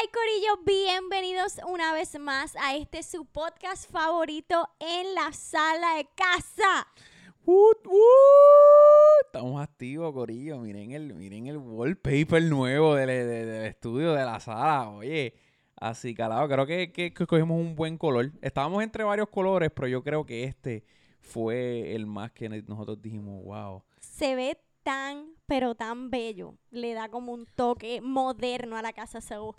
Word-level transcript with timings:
hay, 0.00 0.08
Corillo? 0.08 0.62
Bienvenidos 0.64 1.56
una 1.68 1.92
vez 1.92 2.18
más 2.18 2.56
a 2.56 2.76
este 2.76 3.02
su 3.02 3.24
podcast 3.24 3.90
favorito 3.90 4.68
en 4.78 5.14
la 5.14 5.32
sala 5.32 5.96
de 5.96 6.06
casa. 6.14 6.86
Woot. 7.44 7.78
Estamos 9.24 9.62
activos, 9.62 10.12
Corillo. 10.12 10.58
Miren 10.58 10.92
el, 10.92 11.14
miren 11.14 11.46
el 11.46 11.58
wallpaper 11.58 12.42
nuevo 12.42 12.94
del, 12.94 13.06
del- 13.08 13.46
del 13.46 13.64
estudio 13.66 14.12
de 14.12 14.24
la 14.24 14.40
sala. 14.40 14.90
Oye, 14.90 15.34
así 15.76 16.14
calado. 16.14 16.48
Creo 16.48 16.66
que, 16.66 16.92
que, 16.92 17.14
que 17.14 17.22
escogimos 17.22 17.58
un 17.58 17.74
buen 17.76 17.96
color. 17.96 18.32
Estábamos 18.42 18.82
entre 18.82 19.04
varios 19.04 19.28
colores, 19.28 19.70
pero 19.74 19.88
yo 19.88 20.02
creo 20.02 20.26
que 20.26 20.44
este 20.44 20.84
fue 21.20 21.94
el 21.94 22.06
más 22.06 22.32
que 22.32 22.48
nosotros 22.48 23.00
dijimos, 23.00 23.44
wow. 23.44 23.82
Se 24.00 24.34
ve 24.34 24.58
tan, 24.82 25.30
pero 25.46 25.74
tan 25.74 26.10
bello. 26.10 26.54
Le 26.70 26.92
da 26.94 27.08
como 27.08 27.32
un 27.32 27.46
toque 27.46 28.00
moderno 28.00 28.76
a 28.76 28.82
la 28.82 28.92
casa. 28.92 29.20
So 29.20 29.54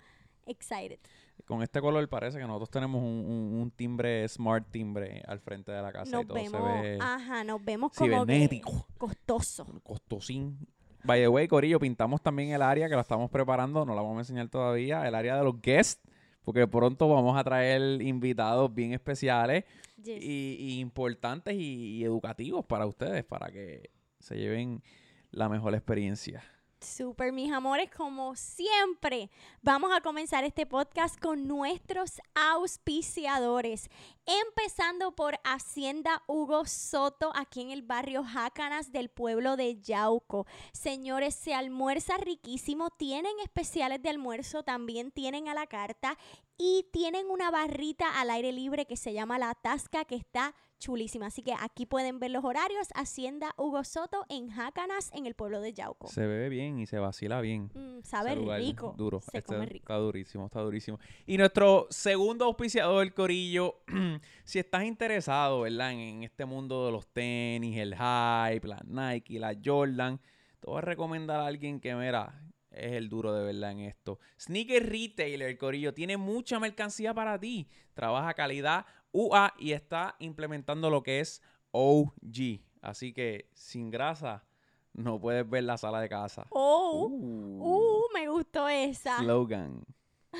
excited. 0.48 0.98
Con 1.46 1.62
este 1.62 1.80
color 1.80 2.06
parece 2.08 2.38
que 2.38 2.44
nosotros 2.46 2.70
tenemos 2.70 3.00
un, 3.02 3.08
un- 3.24 3.60
un 3.62 3.70
timbre, 3.70 4.28
smart 4.28 4.66
timbre 4.70 5.22
al 5.26 5.40
frente 5.40 5.70
de 5.72 5.80
la 5.80 5.92
casa 5.92 6.10
Nos 6.10 6.24
y 6.24 6.26
todo 6.26 6.34
vemos, 6.34 6.52
se 6.82 6.82
ve 6.82 6.98
ajá, 7.00 7.44
nos 7.44 7.64
vemos 7.64 7.92
como 7.92 8.26
que 8.26 8.60
costoso. 8.98 9.64
costosín. 9.82 10.58
By 11.04 11.20
the 11.20 11.28
way, 11.28 11.46
Corillo, 11.46 11.78
pintamos 11.78 12.20
también 12.20 12.50
el 12.50 12.60
área 12.60 12.88
que 12.88 12.94
lo 12.94 13.00
estamos 13.00 13.30
preparando, 13.30 13.86
no 13.86 13.94
la 13.94 14.02
vamos 14.02 14.16
a 14.16 14.20
enseñar 14.22 14.48
todavía, 14.48 15.06
el 15.06 15.14
área 15.14 15.36
de 15.38 15.44
los 15.44 15.62
guests, 15.62 16.02
porque 16.44 16.66
pronto 16.66 17.08
vamos 17.08 17.38
a 17.38 17.44
traer 17.44 18.02
invitados 18.02 18.74
bien 18.74 18.92
especiales 18.92 19.64
Yes. 20.02 20.22
y, 20.22 20.56
y 20.60 20.78
importantes 20.80 21.54
y, 21.54 21.96
y 21.98 22.04
educativos 22.04 22.64
para 22.66 22.86
ustedes, 22.86 23.24
para 23.24 23.50
que 23.50 23.90
se 24.20 24.36
lleven 24.36 24.82
la 25.30 25.48
mejor 25.48 25.74
experiencia. 25.74 26.42
Super, 26.80 27.32
mis 27.32 27.52
amores, 27.52 27.90
como 27.90 28.36
siempre, 28.36 29.30
vamos 29.62 29.90
a 29.92 30.00
comenzar 30.00 30.44
este 30.44 30.64
podcast 30.64 31.18
con 31.18 31.48
nuestros 31.48 32.20
auspiciadores. 32.36 33.90
Empezando 34.26 35.10
por 35.16 35.40
Hacienda 35.42 36.22
Hugo 36.28 36.66
Soto, 36.66 37.32
aquí 37.34 37.62
en 37.62 37.70
el 37.70 37.82
barrio 37.82 38.22
Jácanas 38.22 38.92
del 38.92 39.08
pueblo 39.08 39.56
de 39.56 39.80
Yauco. 39.80 40.46
Señores, 40.72 41.34
se 41.34 41.52
almuerza 41.52 42.16
riquísimo. 42.16 42.90
Tienen 42.90 43.32
especiales 43.42 44.00
de 44.00 44.10
almuerzo, 44.10 44.62
también 44.62 45.10
tienen 45.10 45.48
a 45.48 45.54
la 45.54 45.66
carta 45.66 46.16
y 46.56 46.86
tienen 46.92 47.28
una 47.28 47.50
barrita 47.50 48.20
al 48.20 48.30
aire 48.30 48.52
libre 48.52 48.86
que 48.86 48.96
se 48.96 49.12
llama 49.12 49.40
La 49.40 49.54
Tasca, 49.54 50.04
que 50.04 50.14
está 50.14 50.54
chulísima. 50.78 51.26
Así 51.26 51.42
que 51.42 51.54
aquí 51.58 51.86
pueden 51.86 52.18
ver 52.18 52.30
los 52.30 52.44
horarios. 52.44 52.88
Hacienda 52.94 53.52
Hugo 53.56 53.84
Soto 53.84 54.24
en 54.28 54.48
Jácanas, 54.48 55.10
en 55.12 55.26
el 55.26 55.34
pueblo 55.34 55.60
de 55.60 55.72
Yauco. 55.72 56.08
Se 56.08 56.26
bebe 56.26 56.48
bien 56.48 56.78
y 56.78 56.86
se 56.86 56.98
vacila 56.98 57.40
bien. 57.40 57.70
Mm, 57.74 58.02
sabe 58.02 58.34
rico. 58.34 58.94
Duro. 58.96 59.20
Se 59.20 59.38
Este 59.38 59.42
come 59.54 59.66
rico. 59.66 59.84
Está 59.84 59.96
durísimo, 59.96 60.46
está 60.46 60.60
durísimo. 60.60 60.98
Y 61.26 61.36
nuestro 61.36 61.86
segundo 61.90 62.44
auspiciador, 62.44 63.02
el 63.02 63.14
Corillo, 63.14 63.82
si 64.44 64.58
estás 64.58 64.84
interesado, 64.84 65.62
¿verdad? 65.62 65.92
En, 65.92 65.98
en 65.98 66.22
este 66.24 66.44
mundo 66.44 66.86
de 66.86 66.92
los 66.92 67.06
tenis, 67.08 67.76
el 67.78 67.94
hype, 67.94 68.66
la 68.66 68.82
Nike, 68.86 69.38
la 69.38 69.56
Jordan, 69.62 70.20
te 70.60 70.66
voy 70.66 70.78
a 70.78 70.82
recomendar 70.82 71.40
a 71.40 71.46
alguien 71.46 71.80
que, 71.80 71.94
mira, 71.94 72.42
es 72.70 72.92
el 72.92 73.08
duro 73.08 73.32
de 73.32 73.44
verdad 73.44 73.72
en 73.72 73.80
esto. 73.80 74.18
Sneaker 74.40 74.88
Retailer, 74.88 75.56
Corillo, 75.58 75.94
tiene 75.94 76.16
mucha 76.16 76.58
mercancía 76.60 77.14
para 77.14 77.38
ti. 77.38 77.68
Trabaja 77.94 78.34
calidad 78.34 78.86
UA 79.12 79.54
y 79.58 79.72
está 79.72 80.16
implementando 80.18 80.90
lo 80.90 81.02
que 81.02 81.20
es 81.20 81.42
OG. 81.72 82.60
Así 82.82 83.12
que 83.12 83.48
sin 83.54 83.90
grasa 83.90 84.44
no 84.92 85.20
puedes 85.20 85.48
ver 85.48 85.64
la 85.64 85.76
sala 85.78 86.00
de 86.00 86.08
casa. 86.08 86.46
Oh, 86.50 87.08
Uh. 87.10 87.62
uh, 87.64 88.02
me 88.14 88.28
gustó 88.28 88.68
esa. 88.68 89.18
Slogan. 89.18 89.84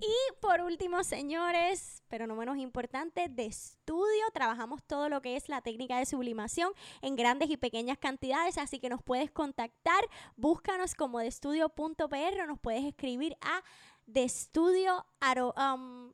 Y 0.00 0.14
por 0.40 0.60
último, 0.60 1.02
señores, 1.02 2.04
pero 2.08 2.28
no 2.28 2.36
menos 2.36 2.56
importante, 2.58 3.28
de 3.28 3.46
estudio. 3.46 4.24
Trabajamos 4.32 4.80
todo 4.84 5.08
lo 5.08 5.20
que 5.20 5.34
es 5.34 5.48
la 5.48 5.60
técnica 5.60 5.98
de 5.98 6.06
sublimación 6.06 6.72
en 7.02 7.16
grandes 7.16 7.50
y 7.50 7.56
pequeñas 7.56 7.98
cantidades, 7.98 8.58
así 8.58 8.78
que 8.78 8.88
nos 8.88 9.02
puedes 9.02 9.30
contactar. 9.32 10.04
Búscanos 10.36 10.94
como 10.94 11.18
de 11.18 11.26
estudio.pr 11.26 12.40
o 12.42 12.46
nos 12.46 12.60
puedes 12.60 12.84
escribir 12.84 13.36
a 13.40 13.62
de 14.06 14.22
estudio 14.22 15.04
aro- 15.20 15.52
um, 15.56 16.12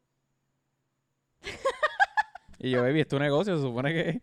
Y 2.58 2.70
yo, 2.70 2.82
baby, 2.82 3.00
es 3.00 3.08
tu 3.08 3.18
negocio, 3.18 3.56
se 3.56 3.62
supone 3.62 3.92
que, 3.92 4.22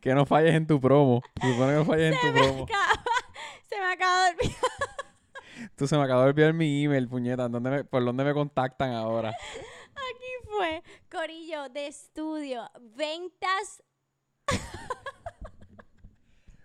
que 0.00 0.12
no 0.14 0.26
falles 0.26 0.54
en 0.54 0.66
tu 0.66 0.80
promo. 0.80 1.22
Se 1.40 1.52
supone 1.52 1.72
que 1.72 1.78
no 1.78 1.84
falles 1.84 2.12
en 2.14 2.20
tu 2.20 2.32
promo. 2.36 2.64
acaba- 2.64 3.04
se 3.68 3.78
me 3.78 3.84
acaba 3.92 4.24
de 4.24 4.30
olvidar. 4.32 5.70
Tú 5.76 5.86
se 5.86 5.96
me 5.96 6.02
acabó 6.02 6.22
de 6.22 6.28
olvidar 6.30 6.52
mi 6.52 6.82
email, 6.84 7.06
puñeta. 7.08 7.48
¿Dónde 7.48 7.70
me- 7.70 7.84
¿Por 7.84 8.04
dónde 8.04 8.24
me 8.24 8.34
contactan 8.34 8.92
ahora? 8.92 9.28
Aquí 9.30 10.48
fue 10.48 10.82
Corillo 11.10 11.68
de 11.68 11.86
estudio. 11.86 12.68
Ventas 12.96 13.82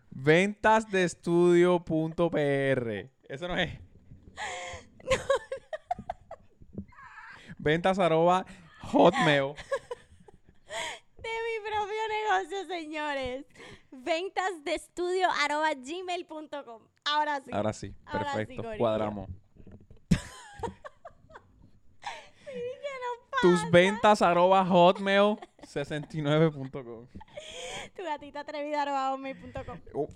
Ventas 0.10 0.90
de 0.92 1.04
estudio.pr. 1.04 2.32
Eso 3.30 3.48
no 3.48 3.58
es. 3.58 3.80
Ventas 7.58 8.00
arroba 8.00 8.46
hotmail. 8.92 9.54
De 11.22 11.30
mi 11.30 11.60
propio 11.70 12.08
negocio, 12.10 12.66
señores. 12.68 13.46
Ventas 13.92 14.64
de 14.64 14.76
estudio 14.76 15.28
arroba 15.44 15.74
gmail.com. 15.74 16.82
Ahora 17.06 17.42
sí. 17.42 17.52
Ahora 17.54 17.74
sí, 17.74 17.94
Ahora 18.06 18.32
sí, 18.32 18.38
perfecto. 18.38 18.72
Cuadramos. 18.78 19.30
Tus 23.42 23.72
ventas 23.72 24.22
arroba 24.22 24.64
hotmail 24.66 25.38
69.com. 25.64 27.08
Tu 27.96 28.04
gatita 28.04 28.42
atrevida 28.42 28.82
arroba 28.84 29.12
hotmail.com. 29.12 29.80
Oh. 29.94 30.08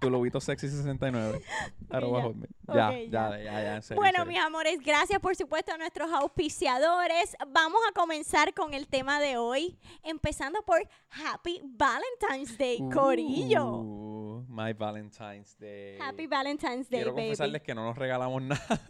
Tu 0.00 0.08
lobito 0.10 0.40
sexy 0.40 0.68
69. 0.68 1.40
arroba 1.90 2.18
ya. 2.20 2.24
hotmail. 2.26 2.50
Ya, 2.68 2.92
ya, 2.92 3.38
ya, 3.42 3.62
ya, 3.62 3.76
en 3.76 3.82
serio, 3.82 3.96
en 3.96 3.96
Bueno, 4.04 4.18
serio. 4.18 4.26
mis 4.26 4.38
amores, 4.38 4.78
gracias 4.84 5.18
por 5.20 5.34
supuesto 5.34 5.72
a 5.72 5.78
nuestros 5.78 6.10
auspiciadores. 6.12 7.36
Vamos 7.48 7.80
a 7.88 7.92
comenzar 7.92 8.54
con 8.54 8.74
el 8.74 8.86
tema 8.86 9.20
de 9.20 9.36
hoy, 9.38 9.76
empezando 10.04 10.62
por 10.62 10.86
Happy 11.10 11.60
Valentine's 11.64 12.56
Day, 12.56 12.78
Corillo. 12.92 13.66
Uh, 13.80 14.44
my 14.48 14.72
Valentine's 14.72 15.56
Day. 15.58 15.98
Happy 16.00 16.26
Valentine's 16.26 16.88
Day, 16.88 17.00
Quiero 17.00 17.12
baby. 17.14 17.28
confesarles 17.28 17.62
que 17.62 17.74
no 17.74 17.84
nos 17.84 17.96
regalamos 17.98 18.40
nada. 18.42 18.80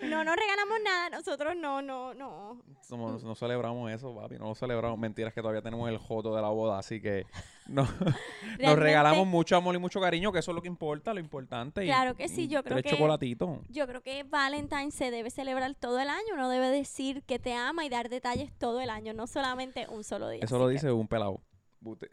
No 0.00 0.22
nos 0.22 0.36
regalamos 0.36 0.78
nada, 0.84 1.10
nosotros 1.10 1.56
no, 1.56 1.82
no, 1.82 2.14
no. 2.14 2.62
Somos- 2.82 3.24
no 3.24 3.34
celebramos 3.34 3.90
eso, 3.90 4.14
papi. 4.14 4.36
No 4.38 4.46
lo 4.46 4.54
celebramos. 4.54 4.96
Mentiras 4.98 5.34
que 5.34 5.40
todavía 5.40 5.60
tenemos 5.60 5.88
el 5.88 5.98
joto 5.98 6.34
de 6.36 6.40
la 6.42 6.48
boda, 6.50 6.78
así 6.78 7.00
que 7.00 7.26
no, 7.66 7.82
nos 8.60 8.78
regalamos 8.78 9.26
mucho 9.26 9.56
amor 9.56 9.74
y 9.74 9.78
mucho 9.78 10.00
cariño, 10.00 10.30
que 10.30 10.38
eso 10.38 10.52
es 10.52 10.54
lo 10.54 10.62
que 10.62 10.68
importa, 10.68 11.12
lo 11.12 11.20
importante. 11.20 11.82
y- 11.82 11.86
Claro 11.86 12.14
que 12.14 12.28
sí, 12.28 12.42
y 12.44 12.48
yo 12.48 12.62
creo 12.62 12.80
que- 12.82 12.90
chocolatitos. 12.90 13.58
Yo 13.70 13.86
creo 13.88 14.00
que 14.02 14.22
Valentine's 14.22 14.94
se 14.94 15.10
debe 15.10 15.30
celebrar 15.30 15.74
todo 15.74 15.98
el 15.98 16.08
año. 16.08 16.34
Uno 16.34 16.48
debe 16.48 16.68
decir 16.68 17.22
que 17.24 17.38
te 17.40 17.54
ama 17.54 17.84
y 17.84 17.88
dar 17.88 18.08
detalles 18.08 18.52
todo 18.56 18.80
el 18.80 18.90
año, 18.90 19.12
no 19.14 19.26
solamente 19.26 19.86
un 19.88 20.04
solo 20.04 20.28
día. 20.28 20.40
Eso 20.44 20.58
lo 20.58 20.68
que- 20.68 20.74
dice 20.74 20.92
un 20.92 21.08
pelado. 21.08 21.40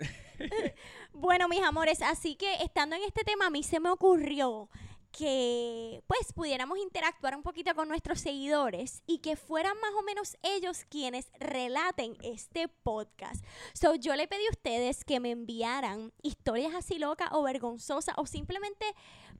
Bueno, 1.13 1.47
mis 1.47 1.61
amores, 1.63 2.01
así 2.01 2.35
que 2.35 2.55
estando 2.63 2.95
en 2.95 3.03
este 3.03 3.23
tema, 3.23 3.47
a 3.47 3.49
mí 3.49 3.63
se 3.63 3.79
me 3.79 3.89
ocurrió 3.89 4.69
que 5.17 6.03
pues 6.07 6.33
pudiéramos 6.33 6.77
interactuar 6.77 7.37
un 7.37 7.43
poquito 7.43 7.73
con 7.73 7.87
nuestros 7.87 8.19
seguidores 8.19 9.01
y 9.07 9.19
que 9.19 9.37
fueran 9.37 9.79
más 9.79 9.91
o 9.97 10.03
menos 10.03 10.35
ellos 10.43 10.85
quienes 10.89 11.31
relaten 11.39 12.17
este 12.21 12.67
podcast. 12.67 13.45
So, 13.73 13.95
yo 13.95 14.15
le 14.15 14.27
pedí 14.27 14.45
a 14.47 14.51
ustedes 14.51 15.05
que 15.05 15.21
me 15.21 15.31
enviaran 15.31 16.11
historias 16.21 16.73
así 16.75 16.99
locas 16.99 17.29
o 17.31 17.43
vergonzosas 17.43 18.15
o 18.17 18.25
simplemente 18.25 18.85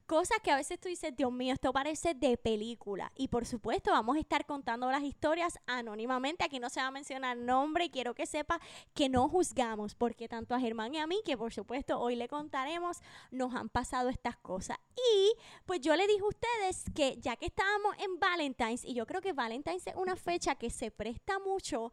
cosas 0.06 0.38
que 0.44 0.52
a 0.52 0.56
veces 0.56 0.80
tú 0.80 0.88
dices, 0.88 1.16
Dios 1.16 1.32
mío, 1.32 1.54
esto 1.54 1.74
parece 1.74 2.14
de 2.14 2.38
película. 2.38 3.12
Y 3.16 3.28
por 3.28 3.46
supuesto, 3.46 3.92
vamos 3.92 4.18
a 4.18 4.20
estar 4.20 4.46
contando 4.46 4.90
las 4.92 5.04
historias 5.04 5.60
anónimamente. 5.66 6.44
Aquí 6.44 6.60
no 6.60 6.70
se 6.70 6.80
va 6.80 6.88
a 6.88 6.92
mencionar 6.92 7.38
nombre 7.38 7.86
y 7.86 7.90
quiero 7.90 8.14
que 8.14 8.26
sepa 8.26 8.60
que 8.94 9.10
no 9.10 9.28
juzgamos, 9.30 9.96
porque 9.96 10.28
tanto 10.28 10.56
a 10.56 10.60
Germán 10.60 10.94
y 10.94 11.00
a 11.00 11.08
mí, 11.08 11.22
que 11.26 11.38
por 11.38 11.54
supuesto 11.54 12.00
hoy 12.00 12.16
le 12.16 12.28
contaremos, 12.28 13.00
nos 13.32 13.54
han 13.56 13.70
pasado 13.70 14.10
estas 14.10 14.38
cosas. 14.38 14.78
Y 14.96 15.34
pues 15.66 15.82
yo 15.82 15.96
le 15.96 16.08
dije 16.08 16.22
a 16.22 16.28
ustedes 16.28 16.86
que 16.96 17.18
ya 17.18 17.36
que 17.36 17.48
estábamos 17.48 17.96
en 18.00 18.20
Valentine's, 18.20 18.86
y 18.86 18.94
yo 18.94 19.06
creo 19.06 19.22
que 19.22 19.34
Valentine's 19.34 19.88
es 19.88 19.96
una 19.96 20.16
fecha 20.16 20.56
que 20.56 20.70
se 20.70 20.92
presta 20.92 21.40
mucho 21.40 21.92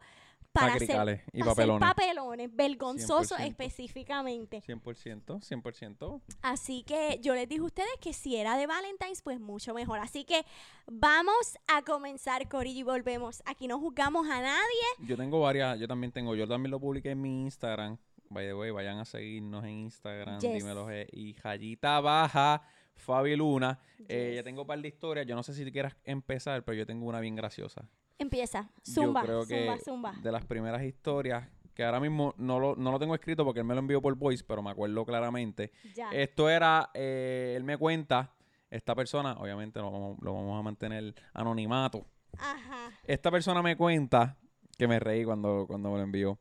para 0.53 0.73
hacer, 0.75 0.85
y 1.33 1.39
para 1.39 1.51
hacer 1.51 1.67
papelones. 1.67 1.89
papelones, 1.89 2.55
vergonzosos 2.55 3.37
100%. 3.39 3.47
específicamente. 3.47 4.61
100%, 4.61 5.41
100%. 5.41 6.21
Así 6.41 6.83
que 6.83 7.19
yo 7.21 7.33
les 7.33 7.49
dije 7.49 7.61
a 7.61 7.65
ustedes 7.65 7.89
que 7.99 8.13
si 8.13 8.35
era 8.35 8.55
de 8.57 8.67
Valentine's, 8.67 9.21
pues 9.21 9.39
mucho 9.39 9.73
mejor. 9.73 9.99
Así 9.99 10.23
que 10.23 10.45
vamos 10.85 11.57
a 11.67 11.81
comenzar, 11.81 12.47
Corillo, 12.47 12.79
y 12.79 12.83
volvemos. 12.83 13.41
Aquí 13.45 13.67
no 13.67 13.79
juzgamos 13.79 14.27
a 14.27 14.41
nadie. 14.41 14.85
Yo 14.99 15.17
tengo 15.17 15.39
varias, 15.41 15.79
yo 15.79 15.87
también 15.87 16.11
tengo, 16.11 16.35
yo 16.35 16.47
también 16.47 16.71
lo 16.71 16.79
publiqué 16.79 17.11
en 17.11 17.21
mi 17.21 17.41
Instagram. 17.43 17.97
By 18.29 18.47
the 18.47 18.53
way, 18.53 18.71
vayan 18.71 18.97
a 18.99 19.05
seguirnos 19.05 19.63
en 19.63 19.69
Instagram, 19.71 20.39
Yes. 20.39 20.53
dímelo. 20.53 20.87
Y 21.11 21.33
Jayita 21.33 21.99
Baja 21.99 22.61
Fabi 22.95 23.35
Luna. 23.35 23.79
Eh, 24.07 24.33
ya 24.35 24.43
tengo 24.43 24.61
un 24.61 24.67
par 24.67 24.79
de 24.79 24.87
historias. 24.87 25.25
Yo 25.27 25.35
no 25.35 25.43
sé 25.43 25.53
si 25.53 25.71
quieras 25.71 25.95
empezar, 26.03 26.63
pero 26.63 26.75
yo 26.77 26.85
tengo 26.85 27.05
una 27.05 27.19
bien 27.19 27.35
graciosa. 27.35 27.87
Empieza. 28.17 28.69
Yo 28.83 28.93
Zumba, 28.93 29.23
creo 29.23 29.45
que 29.45 29.65
zumba, 29.65 29.77
zumba. 29.79 30.13
de 30.21 30.31
las 30.31 30.45
primeras 30.45 30.83
historias, 30.83 31.47
que 31.73 31.83
ahora 31.83 31.99
mismo 31.99 32.33
no 32.37 32.59
lo, 32.59 32.75
no 32.75 32.91
lo 32.91 32.99
tengo 32.99 33.15
escrito 33.15 33.43
porque 33.43 33.61
él 33.61 33.65
me 33.65 33.73
lo 33.73 33.79
envió 33.79 34.01
por 34.01 34.15
voice, 34.15 34.43
pero 34.47 34.61
me 34.61 34.69
acuerdo 34.69 35.05
claramente. 35.05 35.71
Ya. 35.95 36.09
Esto 36.11 36.49
era, 36.49 36.89
eh, 36.93 37.53
él 37.57 37.63
me 37.63 37.77
cuenta, 37.77 38.33
esta 38.69 38.95
persona, 38.95 39.33
obviamente 39.33 39.79
lo 39.79 39.91
vamos, 39.91 40.17
lo 40.21 40.33
vamos 40.33 40.59
a 40.59 40.63
mantener 40.63 41.15
anonimato. 41.33 42.05
Ajá. 42.37 42.91
Esta 43.05 43.31
persona 43.31 43.61
me 43.61 43.75
cuenta, 43.75 44.37
que 44.77 44.87
me 44.87 44.99
reí 44.99 45.23
cuando, 45.25 45.65
cuando 45.67 45.91
me 45.91 45.97
lo 45.97 46.03
envió, 46.03 46.39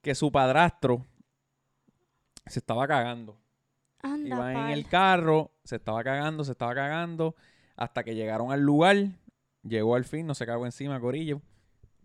que 0.00 0.14
su 0.14 0.30
padrastro 0.30 1.06
se 2.46 2.58
estaba 2.58 2.86
cagando. 2.86 3.38
Anda, 4.02 4.36
Iba 4.36 4.52
en 4.52 4.70
el 4.70 4.86
carro, 4.86 5.52
se 5.64 5.76
estaba 5.76 6.04
cagando, 6.04 6.44
se 6.44 6.52
estaba 6.52 6.74
cagando, 6.74 7.34
hasta 7.76 8.04
que 8.04 8.14
llegaron 8.14 8.52
al 8.52 8.60
lugar, 8.60 8.96
llegó 9.64 9.94
al 9.96 10.04
fin, 10.04 10.26
no 10.26 10.34
se 10.34 10.46
cagó 10.46 10.66
encima, 10.66 11.00
Corillo. 11.00 11.40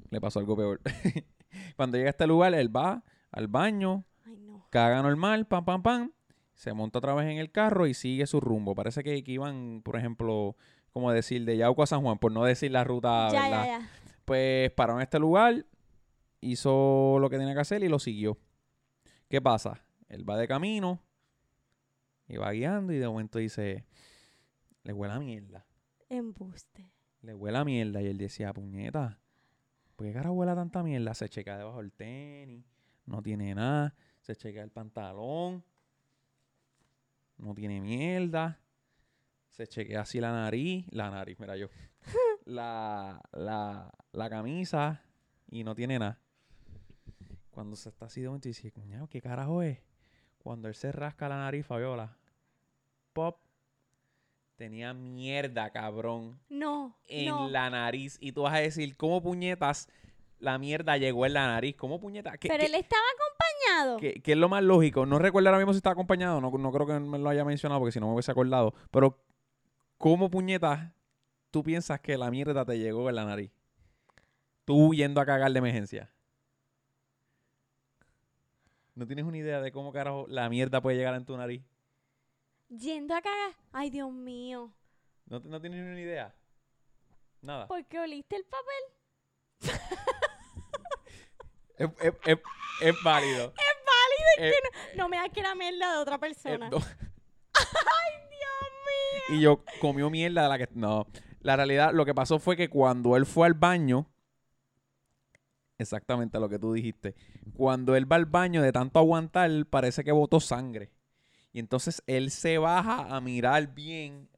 Le 0.10 0.20
pasó 0.20 0.40
algo 0.40 0.56
peor. 0.56 0.82
Cuando 1.76 1.98
llega 1.98 2.10
a 2.10 2.12
este 2.12 2.28
lugar, 2.28 2.54
él 2.54 2.76
va 2.76 3.04
al 3.32 3.48
baño, 3.48 4.06
Ay, 4.26 4.38
no. 4.38 4.66
caga 4.70 5.02
normal, 5.02 5.46
pam, 5.48 5.66
pam, 5.66 5.82
pam, 5.84 6.12
se 6.54 6.74
monta 6.74 7.00
otra 7.00 7.14
vez 7.14 7.28
en 7.28 7.38
el 7.38 7.52
carro 7.52 7.88
y 7.88 7.94
sigue 7.94 8.26
su 8.28 8.40
rumbo. 8.40 8.76
Parece 8.76 9.04
que, 9.04 9.24
que 9.24 9.32
iban, 9.32 9.82
por 9.84 9.96
ejemplo, 9.98 10.56
como 10.92 11.12
decir, 11.12 11.46
de 11.46 11.58
Yauco 11.58 11.84
a 11.84 11.88
San 11.88 12.02
Juan, 12.02 12.18
por 12.18 12.32
no 12.32 12.44
decir 12.44 12.72
la 12.72 12.84
ruta, 12.84 13.30
ya, 13.32 13.42
¿verdad? 13.44 13.66
ya, 13.66 13.80
ya. 13.80 13.90
Pues 14.26 14.72
paró 14.72 14.96
en 14.96 15.02
este 15.02 15.20
lugar, 15.20 15.66
hizo 16.42 17.18
lo 17.20 17.30
que 17.30 17.38
tenía 17.38 17.54
que 17.54 17.62
hacer 17.62 17.84
y 17.84 17.88
lo 17.90 18.00
siguió. 18.00 18.38
¿Qué 19.28 19.42
pasa? 19.42 19.84
Él 20.08 20.28
va 20.28 20.38
de 20.38 20.48
camino 20.48 21.02
y 22.28 22.38
va 22.38 22.52
guiando 22.52 22.94
y 22.94 22.98
de 22.98 23.08
momento 23.08 23.40
dice, 23.40 23.86
le 24.84 24.94
huele 24.94 25.14
a 25.14 25.20
mierda, 25.20 25.66
Embuste. 26.10 26.92
Le 27.22 27.34
huele 27.34 27.58
a 27.58 27.66
mierda. 27.66 28.02
Y 28.02 28.08
él 28.08 28.18
decía, 28.18 28.54
puñeta, 28.54 29.20
¿por 29.96 30.08
qué 30.08 30.14
cara 30.14 30.32
huele 30.32 30.52
a 30.52 30.56
tanta 30.56 30.84
mierda? 30.84 31.14
Se 31.14 31.30
checa 31.30 31.58
debajo 31.58 31.78
del 31.78 31.92
tenis, 31.92 32.66
no 33.06 33.22
tiene 33.22 33.54
nada, 33.56 33.96
se 34.22 34.36
checa 34.36 34.62
el 34.62 34.72
pantalón, 34.72 35.64
no 37.38 37.54
tiene 37.56 37.82
mierda, 37.82 38.60
se 39.50 39.68
chequea 39.68 40.02
así 40.02 40.20
la 40.20 40.32
nariz, 40.32 40.86
la 40.92 41.10
nariz, 41.10 41.40
mira 41.40 41.58
yo, 41.58 41.70
la, 42.46 43.22
la, 43.32 43.92
la 44.12 44.30
camisa 44.30 45.02
y 45.50 45.64
no 45.64 45.76
tiene 45.76 46.00
nada. 46.00 46.20
Cuando 47.52 47.76
se 47.76 47.90
está 47.90 48.06
así 48.06 48.22
de 48.22 48.28
momento 48.28 48.48
y 48.48 48.52
dice, 48.52 48.72
cuñado, 48.72 49.08
¿qué 49.08 49.22
carajo 49.22 49.62
es? 49.64 49.80
Cuando 50.38 50.68
él 50.68 50.76
se 50.76 50.92
rasca 50.92 51.28
la 51.28 51.38
nariz, 51.38 51.66
Fabiola, 51.66 52.18
pop, 53.12 53.38
tenía 54.60 54.94
mierda, 54.94 55.70
cabrón, 55.72 56.38
No. 56.50 56.98
en 57.08 57.30
no. 57.30 57.50
la 57.50 57.70
nariz. 57.70 58.18
Y 58.20 58.34
tú 58.34 58.42
vas 58.42 58.54
a 58.54 58.58
decir, 58.58 58.98
¿cómo 58.98 59.24
puñetas 59.24 59.88
la 60.38 60.58
mierda 60.60 60.98
llegó 60.98 61.26
en 61.26 61.34
la 61.34 61.48
nariz? 61.48 61.78
¿Cómo 61.78 61.98
puñetas? 62.02 62.38
¿Qué, 62.38 62.50
Pero 62.50 62.60
qué- 62.60 62.66
él 62.66 62.76
estaba 62.76 63.02
acompañado. 63.16 63.98
qué- 64.00 64.22
qué 64.22 64.34
es 64.34 64.38
lo 64.38 64.50
más 64.50 64.62
lógico? 64.62 65.06
No 65.06 65.18
recuerdo 65.18 65.48
ahora 65.48 65.60
mismo 65.60 65.72
si 65.72 65.78
estaba 65.78 65.94
acompañado, 65.94 66.42
no, 66.42 66.52
no 66.52 66.72
creo 66.74 66.86
que 66.86 67.00
me 67.00 67.18
lo 67.18 67.30
haya 67.30 67.46
mencionado 67.46 67.80
porque 67.80 67.94
si 67.94 68.02
no 68.02 68.08
me 68.08 68.14
hubiese 68.16 68.32
acordado. 68.32 68.74
Pero, 68.92 69.18
¿cómo 69.98 70.30
puñetas 70.30 70.92
tú 71.52 71.64
piensas 71.64 72.02
que 72.02 72.18
la 72.18 72.30
mierda 72.30 72.66
te 72.66 72.78
llegó 72.78 73.08
en 73.10 73.16
la 73.16 73.24
nariz? 73.26 73.52
Tú 74.66 74.94
yendo 74.94 75.22
a 75.22 75.26
cagar 75.26 75.52
de 75.54 75.60
emergencia. 75.60 76.12
¿No 78.94 79.08
tienes 79.08 79.24
una 79.24 79.38
idea 79.38 79.62
de 79.62 79.72
cómo 79.72 79.94
carajo 79.94 80.26
la 80.28 80.50
mierda 80.50 80.82
puede 80.82 80.98
llegar 80.98 81.16
en 81.16 81.26
tu 81.26 81.38
nariz? 81.38 81.64
Yendo 82.70 83.16
a 83.16 83.22
cagar. 83.22 83.56
Ay, 83.72 83.90
Dios 83.90 84.12
mío. 84.12 84.72
¿No, 85.26 85.40
no 85.40 85.60
tienes 85.62 85.82
ni 85.84 85.92
una 85.92 86.00
idea? 86.02 86.36
Nada. 87.42 87.68
¿Por 87.68 87.86
qué 87.86 88.00
oliste 88.00 88.36
el 88.36 88.46
papel? 88.46 88.84
Es, 91.78 91.90
es- 92.02 92.14
es- 92.26 92.40
es 92.82 92.96
válido. 93.04 93.54
Es 94.38 94.44
válido. 94.44 94.58
No 94.98 95.08
me 95.10 95.18
da 95.18 95.30
que 95.30 95.40
era 95.40 95.56
mierda 95.56 95.94
de 95.94 95.98
otra 96.00 96.16
Eh, 96.16 96.20
persona. 96.20 96.70
no. 96.70 96.78
Ay, 97.54 98.14
Dios 98.30 99.30
mío. 99.30 99.38
Y 99.38 99.42
yo 99.42 99.64
comió 99.80 100.10
mierda 100.10 100.44
de 100.44 100.50
la 100.50 100.58
que. 100.58 100.68
No. 100.74 101.08
La 101.40 101.56
realidad, 101.56 101.94
lo 101.94 102.04
que 102.06 102.14
pasó 102.14 102.38
fue 102.40 102.58
que 102.58 102.70
cuando 102.70 103.16
él 103.16 103.26
fue 103.26 103.48
al 103.48 103.54
baño. 103.54 104.08
Exactamente 105.78 106.38
lo 106.40 106.50
que 106.50 106.60
tú 106.60 106.74
dijiste. 106.74 107.16
Cuando 107.56 107.96
él 107.96 108.12
va 108.12 108.18
al 108.18 108.26
baño 108.26 108.62
de 108.62 108.74
tanto 108.74 109.00
aguantar, 109.00 109.50
parece 109.70 110.04
que 110.04 110.12
botó 110.12 110.42
sangre. 110.42 110.92
Y 111.52 111.60
entonces 111.60 112.04
él 112.08 112.32
se 112.32 112.58
baja 112.58 113.16
a 113.16 113.22
mirar 113.22 113.74
bien 113.74 114.30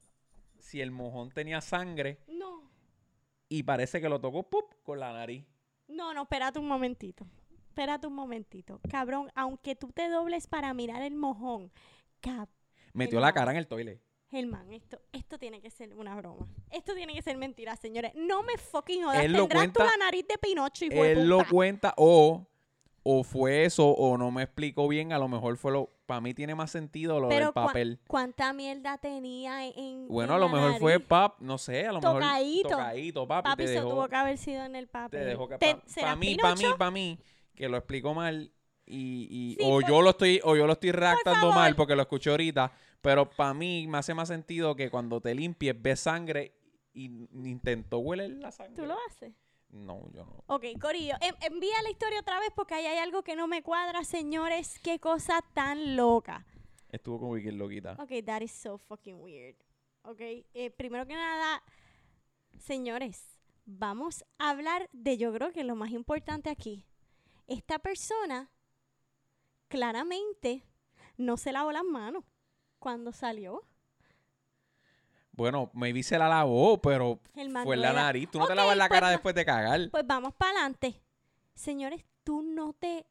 si 0.57 0.81
el 0.81 0.91
mojón 0.91 1.31
tenía 1.31 1.61
sangre. 1.61 2.19
No. 2.27 2.69
Y 3.49 3.63
parece 3.63 3.99
que 3.99 4.07
lo 4.07 4.21
tocó 4.21 4.43
¡pup! 4.43 4.73
con 4.83 4.99
la 4.99 5.11
nariz. 5.11 5.45
No, 5.87 6.13
no, 6.13 6.23
espérate 6.23 6.59
un 6.59 6.67
momentito. 6.67 7.27
Espérate 7.67 8.07
un 8.07 8.13
momentito. 8.13 8.79
Cabrón, 8.89 9.29
aunque 9.35 9.75
tú 9.75 9.91
te 9.91 10.09
dobles 10.09 10.47
para 10.47 10.73
mirar 10.73 11.01
el 11.01 11.15
mojón. 11.15 11.71
Cab 12.21 12.47
Metió 12.93 13.19
la 13.19 13.33
cara 13.33 13.51
en 13.51 13.57
el 13.57 13.67
toile. 13.67 14.01
Germán, 14.29 14.71
esto, 14.71 15.01
esto 15.11 15.37
tiene 15.37 15.61
que 15.61 15.69
ser 15.69 15.93
una 15.93 16.15
broma. 16.15 16.47
Esto 16.69 16.95
tiene 16.95 17.13
que 17.13 17.21
ser 17.21 17.37
mentira, 17.37 17.75
señores. 17.75 18.13
No 18.15 18.43
me 18.43 18.57
fucking 18.57 19.03
jodas. 19.03 19.23
Él 19.23 19.33
lo 19.33 19.47
Tendrás 19.47 19.73
tú 19.73 19.79
la 19.81 19.97
nariz 19.97 20.25
de 20.25 20.37
Pinocho, 20.37 20.85
de 20.87 21.11
Él 21.11 21.27
lo 21.27 21.45
cuenta 21.49 21.93
o, 21.97 22.47
o 23.03 23.23
fue 23.23 23.65
eso 23.65 23.89
o 23.89 24.17
no 24.17 24.31
me 24.31 24.43
explicó 24.43 24.87
bien. 24.87 25.11
A 25.11 25.19
lo 25.19 25.27
mejor 25.27 25.57
fue 25.57 25.73
lo... 25.73 25.89
Para 26.11 26.19
mí 26.19 26.33
tiene 26.33 26.55
más 26.55 26.69
sentido 26.71 27.21
lo 27.21 27.29
Pero 27.29 27.45
del 27.45 27.53
papel. 27.53 27.99
¿Cuánta 28.05 28.51
mierda 28.51 28.97
tenía 28.97 29.65
en- 29.65 29.79
en 29.79 30.07
Bueno, 30.09 30.33
en 30.33 30.35
a 30.35 30.39
lo 30.45 30.47
la 30.47 30.61
mejor 30.61 30.79
fue 30.79 30.99
pap, 30.99 31.39
no 31.39 31.57
sé, 31.57 31.87
a 31.87 31.93
lo 31.93 32.01
Tocadito. 32.01 32.67
mejor 32.67 32.83
tocadito, 32.83 33.27
papi, 33.29 33.49
Papi, 33.49 33.63
te 33.63 33.69
dejó, 33.71 33.89
tuvo 33.91 34.07
que 34.09 34.15
haber 34.17 34.37
sido 34.37 34.65
en 34.65 34.75
el 34.75 34.87
papel. 34.89 35.21
te 35.21 35.25
dejó 35.25 35.47
que 35.47 35.57
para 35.57 35.81
¿será 35.85 36.15
mí, 36.17 36.35
para 36.35 36.55
mí, 36.55 36.63
para 36.77 36.91
mí 36.91 37.17
que 37.55 37.69
lo 37.69 37.77
explico 37.77 38.13
mal 38.13 38.51
y, 38.85 39.27
y- 39.31 39.55
Sí, 39.57 39.59
o 39.63 39.79
por- 39.79 39.87
yo 39.87 40.01
lo 40.01 40.09
estoy 40.09 40.41
o 40.43 40.57
yo 40.57 40.67
lo 40.67 40.73
estoy 40.73 40.91
redactando 40.91 41.39
favor. 41.39 41.55
mal 41.55 41.75
porque 41.77 41.95
lo 41.95 42.01
escuché 42.01 42.29
ahorita, 42.29 42.73
pero 43.01 43.29
para 43.29 43.53
mí 43.53 43.87
me 43.87 43.97
hace 43.99 44.13
más 44.13 44.27
sentido 44.27 44.75
que 44.75 44.89
cuando 44.89 45.21
te 45.21 45.33
limpies 45.33 45.81
ves 45.81 46.01
sangre 46.01 46.51
y 46.93 47.05
intentó 47.05 47.99
hueler 47.99 48.31
la 48.31 48.51
sangre. 48.51 48.75
¿Tú 48.75 48.85
lo 48.85 48.97
haces? 49.07 49.31
No, 49.71 50.01
yo 50.11 50.25
no. 50.25 50.43
Ok, 50.47 50.65
Corillo, 50.79 51.15
en- 51.21 51.35
envía 51.41 51.81
la 51.83 51.89
historia 51.89 52.19
otra 52.19 52.39
vez 52.39 52.49
porque 52.55 52.73
ahí 52.75 52.85
hay 52.85 52.97
algo 52.97 53.23
que 53.23 53.35
no 53.35 53.47
me 53.47 53.63
cuadra, 53.63 54.03
señores. 54.03 54.79
Qué 54.79 54.99
cosa 54.99 55.41
tan 55.53 55.95
loca. 55.95 56.45
Estuvo 56.89 57.19
con 57.19 57.29
Wiki 57.29 57.51
loquita. 57.51 57.93
Ok, 57.99 58.11
that 58.25 58.41
is 58.41 58.51
so 58.51 58.77
fucking 58.77 59.21
weird. 59.21 59.55
Ok, 60.03 60.19
eh, 60.19 60.71
primero 60.75 61.05
que 61.05 61.13
nada, 61.13 61.63
señores, 62.59 63.39
vamos 63.65 64.25
a 64.39 64.49
hablar 64.49 64.89
de 64.91 65.17
yo 65.17 65.31
creo 65.31 65.51
que 65.53 65.63
lo 65.63 65.75
más 65.75 65.91
importante 65.91 66.49
aquí. 66.49 66.85
Esta 67.47 67.79
persona 67.79 68.49
claramente 69.67 70.63
no 71.17 71.37
se 71.37 71.51
lavó 71.53 71.71
las 71.71 71.83
manos 71.83 72.23
cuando 72.79 73.11
salió. 73.13 73.63
Bueno, 75.33 75.71
maybe 75.73 76.03
se 76.03 76.17
la 76.17 76.27
lavó, 76.27 76.81
pero 76.81 77.19
fue 77.33 77.75
en 77.75 77.81
la 77.81 77.93
nariz. 77.93 78.29
Tú 78.29 78.39
no 78.39 78.47
te 78.47 78.55
lavas 78.55 78.75
la 78.75 78.87
pues 78.87 78.99
cara 78.99 79.09
después 79.09 79.33
de 79.33 79.45
cagar. 79.45 79.89
Pues 79.89 80.05
vamos 80.05 80.33
para 80.33 80.51
adelante. 80.51 81.01
Señores, 81.55 82.03
tú 82.23 82.41
no 82.41 82.73
te, 82.73 83.05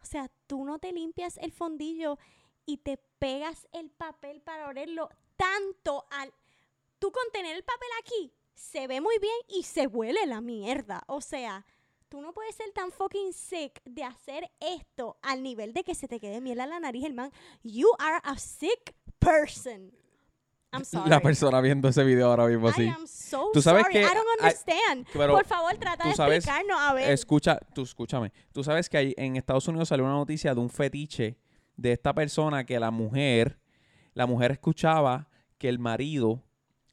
o 0.00 0.04
sea, 0.04 0.30
tú 0.46 0.64
no 0.64 0.78
te 0.78 0.92
limpias 0.92 1.38
el 1.38 1.52
fondillo 1.52 2.18
y 2.66 2.78
te 2.78 2.98
pegas 3.18 3.66
el 3.72 3.90
papel 3.90 4.40
para 4.42 4.68
olerlo 4.68 5.08
tanto 5.36 6.06
al... 6.10 6.32
Tú 6.98 7.12
con 7.12 7.22
tener 7.32 7.56
el 7.56 7.62
papel 7.62 7.88
aquí, 8.02 8.34
se 8.54 8.86
ve 8.88 9.00
muy 9.00 9.18
bien 9.18 9.36
y 9.48 9.62
se 9.62 9.86
huele 9.86 10.26
la 10.26 10.40
mierda. 10.40 11.04
O 11.06 11.20
sea, 11.20 11.64
tú 12.08 12.20
no 12.20 12.32
puedes 12.32 12.56
ser 12.56 12.72
tan 12.72 12.90
fucking 12.90 13.32
sick 13.32 13.80
de 13.84 14.04
hacer 14.04 14.50
esto 14.60 15.16
al 15.22 15.42
nivel 15.42 15.72
de 15.72 15.84
que 15.84 15.94
se 15.94 16.08
te 16.08 16.18
quede 16.18 16.40
miel 16.40 16.60
a 16.60 16.66
la 16.66 16.80
nariz, 16.80 17.04
hermano. 17.04 17.32
You 17.62 17.88
are 17.98 18.20
a 18.24 18.36
sick 18.36 18.94
person. 19.18 19.92
I'm 20.72 20.84
sorry. 20.84 21.08
La 21.10 21.20
persona 21.20 21.60
viendo 21.60 21.88
ese 21.88 22.04
video 22.04 22.28
ahora 22.30 22.46
mismo, 22.46 22.68
I 22.70 22.72
sí. 22.72 22.88
am 22.88 23.06
so 23.06 23.50
Tú 23.52 23.62
sabes 23.62 23.82
sorry. 23.82 23.94
que 23.94 24.00
I 24.02 24.04
don't 24.04 24.26
understand. 24.40 25.06
pero 25.12 25.34
Por 25.34 25.44
favor, 25.46 25.74
trata 25.76 26.08
de 26.08 26.14
sabes- 26.14 26.44
explicarnos. 26.44 26.78
A 26.80 26.92
ver. 26.94 27.10
Escucha, 27.10 27.58
tú 27.74 27.82
escúchame. 27.82 28.32
Tú 28.52 28.62
sabes 28.64 28.88
que 28.88 28.96
hay, 28.98 29.14
en 29.16 29.36
Estados 29.36 29.66
Unidos 29.68 29.88
salió 29.88 30.04
una 30.04 30.14
noticia 30.14 30.54
de 30.54 30.60
un 30.60 30.68
fetiche 30.70 31.38
de 31.76 31.92
esta 31.92 32.12
persona 32.14 32.64
que 32.64 32.78
la 32.80 32.90
mujer, 32.90 33.58
la 34.14 34.26
mujer 34.26 34.50
escuchaba 34.52 35.28
que 35.58 35.68
el 35.68 35.78
marido, 35.78 36.42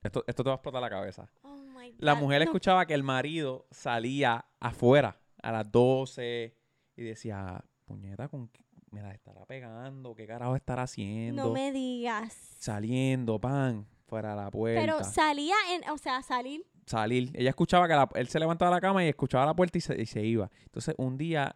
esto, 0.04 0.24
esto 0.28 0.44
te 0.44 0.50
va 0.50 0.54
a 0.54 0.58
explotar 0.58 0.82
la 0.82 0.90
cabeza. 0.90 1.30
Oh 1.44 1.56
my 1.58 1.94
La 1.98 2.14
God, 2.14 2.20
mujer 2.22 2.40
no. 2.40 2.46
escuchaba 2.46 2.86
que 2.86 2.94
el 2.94 3.04
marido 3.04 3.68
salía 3.72 4.46
afuera 4.60 5.20
a 5.42 5.52
las 5.52 5.72
12 5.72 6.56
y 6.96 7.04
decía, 7.04 7.64
puñeta, 7.86 8.28
con 8.30 8.48
qué- 8.50 8.64
me 8.92 9.02
la 9.02 9.12
estará 9.12 9.46
pegando, 9.46 10.16
qué 10.16 10.26
carajo 10.28 10.56
estará 10.56 10.84
haciendo, 10.84 11.46
No 11.46 11.52
me 11.54 11.72
digas. 11.72 12.34
saliendo, 12.58 13.40
pan, 13.40 13.88
fuera 14.08 14.32
de 14.32 14.36
la 14.44 14.52
puerta. 14.52 14.82
Pero 14.82 15.04
salía 15.04 15.56
en, 15.74 15.90
o 15.90 15.98
sea, 15.98 16.22
salir. 16.22 16.66
salir. 16.86 17.32
Ella 17.34 17.50
escuchaba 17.50 17.88
que 17.88 17.94
la- 17.96 18.10
él 18.16 18.28
se 18.28 18.40
levantaba 18.40 18.70
de 18.72 18.76
la 18.78 18.82
cama 18.82 19.04
y 19.04 19.08
escuchaba 19.10 19.46
la 19.46 19.54
puerta 19.56 19.78
y 19.78 19.82
se, 19.82 20.00
y 20.02 20.06
se 20.06 20.22
iba. 20.24 20.50
Entonces, 20.66 20.94
un 20.98 21.18
día, 21.18 21.56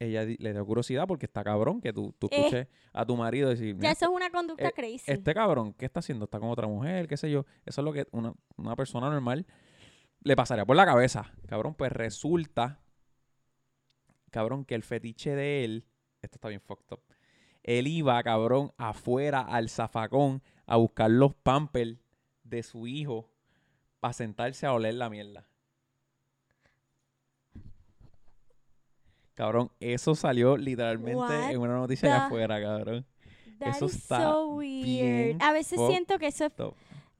ella 0.00 0.24
le 0.24 0.52
dio 0.52 0.66
curiosidad 0.66 1.06
porque 1.06 1.26
está 1.26 1.44
cabrón 1.44 1.80
que 1.80 1.92
tú, 1.92 2.12
tú 2.18 2.26
Eh. 2.30 2.36
escuches 2.38 2.68
a 2.92 3.04
tu 3.06 3.16
marido 3.16 3.48
decir, 3.50 3.74
Ya 3.74 3.80
"Mira, 3.80 3.90
eso 3.92 4.06
es 4.06 4.10
una 4.10 4.30
conducta 4.30 4.68
eh, 4.68 4.72
crazy. 4.74 5.04
este 5.10 5.34
cabrón, 5.34 5.72
¿qué 5.74 5.84
está 5.86 6.00
haciendo? 6.00 6.24
¿Está 6.24 6.40
con 6.40 6.48
otra 6.50 6.66
mujer? 6.66 7.06
¿Qué 7.06 7.16
sé 7.16 7.30
yo? 7.30 7.44
Eso 7.64 7.80
es 7.80 7.84
lo 7.84 7.92
que 7.92 8.06
una, 8.10 8.34
una 8.56 8.74
persona 8.76 9.08
normal 9.10 9.46
le 10.22 10.36
pasaría 10.36 10.64
por 10.66 10.74
la 10.76 10.84
cabeza. 10.86 11.32
Cabrón, 11.46 11.74
pues 11.74 11.92
resulta, 11.92 12.80
cabrón, 14.30 14.64
que 14.64 14.74
el 14.74 14.82
fetiche 14.82 15.34
de 15.34 15.64
él, 15.64 15.86
esto 16.22 16.36
está 16.36 16.48
bien 16.48 16.60
fucked 16.60 16.92
up, 16.92 17.00
él 17.62 17.86
iba, 17.86 18.22
cabrón, 18.22 18.72
afuera 18.76 19.40
al 19.40 19.68
zafacón 19.68 20.42
a 20.66 20.76
buscar 20.76 21.10
los 21.10 21.34
pampers 21.34 21.98
de 22.42 22.62
su 22.62 22.86
hijo 22.86 23.30
para 24.00 24.12
sentarse 24.14 24.66
a 24.66 24.72
oler 24.72 24.94
la 24.94 25.10
mierda. 25.10 25.46
Cabrón, 29.34 29.70
eso 29.80 30.14
salió 30.14 30.56
literalmente 30.56 31.16
What 31.16 31.50
en 31.50 31.60
una 31.60 31.76
noticia 31.76 32.08
de 32.10 32.14
afuera, 32.14 32.60
cabrón. 32.60 33.06
That 33.58 33.68
eso 33.68 33.86
is 33.86 33.94
está 33.94 34.22
so 34.22 34.48
weird. 34.48 34.84
bien 34.84 35.42
A 35.42 35.52
veces 35.52 35.80
siento 35.86 36.18
que 36.18 36.26
eso 36.26 36.46
es, 36.46 36.52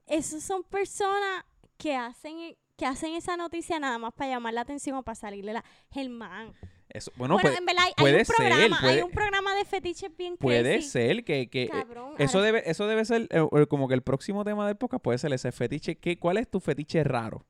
esos 0.07 0.43
son 0.43 0.63
personas 0.63 1.45
que 1.77 1.95
hacen 1.95 2.55
que 2.75 2.85
hacen 2.87 3.13
esa 3.13 3.37
noticia 3.37 3.79
nada 3.79 3.99
más 3.99 4.11
para 4.13 4.31
llamar 4.31 4.55
la 4.55 4.61
atención 4.61 4.97
o 4.97 5.03
para 5.03 5.15
salirle 5.15 5.53
la 5.53 5.63
Germán. 5.91 6.53
Eso, 6.93 7.11
bueno, 7.15 7.35
bueno, 7.41 7.57
en 7.57 7.65
verdad 7.65 7.83
hay, 7.97 8.13
un 8.13 8.25
ser, 8.25 8.35
programa, 8.35 8.77
hay 8.77 8.83
puede- 8.83 9.03
un 9.03 9.11
programa 9.11 9.55
de 9.55 9.65
fetiches 9.65 10.15
bien 10.17 10.37
puede 10.37 10.73
crazy. 10.73 10.89
ser 10.89 11.23
que, 11.23 11.49
que 11.49 11.63
eh, 11.63 11.69
Cabrón, 11.69 12.15
eso 12.17 12.41
debe 12.41 12.69
eso 12.69 12.85
debe 12.87 13.05
ser 13.05 13.27
eh, 13.31 13.65
como 13.69 13.87
que 13.87 13.93
el 13.93 14.01
próximo 14.01 14.43
tema 14.43 14.67
del 14.67 14.75
podcast 14.75 15.03
puede 15.03 15.17
ser 15.17 15.31
ese 15.33 15.51
fetiche. 15.51 15.97
¿Qué, 15.97 16.17
¿Cuál 16.19 16.37
es 16.37 16.49
tu 16.49 16.59
fetiche 16.59 17.03
raro? 17.03 17.45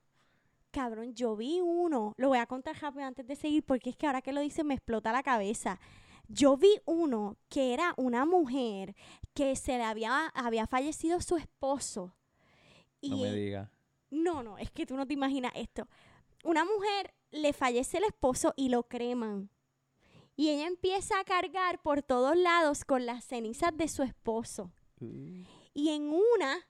Cabrón, 0.72 1.14
yo 1.16 1.36
vi 1.36 1.60
uno, 1.62 2.14
lo 2.18 2.30
voy 2.30 2.38
a 2.40 2.46
contar 2.46 2.76
rápido 2.80 3.06
antes 3.06 3.28
de 3.28 3.36
seguir 3.36 3.64
porque 3.64 3.90
es 3.90 3.98
que 3.98 4.08
ahora 4.08 4.22
que 4.22 4.32
lo 4.32 4.40
dice 4.42 4.64
me 4.64 4.74
explota 4.76 5.12
la 5.12 5.24
cabeza. 5.24 5.80
Yo 6.28 6.56
vi 6.56 6.80
uno 6.86 7.36
que 7.50 7.74
era 7.74 7.94
una 7.98 8.26
mujer 8.26 8.96
que 9.34 9.56
se 9.58 9.78
le 9.78 9.84
había, 9.84 10.28
había 10.28 10.66
fallecido 10.68 11.20
su 11.20 11.36
esposo. 11.36 12.16
Y 13.02 13.10
No 13.10 13.18
me 13.18 13.34
digas. 13.34 13.70
no, 14.12 14.44
no, 14.44 14.58
es 14.58 14.72
que 14.72 14.86
tú 14.86 14.96
no 14.96 15.06
te 15.06 15.14
imaginas 15.14 15.52
esto. 15.56 15.88
Una 16.46 16.64
mujer 16.64 17.14
le 17.32 17.54
fallece 17.54 17.98
el 17.98 18.04
esposo 18.04 18.54
y 18.56 18.70
lo 18.70 18.84
creman. 18.84 19.50
Y 20.36 20.50
ella 20.50 20.68
empieza 20.68 21.20
a 21.20 21.24
cargar 21.24 21.82
por 21.82 22.02
todos 22.02 22.36
lados 22.36 22.86
con 22.86 23.06
las 23.06 23.26
cenizas 23.26 23.76
de 23.76 23.88
su 23.88 24.04
esposo. 24.04 24.72
Y 25.74 25.90
en 25.90 26.04
una, 26.10 26.68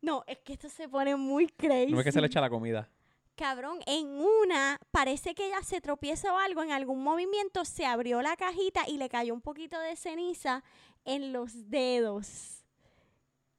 no, 0.00 0.24
es 0.26 0.38
que 0.38 0.54
esto 0.54 0.68
se 0.68 0.88
pone 0.88 1.16
muy 1.16 1.48
crazy. 1.48 1.92
No 1.92 1.98
es 1.98 2.04
que 2.04 2.12
se 2.12 2.20
le 2.20 2.26
echa 2.26 2.40
la 2.40 2.50
comida. 2.50 2.90
Cabrón, 3.36 3.78
en 3.86 4.06
una 4.06 4.78
parece 4.90 5.34
que 5.34 5.46
ella 5.46 5.62
se 5.62 5.80
tropieza 5.80 6.32
o 6.34 6.38
algo, 6.38 6.62
en 6.62 6.72
algún 6.72 7.02
movimiento 7.02 7.64
se 7.64 7.86
abrió 7.86 8.20
la 8.20 8.36
cajita 8.36 8.86
y 8.86 8.98
le 8.98 9.08
cayó 9.08 9.32
un 9.32 9.40
poquito 9.40 9.78
de 9.80 9.96
ceniza 9.96 10.62
en 11.04 11.32
los 11.32 11.70
dedos. 11.70 12.64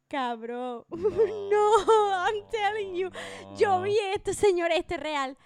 Cabrón. 0.08 0.86
No, 0.92 2.26
I'm 2.28 2.46
telling 2.52 2.96
you. 2.96 3.10
Yo 3.58 3.82
vi 3.82 3.98
esto, 4.14 4.34
señor, 4.34 4.72
esto 4.72 4.96
es 4.96 5.00
real. 5.00 5.38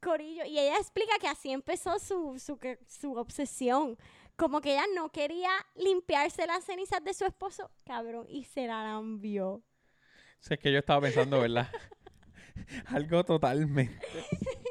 Corillo. 0.00 0.44
Y 0.44 0.58
ella 0.58 0.76
explica 0.78 1.18
que 1.20 1.28
así 1.28 1.50
empezó 1.52 1.98
su, 1.98 2.38
su, 2.38 2.58
su 2.86 3.14
obsesión. 3.14 3.96
Como 4.36 4.60
que 4.60 4.72
ella 4.72 4.84
no 4.94 5.10
quería 5.10 5.50
limpiarse 5.74 6.46
las 6.46 6.64
cenizas 6.64 7.04
de 7.04 7.14
su 7.14 7.24
esposo. 7.24 7.70
Cabrón. 7.84 8.26
Y 8.28 8.44
se 8.44 8.66
la 8.66 8.82
lambió. 8.84 9.62
Si 10.38 10.54
es 10.54 10.60
que 10.60 10.72
yo 10.72 10.78
estaba 10.78 11.02
pensando, 11.02 11.40
¿verdad? 11.40 11.68
Algo 12.86 13.24
totalmente, 13.24 14.06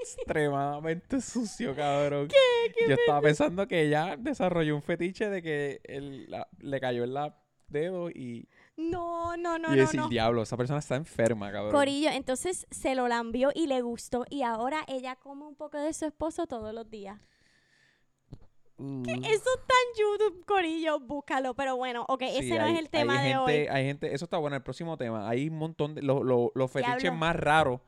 extremadamente 0.02 1.22
sucio, 1.22 1.76
cabrón. 1.76 2.30
yo 2.88 2.94
estaba 2.96 3.22
pensando 3.22 3.68
que 3.68 3.82
ella 3.82 4.16
desarrolló 4.18 4.76
un 4.76 4.82
fetiche 4.82 5.30
de 5.30 5.42
que 5.42 5.82
él 5.84 6.26
la- 6.30 6.48
le 6.60 6.80
cayó 6.80 7.04
en 7.04 7.14
la 7.14 7.38
dedo 7.68 8.10
y, 8.10 8.48
No, 8.80 9.36
no, 9.36 9.60
no, 9.60 9.74
y 9.74 9.76
no, 9.76 9.82
decir, 9.82 10.00
no. 10.00 10.08
diablo, 10.10 10.42
esa 10.42 10.56
persona 10.56 10.80
está 10.80 10.96
enferma, 10.96 11.52
cabrón. 11.52 11.72
Corillo, 11.74 12.10
entonces 12.12 12.66
se 12.72 12.96
lo 12.96 13.08
lambió 13.08 13.52
y 13.54 13.68
le 13.68 13.82
gustó. 13.82 14.26
Y 14.30 14.44
ahora 14.44 14.84
ella 14.88 15.16
come 15.18 15.46
un 15.46 15.56
poco 15.56 15.78
de 15.78 15.92
su 15.94 16.06
esposo 16.06 16.48
todos 16.48 16.74
los 16.74 16.90
días. 16.90 17.20
Uh. 18.78 19.04
Eso 19.04 19.50
está 19.60 19.74
en 19.74 20.00
YouTube, 20.00 20.46
Corillo. 20.46 21.00
Búscalo. 21.02 21.54
Pero 21.54 21.76
bueno, 21.76 22.06
ok, 22.08 22.22
Sí, 22.22 22.38
ese 22.38 22.58
no 22.60 22.66
es 22.68 22.80
el 22.80 22.90
tema 22.90 23.22
de 23.22 23.34
gente, 23.34 23.38
hoy. 23.38 23.68
Hay 23.70 23.86
gente, 23.86 24.14
eso 24.14 24.24
está 24.26 24.38
bueno, 24.38 24.56
el 24.56 24.64
próximo 24.64 24.96
tema. 24.96 25.28
Hay 25.30 25.50
un 25.50 25.58
montón 25.58 25.96
de 25.96 26.02
lo- 26.02 26.24
lo- 26.24 26.52
los 26.56 26.72
fetiches 26.72 27.02
Diablo. 27.02 27.20
más 27.20 27.36
raros 27.36 27.82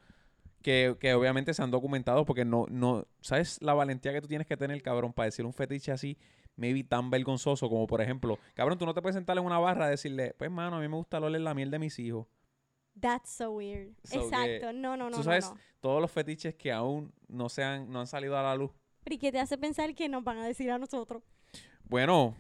que, 0.62 0.98
que 1.00 1.14
obviamente 1.14 1.54
se 1.54 1.64
han 1.64 1.72
documentado 1.72 2.26
porque 2.26 2.44
no, 2.44 2.66
no, 2.70 3.08
¿sabes 3.22 3.58
la 3.62 3.74
valentía 3.74 4.12
que 4.12 4.22
tú 4.22 4.28
tienes 4.28 4.46
que 4.46 4.58
tener, 4.58 4.82
cabrón, 4.84 5.14
para 5.14 5.26
decir 5.28 5.46
un 5.46 5.54
fetiche 5.54 5.92
así, 5.94 6.18
maybe 6.56 6.84
tan 6.84 7.10
vergonzoso 7.10 7.70
como, 7.70 7.88
por 7.88 8.02
ejemplo, 8.02 8.38
cabrón, 8.54 8.78
tú 8.78 8.86
no 8.86 8.94
te 8.94 9.02
puedes 9.02 9.16
sentar 9.16 9.38
en 9.38 9.46
una 9.46 9.60
barra 9.60 9.88
y 9.88 9.92
decirle, 9.92 10.34
pues, 10.38 10.52
mano, 10.52 10.78
a 10.78 10.80
mí 10.80 10.88
me 10.88 10.96
gusta 10.96 11.18
oler 11.20 11.42
la 11.42 11.54
miel 11.54 11.72
de 11.72 11.80
mis 11.80 11.98
hijos. 12.00 12.28
That's 13.00 13.30
so 13.32 13.52
weird. 13.52 13.94
So 14.04 14.20
que- 14.20 14.26
Exacto. 14.26 14.74
No, 14.74 14.98
no, 14.98 15.10
no, 15.10 15.12
tú 15.12 15.18
no, 15.20 15.24
sabes 15.24 15.50
no. 15.50 15.58
todos 15.80 16.02
los 16.02 16.12
fetiches 16.12 16.56
que 16.56 16.72
aún 16.72 17.14
no, 17.28 17.48
se 17.50 17.64
han, 17.64 17.90
no 17.90 18.02
han 18.02 18.08
salido 18.08 18.38
a 18.38 18.44
la 18.44 18.56
luz. 18.56 18.72
¿Y 19.06 19.18
qué 19.18 19.32
te 19.32 19.40
hace 19.40 19.58
pensar 19.58 19.96
que 19.96 20.10
nos 20.10 20.24
van 20.24 20.38
a 20.40 20.46
decir 20.46 20.70
a 20.70 20.78
nosotros? 20.78 21.24
Bueno, 21.86 22.36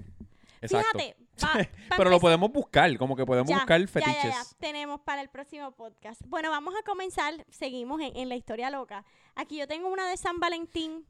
exacto. 0.61 0.99
Fíjate. 0.99 1.15
pa' 1.89 1.97
Pero 1.97 2.09
lo 2.09 2.19
podemos 2.19 2.51
buscar, 2.51 2.95
como 2.97 3.15
que 3.15 3.25
podemos 3.25 3.49
Ya, 3.49 3.55
buscar 3.57 3.87
fetiches. 3.87 4.23
ya, 4.23 4.29
ya. 4.29 4.43
Tenemos 4.59 4.99
para 5.01 5.21
el 5.21 5.29
próximo 5.29 5.71
podcast. 5.71 6.21
Bueno, 6.27 6.49
vamos 6.51 6.75
a 6.79 6.83
comenzar. 6.83 7.45
Seguimos 7.49 7.99
en, 8.01 8.15
en 8.15 8.29
la 8.29 8.35
historia 8.35 8.69
loca. 8.69 9.03
Aquí 9.35 9.57
yo 9.57 9.67
tengo 9.67 9.87
una 9.89 10.07
de 10.07 10.17
San 10.17 10.39
Valentín. 10.39 11.05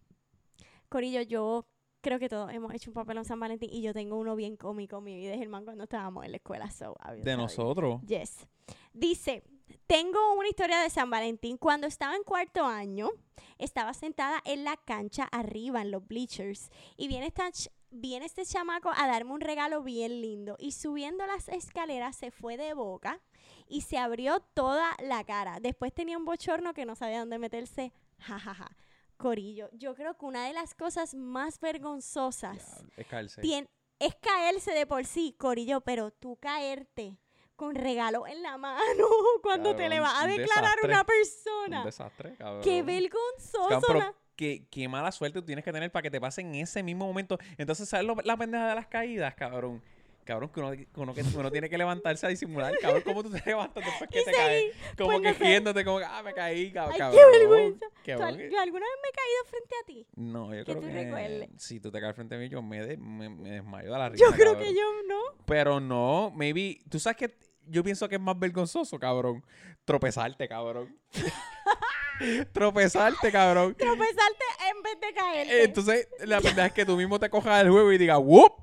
Corillo, 0.87 1.21
yo 1.21 1.65
creo 2.01 2.19
que 2.19 2.29
todos 2.29 2.51
hemos 2.51 2.73
hecho 2.73 2.89
un 2.89 2.95
papel 2.95 3.17
en 3.17 3.25
San 3.25 3.39
Valentín 3.39 3.69
y 3.71 3.81
yo 3.81 3.93
tengo 3.93 4.17
uno 4.17 4.35
bien 4.35 4.57
cómico, 4.57 5.01
mi 5.01 5.15
vida 5.15 5.33
es 5.33 5.39
Germán, 5.39 5.63
cuando 5.63 5.83
estábamos 5.83 6.25
en 6.25 6.31
la 6.31 6.37
escuela. 6.37 6.69
So, 6.71 6.95
De 7.23 7.37
nosotros. 7.37 8.01
Yes. 8.01 8.47
Dice, 8.93 9.43
tengo 9.87 10.33
una 10.35 10.49
historia 10.49 10.79
de 10.79 10.89
San 10.89 11.09
Valentín. 11.09 11.57
Cuando 11.57 11.87
estaba 11.87 12.15
en 12.15 12.23
cuarto 12.23 12.65
año, 12.65 13.09
estaba 13.57 13.93
sentada 13.93 14.41
en 14.45 14.63
la 14.63 14.77
cancha 14.77 15.25
arriba, 15.31 15.81
en 15.81 15.91
los 15.91 16.05
bleachers, 16.07 16.69
y 16.97 17.07
viene, 17.07 17.27
esta 17.27 17.49
viene 17.91 18.25
este 18.25 18.45
chamaco 18.45 18.89
a 18.95 19.07
darme 19.07 19.33
un 19.33 19.41
regalo 19.41 19.83
bien 19.83 20.21
lindo. 20.21 20.55
Y 20.59 20.71
subiendo 20.71 21.25
las 21.25 21.49
escaleras 21.49 22.15
se 22.15 22.31
fue 22.31 22.57
de 22.57 22.73
boca 22.73 23.19
y 23.67 23.81
se 23.81 23.97
abrió 23.97 24.39
toda 24.53 24.95
la 25.03 25.23
cara. 25.23 25.59
Después 25.61 25.93
tenía 25.93 26.17
un 26.17 26.25
bochorno 26.25 26.73
que 26.73 26.85
no 26.85 26.95
sabía 26.95 27.19
dónde 27.19 27.37
meterse. 27.37 27.91
Ja, 28.19 28.39
ja, 28.39 28.53
ja. 28.53 28.71
Corillo, 29.21 29.69
yo 29.73 29.93
creo 29.95 30.17
que 30.17 30.25
una 30.25 30.47
de 30.47 30.53
las 30.53 30.73
cosas 30.73 31.13
más 31.13 31.59
vergonzosas 31.59 32.57
Diablo, 32.57 32.91
es 32.97 33.07
caerse. 33.07 33.41
tien- 33.41 33.69
es 33.99 34.15
caerse 34.15 34.71
de 34.71 34.87
por 34.87 35.05
sí, 35.05 35.35
Corillo, 35.37 35.81
pero 35.81 36.11
tú 36.11 36.35
caerte 36.37 37.17
con 37.55 37.75
regalo 37.75 38.25
en 38.25 38.41
la 38.41 38.57
mano 38.57 39.05
cuando 39.43 39.75
te 39.75 39.87
le 39.87 39.97
Cabrón, 39.97 40.03
vas 40.13 40.21
a 40.21 40.25
un 40.25 40.35
declarar 40.37 40.77
a 40.83 40.85
una 40.87 40.99
Un 41.01 41.05
persona. 41.05 41.85
desastre, 41.85 42.35
cabrón. 42.35 42.61
Qué 42.63 42.79
Cabrón, 42.79 42.85
vergonzoso. 42.87 44.15
qué, 44.35 44.65
qué 44.71 44.87
mala 44.87 45.11
suerte 45.11 45.39
tú 45.39 45.45
tienes 45.45 45.63
que 45.63 45.71
tener 45.71 45.91
para 45.91 46.01
que 46.01 46.09
te 46.11 46.19
pase 46.19 46.41
en 46.41 46.55
ese 46.55 46.81
mismo 46.81 47.05
momento. 47.05 47.37
Entonces, 47.59 47.87
¿sabes 47.87 48.07
lo- 48.07 48.15
la 48.23 48.35
pendeja 48.37 48.69
de 48.69 48.75
las 48.75 48.87
caídas, 48.87 49.35
cabrón? 49.35 49.83
Cabrón, 50.23 50.49
que 50.53 50.59
uno, 50.59 50.71
que 50.71 50.87
uno, 50.95 51.13
que 51.13 51.21
uno 51.35 51.51
tiene 51.51 51.69
que 51.69 51.77
levantarse 51.77 52.25
a 52.25 52.29
disimular. 52.29 52.73
Cabrón, 52.79 53.01
¿cómo 53.03 53.23
tú 53.23 53.31
te 53.31 53.41
levantas 53.45 53.83
después 53.83 54.09
que 54.09 54.21
te 54.23 54.31
caes? 54.31 54.73
Como 54.97 55.09
Pues 55.09 55.21
que 55.21 55.27
no 55.31 55.33
sé. 55.37 55.43
riéndote, 55.43 55.83
como 55.85 55.97
que, 55.99 56.05
ah, 56.05 56.21
me 56.23 56.33
caí, 56.33 56.59
Ay, 56.65 56.71
cabrón. 56.71 57.11
qué 57.11 57.39
vergüenza. 57.39 57.85
¿Tú 57.87 58.01
Cabrón, 58.05 58.37
que- 58.37 58.51
yo 58.51 58.59
alguna 58.59 58.85
vez 58.85 58.95
me 59.01 59.09
he 59.09 59.11
caído 59.11 59.45
frente 59.49 59.75
a 59.81 59.85
ti? 59.85 60.07
No, 60.15 60.53
yo 60.53 60.59
que 60.65 60.71
creo 60.71 60.81
tú 60.81 60.87
que 60.87 60.93
recuerdes. 60.93 61.49
si 61.57 61.79
tú 61.79 61.91
te 61.91 61.99
caes 61.99 62.15
frente 62.15 62.35
a 62.35 62.37
mí, 62.37 62.49
yo 62.49 62.61
me, 62.61 62.85
de- 62.85 62.97
me, 62.97 63.29
me 63.29 63.49
desmayo 63.51 63.91
de 63.91 63.97
la 63.99 64.09
risa. 64.09 64.23
Yo 64.25 64.31
creo 64.31 64.53
cabrón. 64.53 64.63
que 64.63 64.73
yo 64.75 64.85
no. 65.07 65.19
Pero 65.45 65.79
no, 65.79 66.31
maybe. 66.35 66.79
Tú 66.89 66.99
sabes 66.99 67.17
que 67.17 67.35
yo 67.67 67.83
pienso 67.83 68.07
que 68.09 68.15
es 68.15 68.21
más 68.21 68.37
vergonzoso, 68.37 68.99
cabrón. 68.99 69.43
Tropezarte, 69.85 70.47
cabrón. 70.47 70.95
Tropezarte, 72.53 73.31
cabrón. 73.31 73.75
Tropezarte 73.75 74.45
en 74.69 74.83
vez 74.83 74.99
de 75.01 75.13
caerte. 75.13 75.63
Entonces, 75.63 76.07
la 76.25 76.39
verdad 76.39 76.67
es 76.67 76.73
que 76.73 76.85
tú 76.85 76.95
mismo 76.95 77.19
te 77.19 77.29
cojas 77.29 77.61
el 77.63 77.71
juego 77.71 77.91
y 77.91 77.97
digas, 77.97 78.19
¡whoop! 78.21 78.60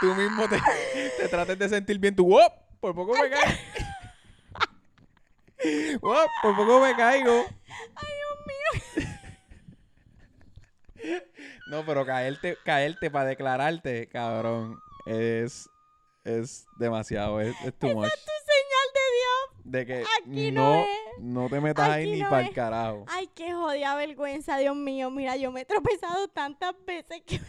Tú 0.00 0.14
mismo 0.14 0.48
te, 0.48 0.60
te 1.18 1.28
trates 1.28 1.58
de 1.58 1.68
sentir 1.68 1.98
bien, 1.98 2.14
tú, 2.16 2.24
¡whoop! 2.26 2.52
Por 2.80 2.94
poco 2.94 3.12
me 3.14 3.30
caigo. 3.30 3.58
¡Whoop! 6.02 6.28
Por 6.42 6.56
poco 6.56 6.80
me 6.80 6.94
caigo. 6.96 7.44
Ay, 7.94 8.08
Dios 8.18 9.02
mío. 9.04 9.08
No, 11.68 11.84
pero 11.84 12.04
caerte, 12.06 12.56
caerte 12.64 13.10
para 13.10 13.24
declararte, 13.30 14.08
cabrón, 14.08 14.78
es, 15.06 15.68
es 16.22 16.64
demasiado, 16.78 17.40
es, 17.40 17.56
es 17.64 17.76
too 17.78 17.88
much. 17.94 18.08
Tu 18.08 18.20
señal 18.52 18.88
de 18.94 19.00
Dios. 19.16 19.64
De 19.64 19.86
que 19.86 20.04
Aquí 20.20 20.52
no 20.52 20.76
no, 20.76 20.80
es. 20.82 20.88
no 21.18 21.48
te 21.48 21.60
metas 21.60 21.88
ahí 21.88 22.12
ni 22.12 22.20
no 22.20 22.28
para 22.30 22.42
el 22.42 22.48
es. 22.48 22.54
carajo. 22.54 23.04
Ay, 23.08 23.28
qué 23.34 23.52
jodida 23.52 23.96
vergüenza, 23.96 24.58
Dios 24.58 24.76
mío. 24.76 25.10
Mira, 25.10 25.36
yo 25.36 25.50
me 25.50 25.62
he 25.62 25.64
tropezado 25.64 26.28
tantas 26.28 26.74
veces 26.86 27.22
que 27.26 27.40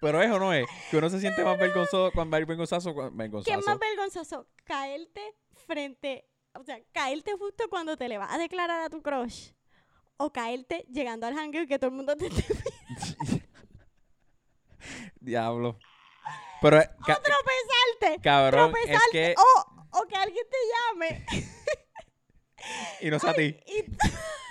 Pero 0.00 0.22
eso 0.22 0.38
no 0.38 0.52
es, 0.52 0.66
que 0.90 0.96
uno 0.96 1.08
se 1.10 1.20
siente 1.20 1.42
más 1.44 1.58
vergonzoso 1.58 2.10
cuando 2.12 2.36
vergonzoso. 2.38 2.94
cuando- 2.94 3.16
¿Qué 3.16 3.24
es 3.26 3.30
vergonzoso. 3.56 3.66
más 3.70 3.78
vergonzoso? 3.78 4.46
Caerte 4.64 5.34
frente, 5.66 6.28
o 6.54 6.62
sea, 6.64 6.80
caerte 6.92 7.32
justo 7.38 7.64
cuando 7.68 7.96
te 7.96 8.08
le 8.08 8.18
vas 8.18 8.32
a 8.32 8.38
declarar 8.38 8.80
a 8.82 8.88
tu 8.90 9.02
crush. 9.02 9.52
o 10.20 10.32
caerte 10.32 10.84
llegando 10.90 11.26
al 11.28 11.38
hangar 11.38 11.62
y 11.62 11.66
que 11.68 11.78
todo 11.78 11.90
el 11.90 11.96
mundo 11.96 12.16
te 12.16 12.26
esté 12.26 12.44
Diablo. 15.20 15.78
Pero, 16.60 16.80
eh, 16.80 16.90
ca- 17.06 17.20
tropezarte. 17.22 18.20
cabrón, 18.22 18.74
es 18.86 19.00
que... 19.12 19.34
O, 19.38 20.00
o 20.00 20.06
que 20.08 20.16
alguien 20.16 20.44
te 20.50 20.56
llame. 21.06 21.26
Y 23.00 23.08
no 23.08 23.18
sé 23.20 23.28
a 23.30 23.34
ti. 23.34 23.56
y 23.66 23.84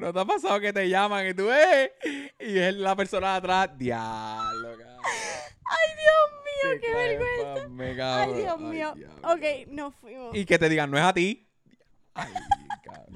¿No 0.00 0.14
te 0.14 0.18
ha 0.18 0.24
pasado 0.24 0.58
que 0.60 0.72
te 0.72 0.88
llaman 0.88 1.28
y 1.28 1.34
tú, 1.34 1.50
eh? 1.52 1.92
Y 2.40 2.58
es 2.58 2.74
la 2.74 2.96
persona 2.96 3.32
de 3.32 3.36
atrás. 3.36 3.70
Diablo, 3.76 4.70
cabrón. 4.70 4.96
Ay, 5.04 5.88
Dios 5.94 6.72
mío, 6.72 6.80
qué, 6.80 6.94
vergüenza. 6.94 7.68
Me 7.68 8.02
Ay. 8.02 8.32
Dios 8.32 8.54
Ay, 8.58 8.64
mío. 8.64 8.92
diablo. 8.96 9.32
ok, 9.34 9.68
nos 9.68 9.94
fuimos. 9.96 10.34
Y 10.34 10.46
que 10.46 10.58
te 10.58 10.70
digan, 10.70 10.90
no 10.90 10.96
es 10.96 11.04
a 11.04 11.12
ti. 11.12 11.46
Ay, 12.14 12.32
cabrón. 12.82 13.14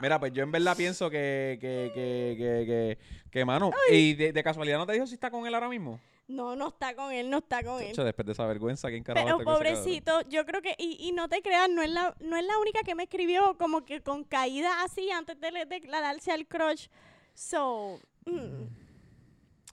Mira, 0.00 0.18
pues 0.18 0.32
yo 0.32 0.44
en 0.44 0.50
verdad 0.50 0.76
pienso 0.78 1.10
que, 1.10 1.58
que, 1.60 1.90
que, 1.92 2.36
que, 2.38 2.66
que, 2.66 2.98
que 3.30 3.44
mano, 3.44 3.70
y 3.90 4.14
de, 4.14 4.32
de 4.32 4.42
casualidad 4.42 4.78
no 4.78 4.86
te 4.86 4.94
dijo 4.94 5.06
si 5.06 5.12
está 5.14 5.30
con 5.30 5.46
él 5.46 5.54
ahora 5.54 5.68
mismo. 5.68 6.00
No, 6.28 6.54
no 6.54 6.68
está 6.68 6.94
con 6.94 7.10
él, 7.10 7.30
no 7.30 7.38
está 7.38 7.62
con 7.64 7.80
él. 7.80 7.88
Chacho, 7.88 8.04
después 8.04 8.26
de 8.26 8.32
esa 8.32 8.46
vergüenza, 8.46 8.88
¿quién 8.90 9.02
carajo 9.02 9.38
Pero 9.38 9.44
pobrecito, 9.50 10.20
yo 10.28 10.44
creo 10.44 10.60
que, 10.60 10.74
y, 10.78 11.08
y 11.08 11.12
no 11.12 11.26
te 11.28 11.40
creas, 11.40 11.70
no 11.70 11.80
es, 11.82 11.90
la, 11.90 12.14
no 12.20 12.36
es 12.36 12.44
la 12.44 12.58
única 12.58 12.80
que 12.84 12.94
me 12.94 13.04
escribió 13.04 13.56
como 13.56 13.84
que 13.86 14.02
con 14.02 14.24
caída 14.24 14.82
así 14.84 15.10
antes 15.10 15.40
de 15.40 15.50
le- 15.50 15.64
declararse 15.66 16.30
al 16.30 16.46
crush. 16.46 16.88
So, 17.32 17.98
mm, 18.26 18.64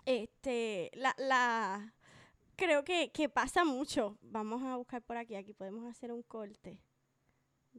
este, 0.06 0.92
la, 0.96 1.14
la, 1.18 1.94
creo 2.56 2.84
que, 2.84 3.12
que 3.12 3.28
pasa 3.30 3.66
mucho. 3.66 4.18
Vamos 4.22 4.64
a 4.64 4.78
buscar 4.78 5.02
por 5.02 5.18
aquí, 5.18 5.36
aquí 5.36 5.54
podemos 5.54 5.86
hacer 5.90 6.12
un 6.12 6.24
corte. 6.24 6.80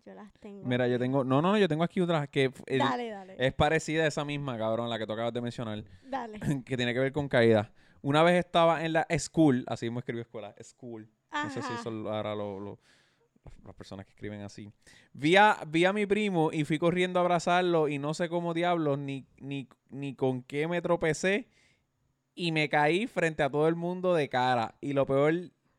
Yo 0.04 0.12
las 0.12 0.30
tengo. 0.34 0.66
Mira, 0.66 0.86
yo 0.88 0.98
tengo, 0.98 1.24
no, 1.24 1.40
no, 1.40 1.56
yo 1.56 1.66
tengo 1.66 1.82
aquí 1.82 2.02
otra 2.02 2.26
que 2.26 2.52
dale, 2.78 3.08
dale, 3.08 3.36
es 3.38 3.54
parecida 3.54 4.04
a 4.04 4.08
esa 4.08 4.26
misma, 4.26 4.58
cabrón, 4.58 4.90
la 4.90 4.98
que 4.98 5.06
tú 5.06 5.14
acabas 5.14 5.32
de 5.32 5.40
mencionar, 5.40 5.82
dale. 6.02 6.38
que 6.66 6.76
tiene 6.76 6.92
que 6.92 7.00
ver 7.00 7.12
con 7.12 7.26
caída. 7.28 7.72
Una 8.02 8.22
vez 8.22 8.44
estaba 8.44 8.84
en 8.84 8.92
la 8.92 9.06
school, 9.18 9.64
así 9.66 9.86
mismo 9.86 9.98
escribió 10.00 10.22
escuela, 10.22 10.54
school. 10.62 11.08
No 11.32 11.50
sé 11.50 11.60
si 11.62 11.90
lo- 11.90 12.12
ahora 12.12 12.34
lo, 12.34 12.60
lo- 12.60 12.78
las- 13.64 13.74
personas 13.74 14.06
que 14.06 14.12
escriben 14.12 14.40
así. 14.42 14.70
Vi 15.12 15.36
a, 15.36 15.58
vi 15.66 15.84
a 15.84 15.92
mi 15.92 16.06
primo 16.06 16.50
y 16.52 16.64
fui 16.64 16.78
corriendo 16.78 17.18
a 17.18 17.22
abrazarlo 17.22 17.88
y 17.88 17.98
no 17.98 18.14
sé 18.14 18.28
cómo 18.28 18.54
diablos 18.54 18.98
ni, 18.98 19.26
ni, 19.38 19.68
ni 19.90 20.14
con 20.14 20.42
qué 20.42 20.66
me 20.68 20.80
tropecé 20.82 21.48
y 22.34 22.52
me 22.52 22.68
caí 22.68 23.06
frente 23.06 23.42
a 23.42 23.50
todo 23.50 23.66
el 23.68 23.74
mundo 23.74 24.14
de 24.14 24.28
cara. 24.28 24.74
Y 24.80 24.92
lo 24.92 25.04
peor, 25.06 25.34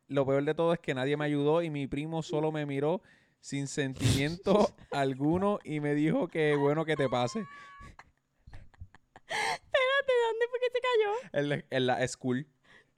lo 0.08 0.26
peor 0.26 0.44
de 0.44 0.54
todo 0.54 0.74
es 0.74 0.80
que 0.80 0.94
nadie 0.94 1.16
me 1.18 1.26
ayudó 1.26 1.62
y 1.62 1.70
mi 1.70 1.88
primo 1.88 2.24
solo 2.24 2.52
me 2.52 2.66
miró 2.66 3.02
sin 3.40 3.68
sentimiento 3.68 4.70
alguno 4.92 5.60
y 5.64 5.80
me 5.80 5.94
dijo 5.96 6.28
que 6.28 6.56
bueno 6.56 6.84
que 6.86 6.96
te 6.96 7.08
pase. 7.10 7.46
Espérate, 9.28 10.14
¿dónde 10.28 10.46
se 10.78 10.82
cayó? 10.82 11.40
En 11.42 11.50
la, 11.50 11.64
en 11.70 11.88
la 11.88 12.08
school. 12.08 12.48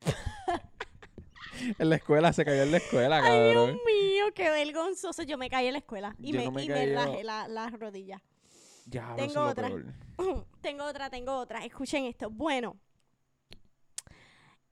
en 1.80 1.90
la 1.90 1.96
escuela, 1.98 2.34
se 2.34 2.46
cayó 2.46 2.64
en 2.64 2.72
la 2.72 2.78
escuela, 2.78 3.18
Ay, 3.24 3.40
Dios 3.52 3.54
cabrón. 3.56 3.80
mío, 3.86 4.26
qué 4.34 4.50
vergonzoso. 4.50 5.24
Yo 5.24 5.38
me 5.38 5.50
caí 5.50 5.68
en 5.68 5.74
la 5.74 5.80
escuela 5.80 6.16
y 6.20 6.32
Yo 6.32 6.40
me, 6.40 6.46
no 6.46 6.52
me 6.52 6.62
he 6.62 6.66
y 6.66 6.70
me 6.70 6.94
rajé 6.94 7.24
la- 7.24 7.48
las 7.48 7.72
rodillas. 7.74 8.22
Diablo, 8.86 9.16
Tengo 9.18 9.44
otra. 9.44 9.70
tengo 10.62 10.84
otra, 10.86 11.10
tengo 11.10 11.34
otra. 11.38 11.64
Escuchen 11.66 12.06
esto. 12.06 12.30
Bueno, 12.30 12.76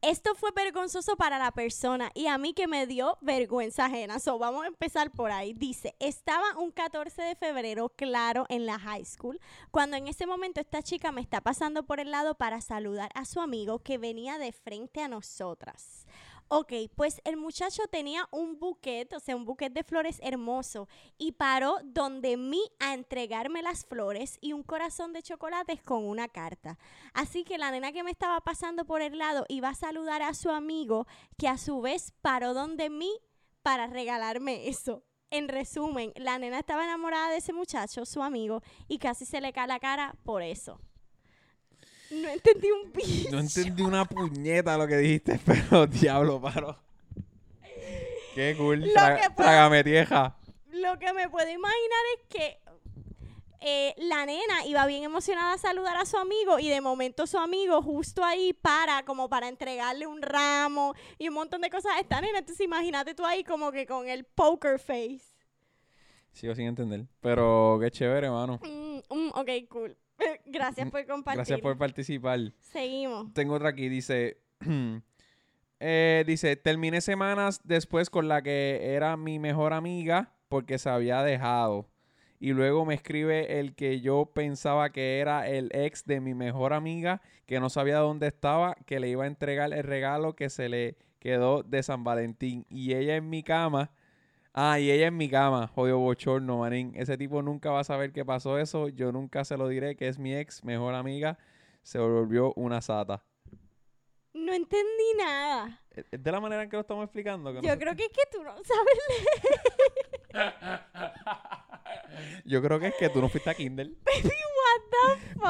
esto 0.01 0.35
fue 0.35 0.51
vergonzoso 0.51 1.15
para 1.15 1.39
la 1.39 1.51
persona 1.51 2.11
y 2.13 2.27
a 2.27 2.37
mí 2.37 2.53
que 2.53 2.67
me 2.67 2.85
dio 2.85 3.17
vergüenza 3.21 3.85
ajena. 3.85 4.19
So, 4.19 4.37
vamos 4.37 4.63
a 4.63 4.67
empezar 4.67 5.11
por 5.11 5.31
ahí. 5.31 5.53
Dice, 5.53 5.95
estaba 5.99 6.57
un 6.57 6.71
14 6.71 7.21
de 7.21 7.35
febrero, 7.35 7.89
claro, 7.89 8.45
en 8.49 8.65
la 8.65 8.77
high 8.77 9.05
school, 9.05 9.39
cuando 9.71 9.97
en 9.97 10.07
ese 10.07 10.27
momento 10.27 10.61
esta 10.61 10.83
chica 10.83 11.11
me 11.11 11.21
está 11.21 11.41
pasando 11.41 11.83
por 11.83 11.99
el 11.99 12.11
lado 12.11 12.35
para 12.35 12.61
saludar 12.61 13.09
a 13.15 13.25
su 13.25 13.41
amigo 13.41 13.79
que 13.79 13.97
venía 13.97 14.37
de 14.37 14.51
frente 14.51 15.01
a 15.01 15.07
nosotras. 15.07 16.05
Ok, 16.49 16.71
pues 16.95 17.19
el 17.25 17.35
muchacho 17.35 17.83
tenía 17.91 18.25
un 18.31 18.57
buquet, 18.57 19.11
o 19.11 19.19
sea, 19.19 19.35
un 19.35 19.43
buquet 19.43 19.73
de 19.73 19.83
flores 19.83 20.17
hermoso, 20.23 20.87
y 21.17 21.33
paró 21.33 21.75
donde 21.83 22.37
mí 22.37 22.61
a 22.79 22.93
entregarme 22.93 23.61
las 23.61 23.85
flores 23.85 24.37
y 24.39 24.53
un 24.53 24.63
corazón 24.63 25.11
de 25.11 25.21
chocolates 25.21 25.81
con 25.81 26.05
una 26.05 26.29
carta. 26.29 26.79
Así 27.13 27.43
que 27.43 27.57
la 27.57 27.69
nena 27.71 27.91
que 27.91 28.03
me 28.03 28.11
estaba 28.11 28.39
pasando 28.39 28.85
por 28.85 29.01
el 29.01 29.17
lado 29.17 29.45
iba 29.49 29.67
a 29.67 29.75
saludar 29.75 30.21
a 30.21 30.33
su 30.33 30.49
amigo, 30.49 31.05
que 31.37 31.49
a 31.49 31.57
su 31.57 31.81
vez 31.81 32.13
paró 32.21 32.53
donde 32.53 32.89
mí 32.89 33.11
para 33.61 33.87
regalarme 33.87 34.69
eso. 34.69 35.03
En 35.29 35.49
resumen, 35.49 36.13
la 36.15 36.39
nena 36.39 36.59
estaba 36.59 36.85
enamorada 36.85 37.29
de 37.29 37.37
ese 37.37 37.51
muchacho, 37.51 38.05
su 38.05 38.23
amigo, 38.23 38.61
y 38.87 38.99
casi 38.99 39.25
se 39.25 39.41
le 39.41 39.51
cae 39.51 39.67
la 39.67 39.81
cara 39.81 40.15
por 40.23 40.41
eso. 40.41 40.79
No 42.09 42.29
entendí 42.29 42.71
un 42.71 42.91
bicho. 42.93 43.29
No 43.31 43.39
entendí 43.39 43.81
una 43.83 44.05
puñeta 44.05 44.77
lo 44.77 44.87
que 44.87 44.97
dijiste, 44.97 45.39
pero 45.45 45.87
diablo, 45.87 46.41
paro. 46.41 46.77
Qué 48.35 48.55
cool. 48.57 48.81
Lo 48.81 48.93
Traga- 48.93 49.21
que 49.21 49.29
Trágame 49.35 49.83
tieja. 49.83 50.37
Lo 50.71 50.99
que 50.99 51.11
me 51.13 51.27
puedo 51.29 51.49
imaginar 51.49 51.99
es 52.17 52.23
que 52.29 52.57
eh, 53.61 53.95
la 53.97 54.25
nena 54.27 54.65
iba 54.65 54.85
bien 54.85 55.03
emocionada 55.03 55.53
a 55.53 55.57
saludar 55.57 55.97
a 55.97 56.05
su 56.05 56.17
amigo 56.17 56.59
y 56.59 56.69
de 56.69 56.79
momento 56.79 57.25
su 57.25 57.39
amigo 57.39 57.81
justo 57.81 58.23
ahí 58.23 58.53
para 58.53 59.03
como 59.03 59.27
para 59.27 59.47
entregarle 59.47 60.05
un 60.05 60.21
ramo 60.21 60.93
y 61.17 61.27
un 61.29 61.33
montón 61.33 61.61
de 61.61 61.69
cosas 61.71 61.93
a 61.95 61.99
esta 61.99 62.21
nena. 62.21 62.39
Entonces 62.39 62.63
imagínate 62.63 63.15
tú 63.15 63.25
ahí 63.25 63.43
como 63.43 63.71
que 63.71 63.85
con 63.87 64.07
el 64.07 64.23
poker 64.23 64.77
face. 64.79 65.35
Sigo 66.31 66.53
sin 66.53 66.67
entender. 66.67 67.05
Pero 67.21 67.79
qué 67.81 67.89
chévere, 67.89 68.29
mano. 68.29 68.59
Mm, 68.63 68.99
mm, 69.09 69.29
ok, 69.33 69.49
cool. 69.69 69.97
Gracias 70.45 70.89
por 70.89 71.05
compartir. 71.05 71.37
Gracias 71.37 71.59
por 71.61 71.77
participar. 71.77 72.39
Seguimos. 72.59 73.33
Tengo 73.33 73.55
otra 73.55 73.69
aquí, 73.69 73.89
dice. 73.89 74.37
eh, 75.79 76.23
dice, 76.25 76.55
terminé 76.55 77.01
semanas 77.01 77.61
después 77.63 78.09
con 78.09 78.27
la 78.27 78.41
que 78.41 78.93
era 78.95 79.17
mi 79.17 79.39
mejor 79.39 79.73
amiga 79.73 80.33
porque 80.49 80.77
se 80.77 80.89
había 80.89 81.21
dejado. 81.23 81.87
Y 82.39 82.53
luego 82.53 82.85
me 82.85 82.93
escribe 82.93 83.59
el 83.59 83.73
que 83.73 83.99
yo 83.99 84.31
pensaba 84.33 84.91
que 84.91 85.19
era 85.19 85.47
el 85.47 85.71
ex 85.73 86.05
de 86.05 86.21
mi 86.21 86.35
mejor 86.35 86.73
amiga, 86.73 87.21
que 87.47 87.59
no 87.59 87.69
sabía 87.69 87.97
dónde 87.97 88.27
estaba, 88.27 88.75
que 88.85 88.99
le 88.99 89.09
iba 89.09 89.23
a 89.23 89.27
entregar 89.27 89.73
el 89.73 89.83
regalo 89.83 90.35
que 90.35 90.49
se 90.49 90.69
le 90.69 90.97
quedó 91.19 91.63
de 91.63 91.81
San 91.81 92.03
Valentín. 92.03 92.65
Y 92.69 92.93
ella 92.93 93.15
en 93.15 93.29
mi 93.29 93.41
cama. 93.41 93.91
Ah, 94.59 94.79
y 94.79 94.89
ella 94.89 95.05
en 95.05 95.17
mi 95.17 95.29
cama. 95.29 95.67
Jodido 95.67 95.99
bochorno, 95.99 96.57
manín. 96.57 96.91
Ese 96.95 97.15
tipo 97.15 97.43
nunca 97.43 97.69
va 97.69 97.81
a 97.81 97.83
saber 97.83 98.11
qué 98.11 98.25
pasó 98.25 98.57
eso. 98.57 98.87
Yo 98.89 99.11
nunca 99.11 99.45
se 99.45 99.55
lo 99.55 99.67
diré 99.67 99.95
que 99.95 100.07
es 100.07 100.17
mi 100.17 100.35
ex, 100.35 100.63
mejor 100.63 100.95
amiga. 100.95 101.37
Se 101.83 101.99
volvió 101.99 102.53
una 102.55 102.81
sata. 102.81 103.23
No 104.33 104.51
entendí 104.51 105.13
nada. 105.15 105.79
¿Es 105.91 106.05
es 106.09 106.23
de 106.23 106.31
la 106.31 106.39
manera 106.39 106.63
en 106.63 106.71
que 106.71 106.75
lo 106.75 106.81
estamos 106.81 107.03
explicando? 107.03 107.53
que 107.53 107.61
Yo 107.61 107.77
creo 107.77 107.95
que 107.95 108.05
es 108.05 108.09
que 108.09 108.23
tú 108.31 108.43
no 108.43 108.55
sabes 108.63 108.97
leer. 110.33 110.43
Yo 112.45 112.59
creo 112.63 112.79
que 112.79 112.87
es 112.87 112.95
que 112.95 113.09
tú 113.09 113.21
no 113.21 113.29
fuiste 113.29 113.51
a 113.51 113.53
Kindle. 113.53 113.93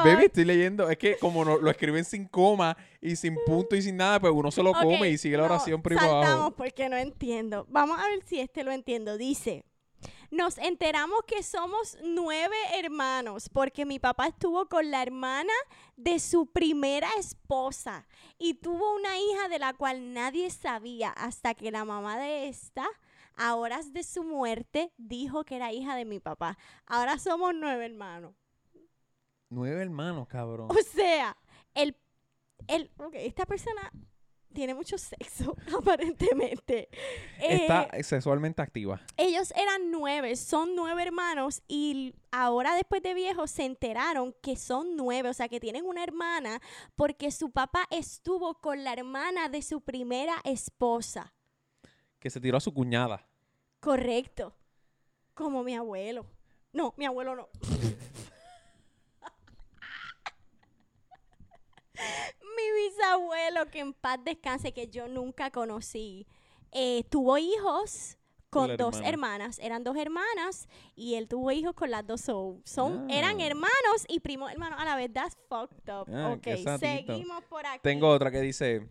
Baby, 0.04 0.24
estoy 0.26 0.44
leyendo. 0.44 0.88
Es 0.88 0.98
que 0.98 1.16
como 1.18 1.44
no- 1.44 1.58
lo 1.58 1.70
escriben 1.70 2.04
sin 2.04 2.26
coma 2.26 2.76
y 3.00 3.16
sin 3.16 3.36
punto 3.46 3.74
y 3.76 3.82
sin 3.82 3.96
nada, 3.96 4.20
pues 4.20 4.32
uno 4.34 4.50
se 4.50 4.62
lo 4.62 4.72
come 4.72 5.10
y 5.10 5.18
sigue 5.18 5.36
la 5.36 5.46
no, 5.48 5.54
oración 5.54 5.82
privada. 5.82 6.24
Saltamos 6.26 6.54
porque 6.54 6.88
no 6.88 6.96
entiendo. 6.96 7.66
Vamos 7.68 7.98
a 7.98 8.06
ver 8.06 8.22
si 8.24 8.38
este 8.40 8.62
lo 8.64 8.70
entiendo. 8.70 9.16
Dice, 9.16 9.64
nos 10.30 10.58
enteramos 10.58 11.20
que 11.26 11.42
somos 11.42 11.96
nueve 12.04 12.56
hermanos 12.78 13.48
porque 13.48 13.86
mi 13.86 13.98
papá 13.98 14.28
estuvo 14.28 14.68
con 14.68 14.90
la 14.90 15.02
hermana 15.02 15.52
de 15.96 16.18
su 16.20 16.46
primera 16.46 17.08
esposa 17.18 18.06
y 18.38 18.54
tuvo 18.54 18.94
una 18.94 19.18
hija 19.18 19.48
de 19.48 19.58
la 19.58 19.72
cual 19.72 20.12
nadie 20.12 20.50
sabía 20.50 21.10
hasta 21.10 21.54
que 21.54 21.70
la 21.70 21.84
mamá 21.84 22.18
de 22.18 22.48
esta, 22.48 22.86
a 23.36 23.54
horas 23.54 23.92
de 23.92 24.02
su 24.02 24.22
muerte, 24.22 24.92
dijo 24.98 25.44
que 25.44 25.56
era 25.56 25.72
hija 25.72 25.96
de 25.96 26.04
mi 26.04 26.20
papá. 26.20 26.58
Ahora 26.86 27.18
somos 27.18 27.52
nueve 27.54 27.86
hermanos. 27.86 28.34
Nueve 29.50 29.82
hermanos, 29.82 30.28
cabrón. 30.28 30.68
O 30.70 30.82
sea, 30.94 31.36
el, 31.74 31.96
el, 32.66 32.90
esta 33.14 33.46
persona 33.46 33.92
tiene 34.52 34.74
mucho 34.74 34.98
sexo, 34.98 35.56
aparentemente. 35.78 36.88
Eh, 37.38 37.62
Está 37.62 37.88
sexualmente 38.02 38.60
activa. 38.62 39.00
ellos 39.16 39.52
eran 39.52 39.90
nueve, 39.90 40.34
son 40.36 40.74
nueve 40.74 41.02
hermanos 41.02 41.62
y 41.68 42.14
ahora 42.32 42.74
después 42.74 43.02
de 43.02 43.14
viejos 43.14 43.50
se 43.50 43.64
enteraron 43.64 44.34
que 44.42 44.56
son 44.56 44.96
nueve, 44.96 45.28
o 45.28 45.34
sea 45.34 45.48
que 45.48 45.60
tienen 45.60 45.84
una 45.86 46.02
hermana 46.02 46.60
porque 46.96 47.30
su 47.30 47.50
papá 47.50 47.84
estuvo 47.90 48.54
con 48.60 48.82
la 48.84 48.92
hermana 48.92 49.48
de 49.48 49.62
su 49.62 49.80
primera 49.82 50.36
esposa. 50.44 51.32
Que 52.18 52.30
se 52.30 52.40
tiró 52.40 52.56
a 52.56 52.60
su 52.60 52.74
cuñada. 52.74 53.24
Correcto. 53.80 54.54
Como 55.34 55.62
mi 55.62 55.76
abuelo. 55.76 56.26
No, 56.72 56.94
mi 56.96 57.04
abuelo 57.06 57.36
no. 57.36 57.48
mi 62.56 62.82
bisabuelo, 62.88 63.66
que 63.70 63.80
en 63.80 63.92
paz 63.92 64.18
descanse, 64.24 64.72
que 64.72 64.88
yo 64.88 65.08
nunca 65.08 65.50
conocí, 65.50 66.26
eh, 66.72 67.04
tuvo 67.10 67.38
hijos 67.38 68.16
con 68.50 68.76
dos 68.78 68.96
hermana. 68.96 69.08
hermanas. 69.08 69.58
Eran 69.58 69.84
dos 69.84 69.96
hermanas 69.96 70.68
y 70.96 71.14
él 71.14 71.28
tuvo 71.28 71.52
hijos 71.52 71.74
con 71.74 71.90
las 71.90 72.06
dos. 72.06 72.20
So, 72.22 72.60
son, 72.64 73.10
Eran 73.10 73.40
Ah. 73.40 73.46
hermanos 73.46 74.06
y 74.08 74.20
primos 74.20 74.50
hermanos 74.50 74.80
a 74.80 74.84
la 74.84 74.96
vez. 74.96 75.12
That's 75.12 75.36
fucked 75.48 75.88
up. 75.92 76.08
Ah, 76.14 76.32
ok, 76.36 76.78
seguimos 76.78 77.44
por 77.44 77.66
aquí. 77.66 77.80
Tengo 77.82 78.08
otra 78.08 78.30
que 78.30 78.40
dice, 78.40 78.88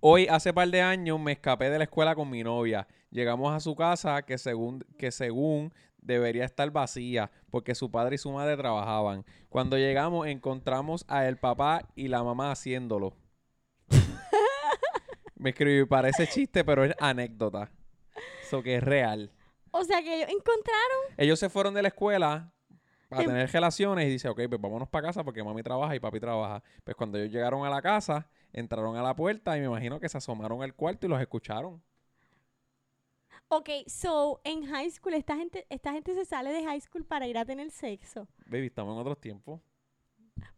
hoy 0.00 0.26
hace 0.28 0.52
par 0.52 0.68
de 0.68 0.80
años 0.82 1.18
me 1.18 1.32
escapé 1.32 1.68
de 1.70 1.78
la 1.78 1.84
escuela 1.84 2.14
con 2.14 2.30
mi 2.30 2.42
novia. 2.44 2.86
Llegamos 3.10 3.52
a 3.52 3.60
su 3.60 3.74
casa 3.74 4.22
que 4.22 4.38
según, 4.38 4.84
que 4.96 5.10
según 5.10 5.72
debería 5.98 6.44
estar 6.44 6.70
vacía 6.70 7.30
porque 7.50 7.74
su 7.74 7.90
padre 7.90 8.16
y 8.16 8.18
su 8.18 8.30
madre 8.32 8.56
trabajaban. 8.56 9.24
Cuando 9.48 9.76
llegamos 9.76 10.26
encontramos 10.26 11.04
a 11.08 11.26
el 11.26 11.36
papá 11.36 11.88
y 11.94 12.08
la 12.08 12.22
mamá 12.22 12.50
haciéndolo. 12.50 13.14
me 15.36 15.50
escribí, 15.50 15.84
parece 15.86 16.26
chiste, 16.26 16.64
pero 16.64 16.84
es 16.84 16.94
anécdota. 16.98 17.70
Eso 18.42 18.62
que 18.62 18.76
es 18.76 18.82
real. 18.82 19.30
O 19.70 19.84
sea 19.84 20.02
que 20.02 20.16
ellos 20.16 20.28
encontraron. 20.30 21.14
Ellos 21.16 21.38
se 21.38 21.48
fueron 21.48 21.74
de 21.74 21.82
la 21.82 21.88
escuela 21.88 22.52
para 23.08 23.24
tener 23.24 23.50
relaciones 23.50 24.06
y 24.06 24.10
dice, 24.10 24.28
ok, 24.28 24.40
pues 24.48 24.60
vámonos 24.60 24.88
para 24.88 25.08
casa 25.08 25.24
porque 25.24 25.42
mami 25.42 25.62
trabaja 25.62 25.94
y 25.94 26.00
papi 26.00 26.20
trabaja. 26.20 26.62
Pues 26.84 26.96
cuando 26.96 27.18
ellos 27.18 27.32
llegaron 27.32 27.64
a 27.64 27.70
la 27.70 27.80
casa, 27.82 28.28
entraron 28.52 28.96
a 28.96 29.02
la 29.02 29.14
puerta 29.14 29.56
y 29.56 29.60
me 29.60 29.66
imagino 29.66 30.00
que 30.00 30.08
se 30.08 30.18
asomaron 30.18 30.62
al 30.62 30.74
cuarto 30.74 31.06
y 31.06 31.08
los 31.08 31.20
escucharon. 31.20 31.82
Ok, 33.50 33.70
so 33.86 34.40
en 34.44 34.66
high 34.66 34.90
school, 34.90 35.14
esta 35.14 35.36
gente, 35.36 35.66
esta 35.70 35.92
gente 35.92 36.14
se 36.14 36.24
sale 36.24 36.52
de 36.52 36.64
high 36.64 36.80
school 36.80 37.04
para 37.04 37.26
ir 37.26 37.38
a 37.38 37.44
tener 37.46 37.70
sexo. 37.70 38.28
Baby, 38.46 38.66
estamos 38.66 38.94
en 38.94 39.00
otros 39.00 39.20
tiempos. 39.20 39.60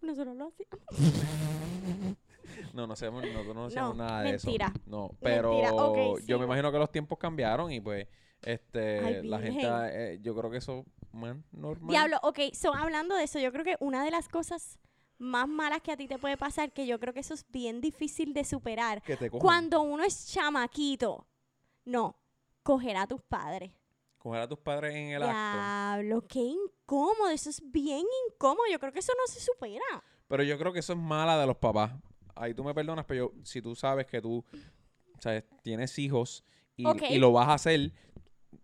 Nosotros 0.01 0.37
lo 0.37 0.49
hacíamos. 0.49 0.81
No, 2.75 2.87
no 2.87 2.93
hacemos, 2.93 3.23
nosotros 3.23 3.55
no 3.55 3.65
hacemos 3.67 3.97
No, 3.97 4.05
nada 4.05 4.23
de 4.23 4.35
eso. 4.35 4.47
mentira. 4.47 4.73
No, 4.87 5.17
pero 5.21 5.51
Mentira, 5.51 5.73
ok, 5.75 6.21
yo 6.27 6.39
me 6.39 6.45
imagino 6.45 6.71
que 6.71 6.79
los 6.79 6.91
tiempos 6.91 7.19
cambiaron 7.19 7.73
y 7.73 7.81
pues 7.81 8.07
este 8.43 8.99
Ay, 9.01 9.29
la 9.29 9.41
gente, 9.41 9.67
eh, 9.67 10.19
yo 10.21 10.35
creo 10.37 10.51
que 10.51 10.59
eso 10.59 10.85
man, 11.13 11.45
normal. 11.53 11.91
Diablo, 11.91 12.19
ok, 12.23 12.39
so 12.53 12.75
hablando 12.75 13.15
de 13.17 13.25
eso, 13.25 13.39
yo 13.39 13.51
creo 13.53 13.65
que 13.65 13.77
una 13.81 14.05
de 14.05 14.11
las 14.11 14.29
cosas 14.29 14.79
más 15.19 15.49
malas 15.49 15.81
que 15.83 15.93
a 15.93 15.97
ti 15.97 16.07
te 16.07 16.19
puede 16.19 16.37
pasar, 16.37 16.73
que 16.73 16.87
yo 16.87 16.99
creo 17.01 17.15
que 17.15 17.21
eso 17.21 17.35
es 17.35 17.45
bien 17.51 17.81
difícil 17.81 18.35
de 18.35 18.45
superar, 18.45 19.03
que 19.03 19.17
te 19.17 19.31
cuando 19.31 19.83
uno 19.83 20.05
es 20.05 20.27
chamaquito, 20.33 21.27
no, 21.85 22.20
coger 22.63 22.97
a 22.97 23.07
tus 23.07 23.21
padres. 23.23 23.73
Coger 24.19 24.43
a 24.43 24.49
tus 24.49 24.59
padres 24.59 24.95
en 24.95 25.09
el 25.13 25.23
acto. 25.23 25.33
Diablo, 25.33 26.27
qué 26.29 26.41
incómodo, 26.41 27.31
eso 27.31 27.49
es 27.51 27.63
bien 27.71 28.05
incómodo, 28.29 28.65
yo 28.71 28.79
creo 28.79 28.93
que 28.93 28.99
eso 28.99 29.13
no 29.17 29.27
se 29.33 29.41
supera. 29.41 29.85
Pero 30.29 30.43
yo 30.43 30.59
creo 30.59 30.73
que 30.73 30.81
eso 30.81 30.93
es 30.93 30.99
mala 30.99 31.39
de 31.39 31.47
los 31.47 31.57
papás. 31.57 31.93
Ahí 32.35 32.55
tú 32.55 32.63
me 32.63 32.75
perdonas, 32.75 33.05
pero 33.07 33.29
yo- 33.33 33.45
si 33.45 33.61
tú 33.63 33.75
sabes 33.75 34.07
que 34.07 34.21
tú 34.21 34.45
sabes, 35.19 35.45
tienes 35.63 35.99
hijos 35.99 36.45
y 36.77 37.19
lo 37.19 37.33
vas 37.33 37.49
a 37.49 37.55
hacer, 37.55 37.93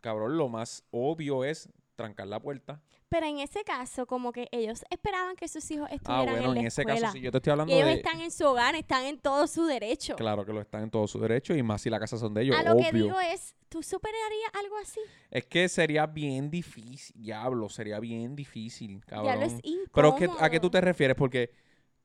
cabrón, 0.01 0.37
lo 0.39 0.49
más 0.49 0.85
obvio 0.91 1.45
es 1.45 1.69
trancar 1.97 2.27
la 2.29 2.41
puerta. 2.41 2.81
Pero 3.09 3.27
en 3.27 3.39
ese 3.39 3.63
caso, 3.63 4.05
como 4.07 4.33
que 4.33 4.49
ellos 4.51 4.85
esperaban 4.91 5.37
que 5.37 5.47
sus 5.47 5.71
hijos 5.71 5.87
Ah, 5.91 5.95
estuvieran 5.95 6.27
bueno, 6.35 6.49
en 6.49 6.55
la 6.55 6.61
en 6.63 6.67
ese 6.67 6.83
escuela. 6.83 7.01
caso 7.03 7.13
sí, 7.13 7.21
yo 7.21 7.31
te 7.31 7.39
estoy 7.39 7.51
hablando 7.53 7.73
y 7.73 7.77
ellos 7.77 7.89
de... 7.89 7.95
están 7.95 8.21
en 8.21 8.31
su 8.33 8.45
hogar, 8.47 8.75
están 8.75 9.05
en 9.05 9.19
todo 9.21 9.47
su 9.47 9.65
derecho. 9.65 10.17
Claro 10.17 10.45
que 10.45 10.53
lo 10.53 10.61
están 10.61 10.83
en 10.83 10.91
todo 10.91 11.07
su 11.07 11.21
derecho 11.21 11.55
y 11.55 11.63
más 11.63 11.83
si 11.83 11.91
la 11.91 12.01
casa 12.01 12.17
son 12.19 12.35
de 12.35 12.43
ellos, 12.43 12.57
a 12.57 12.65
lo 12.65 12.73
obvio. 12.73 12.85
que 12.91 12.93
digo 12.97 13.21
es, 13.21 13.55
¿tú 13.69 13.81
superarías 13.83 14.51
algo 14.55 14.77
así? 14.79 15.01
Es 15.31 15.47
que 15.47 15.69
sería 15.69 16.07
bien 16.07 16.51
difícil, 16.51 17.15
diablo, 17.23 17.69
sería 17.69 18.01
bien 18.01 18.35
difícil, 18.35 19.05
cabrón. 19.07 19.27
Ya 19.35 19.37
lo 19.37 19.47
es 19.47 19.61
incómodo. 19.63 19.89
Pero 19.95 20.15
¿qué- 20.17 20.45
¿a 20.45 20.51
qué 20.51 20.59
tú 20.59 20.69
te 20.69 20.81
refieres? 20.81 21.17
Porque 21.17 21.53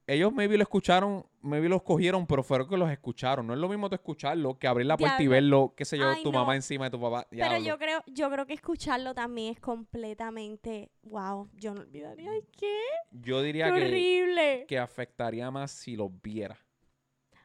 ellos 0.07 0.33
maybe 0.33 0.57
lo 0.57 0.63
escucharon, 0.63 1.25
maybe 1.41 1.69
los 1.69 1.83
cogieron, 1.83 2.25
pero 2.27 2.43
fueron 2.43 2.67
que 2.67 2.75
los 2.77 2.89
escucharon. 2.91 3.45
No 3.47 3.53
es 3.53 3.59
lo 3.59 3.69
mismo 3.69 3.87
tú 3.89 3.95
escucharlo 3.95 4.57
que 4.57 4.67
abrir 4.67 4.87
la 4.87 4.97
puerta 4.97 5.21
y 5.21 5.27
verlo, 5.27 5.73
qué 5.75 5.85
sé 5.85 5.97
yo, 5.97 6.09
Ay, 6.09 6.23
tu 6.23 6.31
no. 6.31 6.39
mamá 6.39 6.55
encima 6.55 6.85
de 6.85 6.91
tu 6.91 6.99
papá. 6.99 7.27
Pero 7.29 7.57
yo 7.57 7.77
creo, 7.77 8.03
yo 8.07 8.29
creo 8.29 8.45
que 8.45 8.53
escucharlo 8.53 9.13
también 9.13 9.53
es 9.53 9.59
completamente, 9.59 10.91
wow, 11.03 11.49
yo 11.53 11.73
no 11.73 11.81
olvidaría, 11.81 12.31
¿qué? 12.57 12.77
Yo 13.11 13.37
Qué 13.37 13.43
diría 13.43 13.65
que, 13.73 13.85
horrible. 13.85 14.65
que 14.67 14.79
afectaría 14.79 15.49
más 15.51 15.71
si 15.71 15.95
los 15.95 16.09
viera. 16.21 16.57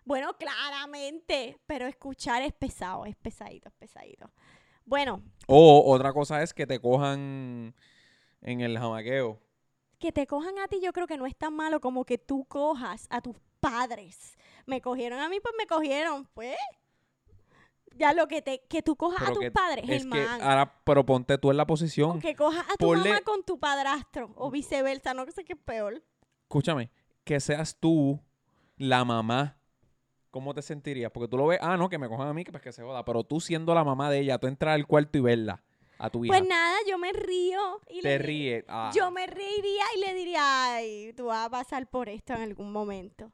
Bueno, 0.05 0.35
claramente, 0.39 1.59
pero 1.67 1.87
escuchar 1.87 2.43
es 2.43 2.53
pesado, 2.53 3.07
es 3.07 3.17
pesadito, 3.17 3.69
es 3.69 3.75
pesadito. 3.75 4.31
Bueno, 4.85 5.21
O 5.49 5.83
otra 5.93 6.13
cosa 6.13 6.43
es 6.43 6.55
que 6.55 6.67
te 6.67 6.79
cojan 6.81 7.75
en 8.41 8.61
el 8.61 8.79
jamaqueo. 8.79 9.41
Que 9.99 10.13
te 10.13 10.27
cojan 10.27 10.59
a 10.59 10.69
ti 10.69 10.81
yo 10.83 10.93
creo 10.93 11.07
que 11.07 11.17
no 11.17 11.27
es 11.27 11.37
tan 11.37 11.55
malo 11.55 11.81
como 11.81 12.05
que 12.05 12.19
tú 12.19 12.45
cojas 12.45 13.07
a 13.11 13.21
tus 13.21 13.37
padres. 13.61 14.37
Me 14.67 14.81
cogieron 14.81 15.21
a 15.21 15.29
mí, 15.29 15.39
pues 15.41 15.55
me 15.59 15.67
cogieron, 15.67 16.27
pues. 16.35 16.57
Ya 17.95 18.13
lo 18.13 18.29
que 18.29 18.43
te 18.43 18.61
que 18.69 18.83
tú 18.83 18.95
cojas 18.95 19.27
a 19.27 19.33
tus 19.33 19.51
padres, 19.51 19.89
Es 19.89 20.05
que 20.07 20.21
ahora, 20.43 20.81
pero 20.85 21.07
ponte 21.07 21.39
tú 21.39 21.51
en 21.51 21.57
la 21.57 21.63
O 21.63 21.67
posición. 21.67 22.21
que 22.21 22.35
cojas 22.37 22.67
a 22.71 22.77
tu 22.77 22.89
ponle- 22.89 23.09
mamá 23.09 23.21
con 23.23 23.43
tu 23.43 23.59
padrastro 23.59 24.33
o 24.37 24.51
viceversa, 24.51 25.15
no 25.15 25.25
sé 25.31 25.45
qué 25.45 25.55
es 25.55 25.59
peor. 25.59 26.03
Escúchame, 26.43 26.91
que 27.25 27.41
seas 27.41 27.77
tú 27.81 28.21
la 28.77 29.05
mamá. 29.05 29.57
¿Cómo 30.31 30.53
te 30.53 30.61
sentirías? 30.61 31.11
Porque 31.11 31.29
tú 31.29 31.39
lo 31.39 31.47
ves, 31.47 31.59
ah, 31.63 31.79
no, 31.79 31.89
que 31.89 31.97
me 31.97 32.09
cojan 32.09 32.29
a 32.29 32.35
mí, 32.35 32.45
que 32.45 32.53
pues 32.53 32.63
que 32.63 32.71
se 32.73 32.83
joda. 32.83 33.03
Pero 33.07 33.25
tú 33.25 33.41
siendo 33.41 33.75
la 33.75 33.83
mamá 33.85 34.11
de 34.11 34.19
ella, 34.19 34.37
tú 34.39 34.47
entras 34.47 34.75
al 34.75 34.87
cuarto 34.87 35.17
y 35.17 35.23
verla 35.23 35.63
a 35.99 36.11
tu 36.11 36.25
hija. 36.25 36.33
Pues 36.37 36.49
nada, 36.49 36.77
yo 36.89 36.99
me 36.99 37.13
río 37.13 37.81
y 37.89 38.01
te 38.01 38.09
le 38.09 38.19
ríes. 38.19 38.65
Ah, 38.69 38.91
Yo 38.95 39.11
me 39.11 39.27
reiría 39.27 39.85
y 39.97 40.01
le 40.01 40.15
diría, 40.15 40.75
ay, 40.75 41.13
tú 41.17 41.27
vas 41.27 41.47
a 41.47 41.51
pasar 41.51 41.87
por 41.89 42.09
esto 42.09 42.35
en 42.35 42.43
algún 42.43 42.73
momento. 42.73 43.31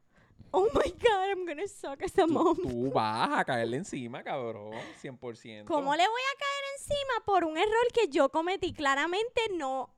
Oh 0.51 0.67
my 0.73 0.91
God, 0.91 1.29
I'm 1.29 1.45
gonna 1.47 1.67
suck 1.67 2.03
as 2.03 2.11
a 2.17 2.27
tú, 2.27 2.31
mom. 2.31 2.55
tú 2.55 2.91
vas 2.91 3.39
a 3.39 3.43
caerle 3.43 3.77
encima, 3.77 4.21
cabrón. 4.23 4.71
100%. 5.01 5.65
¿Cómo 5.65 5.95
le 5.95 6.07
voy 6.07 6.21
a 6.21 6.37
caer 6.37 6.63
encima 6.77 7.25
por 7.25 7.43
un 7.43 7.57
error 7.57 7.87
que 7.91 8.07
yo 8.09 8.29
cometí? 8.29 8.71
Claramente 8.71 9.41
no. 9.55 9.89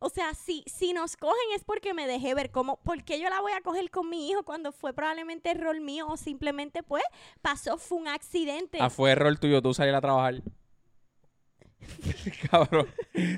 O 0.00 0.10
sea, 0.10 0.34
si, 0.34 0.62
si 0.66 0.92
nos 0.92 1.16
cogen 1.16 1.52
es 1.54 1.64
porque 1.64 1.94
me 1.94 2.06
dejé 2.06 2.34
ver 2.34 2.50
cómo, 2.50 2.76
¿por 2.82 3.02
qué 3.04 3.18
yo 3.18 3.30
la 3.30 3.40
voy 3.40 3.52
a 3.52 3.62
coger 3.62 3.90
con 3.90 4.10
mi 4.10 4.28
hijo 4.28 4.42
cuando 4.42 4.72
fue 4.72 4.92
probablemente 4.92 5.50
error 5.50 5.80
mío 5.80 6.06
o 6.08 6.18
simplemente 6.18 6.82
pues 6.82 7.04
pasó, 7.40 7.78
fue 7.78 7.96
un 7.96 8.08
accidente? 8.08 8.76
Ah, 8.82 8.90
fue 8.90 9.12
error 9.12 9.38
tuyo 9.38 9.62
tú 9.62 9.72
salir 9.72 9.94
a 9.94 10.02
trabajar. 10.02 10.42
cabrón. 12.50 12.88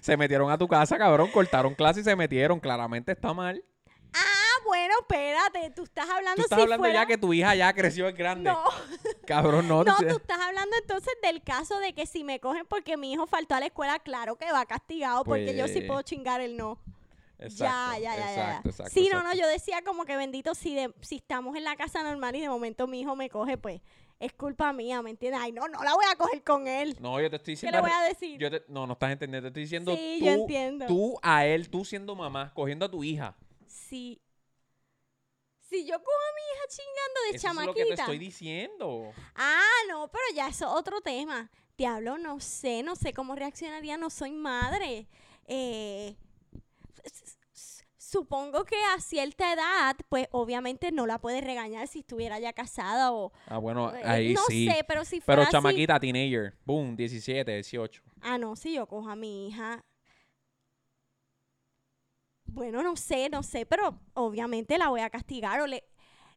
Se 0.03 0.17
metieron 0.17 0.51
a 0.51 0.59
tu 0.59 0.67
casa, 0.69 0.97
cabrón. 0.99 1.31
Cortaron 1.31 1.75
clase 1.75 2.01
y 2.01 2.05
se 2.05 2.17
metieron. 2.17 2.61
Claramente 2.61 3.13
está 3.13 3.33
mal. 3.35 3.63
Ah, 4.15 4.63
bueno, 4.65 4.95
espérate, 5.01 5.71
tú 5.77 5.83
estás 5.85 6.09
hablando 6.09 6.37
Tú 6.37 6.43
estás 6.43 6.57
si 6.57 6.63
hablando 6.63 6.83
fuera... 6.85 7.01
ya 7.03 7.07
que 7.07 7.19
tu 7.19 7.35
hija 7.35 7.55
ya 7.55 7.73
creció, 7.75 8.09
es 8.09 8.17
grande. 8.17 8.49
No, 8.51 8.65
Cabrón, 9.27 9.69
no. 9.69 9.85
no, 9.85 9.95
tú- 9.97 10.07
estás 10.07 10.39
hablando 10.39 10.75
entonces 10.81 11.13
del 11.23 11.43
caso 11.43 11.79
de 11.81 11.93
que 11.93 12.07
si 12.07 12.25
me 12.25 12.41
cogen 12.41 12.65
porque 12.67 12.97
mi 12.97 13.13
hijo 13.13 13.27
faltó 13.27 13.55
a 13.57 13.61
la 13.61 13.67
escuela, 13.67 13.99
claro 13.99 14.37
que 14.37 14.51
va 14.51 14.65
castigado 14.65 15.23
porque 15.25 15.55
yo 15.55 15.67
sí 15.69 15.75
Pues, 15.75 15.87
puedo 15.87 16.03
chingar 16.03 16.41
el 16.41 16.57
no. 16.57 16.79
Exacto, 17.39 17.65
ya, 17.67 17.99
ya, 17.99 18.17
ya, 18.17 18.35
ya, 18.35 18.61
exacto, 18.65 18.91
sí, 18.91 19.11
no, 19.13 19.23
no, 19.23 19.35
yo 19.35 19.47
decía 19.47 19.83
como 19.85 20.07
que 20.07 20.17
bendito, 20.17 20.55
si, 20.55 20.75
de, 20.75 20.91
si 21.03 21.17
estamos 21.17 21.55
en 21.55 21.65
la 21.65 21.77
casa 21.77 22.03
normal 22.03 22.35
y 22.37 22.41
de 22.41 22.49
momento 22.49 22.87
mi 22.87 23.01
hijo 23.03 23.15
me 23.15 23.29
coge, 23.29 23.59
pues 23.59 23.83
es 24.19 24.33
culpa 24.33 24.73
mía, 24.73 25.03
¿me 25.03 25.11
entiendes? 25.11 25.41
Ay, 25.43 25.53
no, 25.53 25.69
no 25.69 25.83
la 25.83 25.95
voy 25.95 26.05
a 26.11 26.17
coger 26.17 26.43
con 26.43 26.67
él. 26.67 26.97
No, 27.01 27.21
yo 27.21 27.29
te 27.31 27.37
estoy 27.37 27.53
¿Qué 27.55 27.67
diciendo. 27.67 27.79
le 27.79 27.83
voy 27.83 27.91
a 27.93 28.03
decir? 28.09 28.39
yo 28.39 28.51
te- 28.51 28.65
no, 28.69 28.87
no 28.87 28.95
estás 28.95 29.13
entendiendo. 29.13 29.45
Te 29.47 29.49
estoy 29.49 29.63
diciendo 29.65 29.95
Sí, 29.95 30.17
tú, 30.21 30.25
yo 30.27 30.33
entiendo. 30.33 30.87
tú 30.87 31.19
a 31.23 31.45
él, 31.47 31.69
tú 31.69 31.85
siendo 31.85 32.15
mamá, 32.17 32.53
cogiendo 32.55 32.87
a 32.87 32.91
tu 32.91 33.05
hija. 33.05 33.37
Si, 33.67 34.21
si 35.61 35.85
yo 35.87 35.99
cojo 35.99 36.11
a 36.11 36.35
mi 36.35 36.41
hija 36.55 36.69
chingando 36.69 37.21
de 37.23 37.37
Eso 37.37 37.49
es 37.49 37.55
lo 37.55 37.61
chamaquita. 37.61 37.75
que 37.75 37.85
te 37.95 37.95
estoy 38.03 38.19
diciendo. 38.19 39.13
Ah, 39.35 39.63
no, 39.89 40.09
pero 40.09 40.25
ya 40.35 40.49
eso 40.49 40.67
es 40.67 40.73
otro 40.73 41.01
tema. 41.01 41.51
Diablo, 41.77 42.17
no 42.17 42.41
sé, 42.41 42.83
no 42.83 42.97
sé 42.97 43.13
cómo 43.13 43.35
reaccionaría, 43.35 43.97
no 43.99 44.09
soy 44.09 44.33
madre. 44.33 45.07
Eh, 45.47 46.17
supongo 48.11 48.65
que 48.65 48.77
a 48.95 49.01
cierta 49.01 49.53
edad, 49.53 49.97
pues 50.09 50.29
obviamente 50.31 50.93
no 50.93 51.07
la 51.07 51.19
puedes 51.19 51.43
regañar 51.43 51.89
si 51.89 52.01
estuviera 52.01 52.39
ya 52.39 52.53
casada 52.53 53.13
o... 53.13 53.33
Ah, 53.47 53.59
bueno, 53.59 53.95
eh, 53.95 54.03
ahí 54.05 54.35
no 54.35 54.43
sí. 54.47 54.69
sé, 54.69 54.85
pero 54.87 55.05
si 55.05 55.21
fuera 55.21 55.41
Pero 55.41 55.43
así- 55.43 55.53
chamaquita, 55.53 55.99
teenager. 55.99 56.57
Boom, 56.65 56.95
17, 56.97 57.51
18. 57.53 58.03
Ah, 58.21 58.39
no, 58.39 58.55
si 58.57 58.75
yo 58.75 58.87
cojo 58.87 59.09
a 59.09 59.17
mi 59.17 59.49
hija... 59.49 59.85
Bueno, 62.49 62.83
no 62.83 62.97
sé, 62.97 63.29
no 63.29 63.43
sé, 63.43 63.67
pero 63.67 64.01
obviamente 64.15 64.79
la 64.79 64.89
voy 64.89 65.01
a 65.01 65.11
castigar 65.11 65.61
o 65.61 65.67
le... 65.67 65.85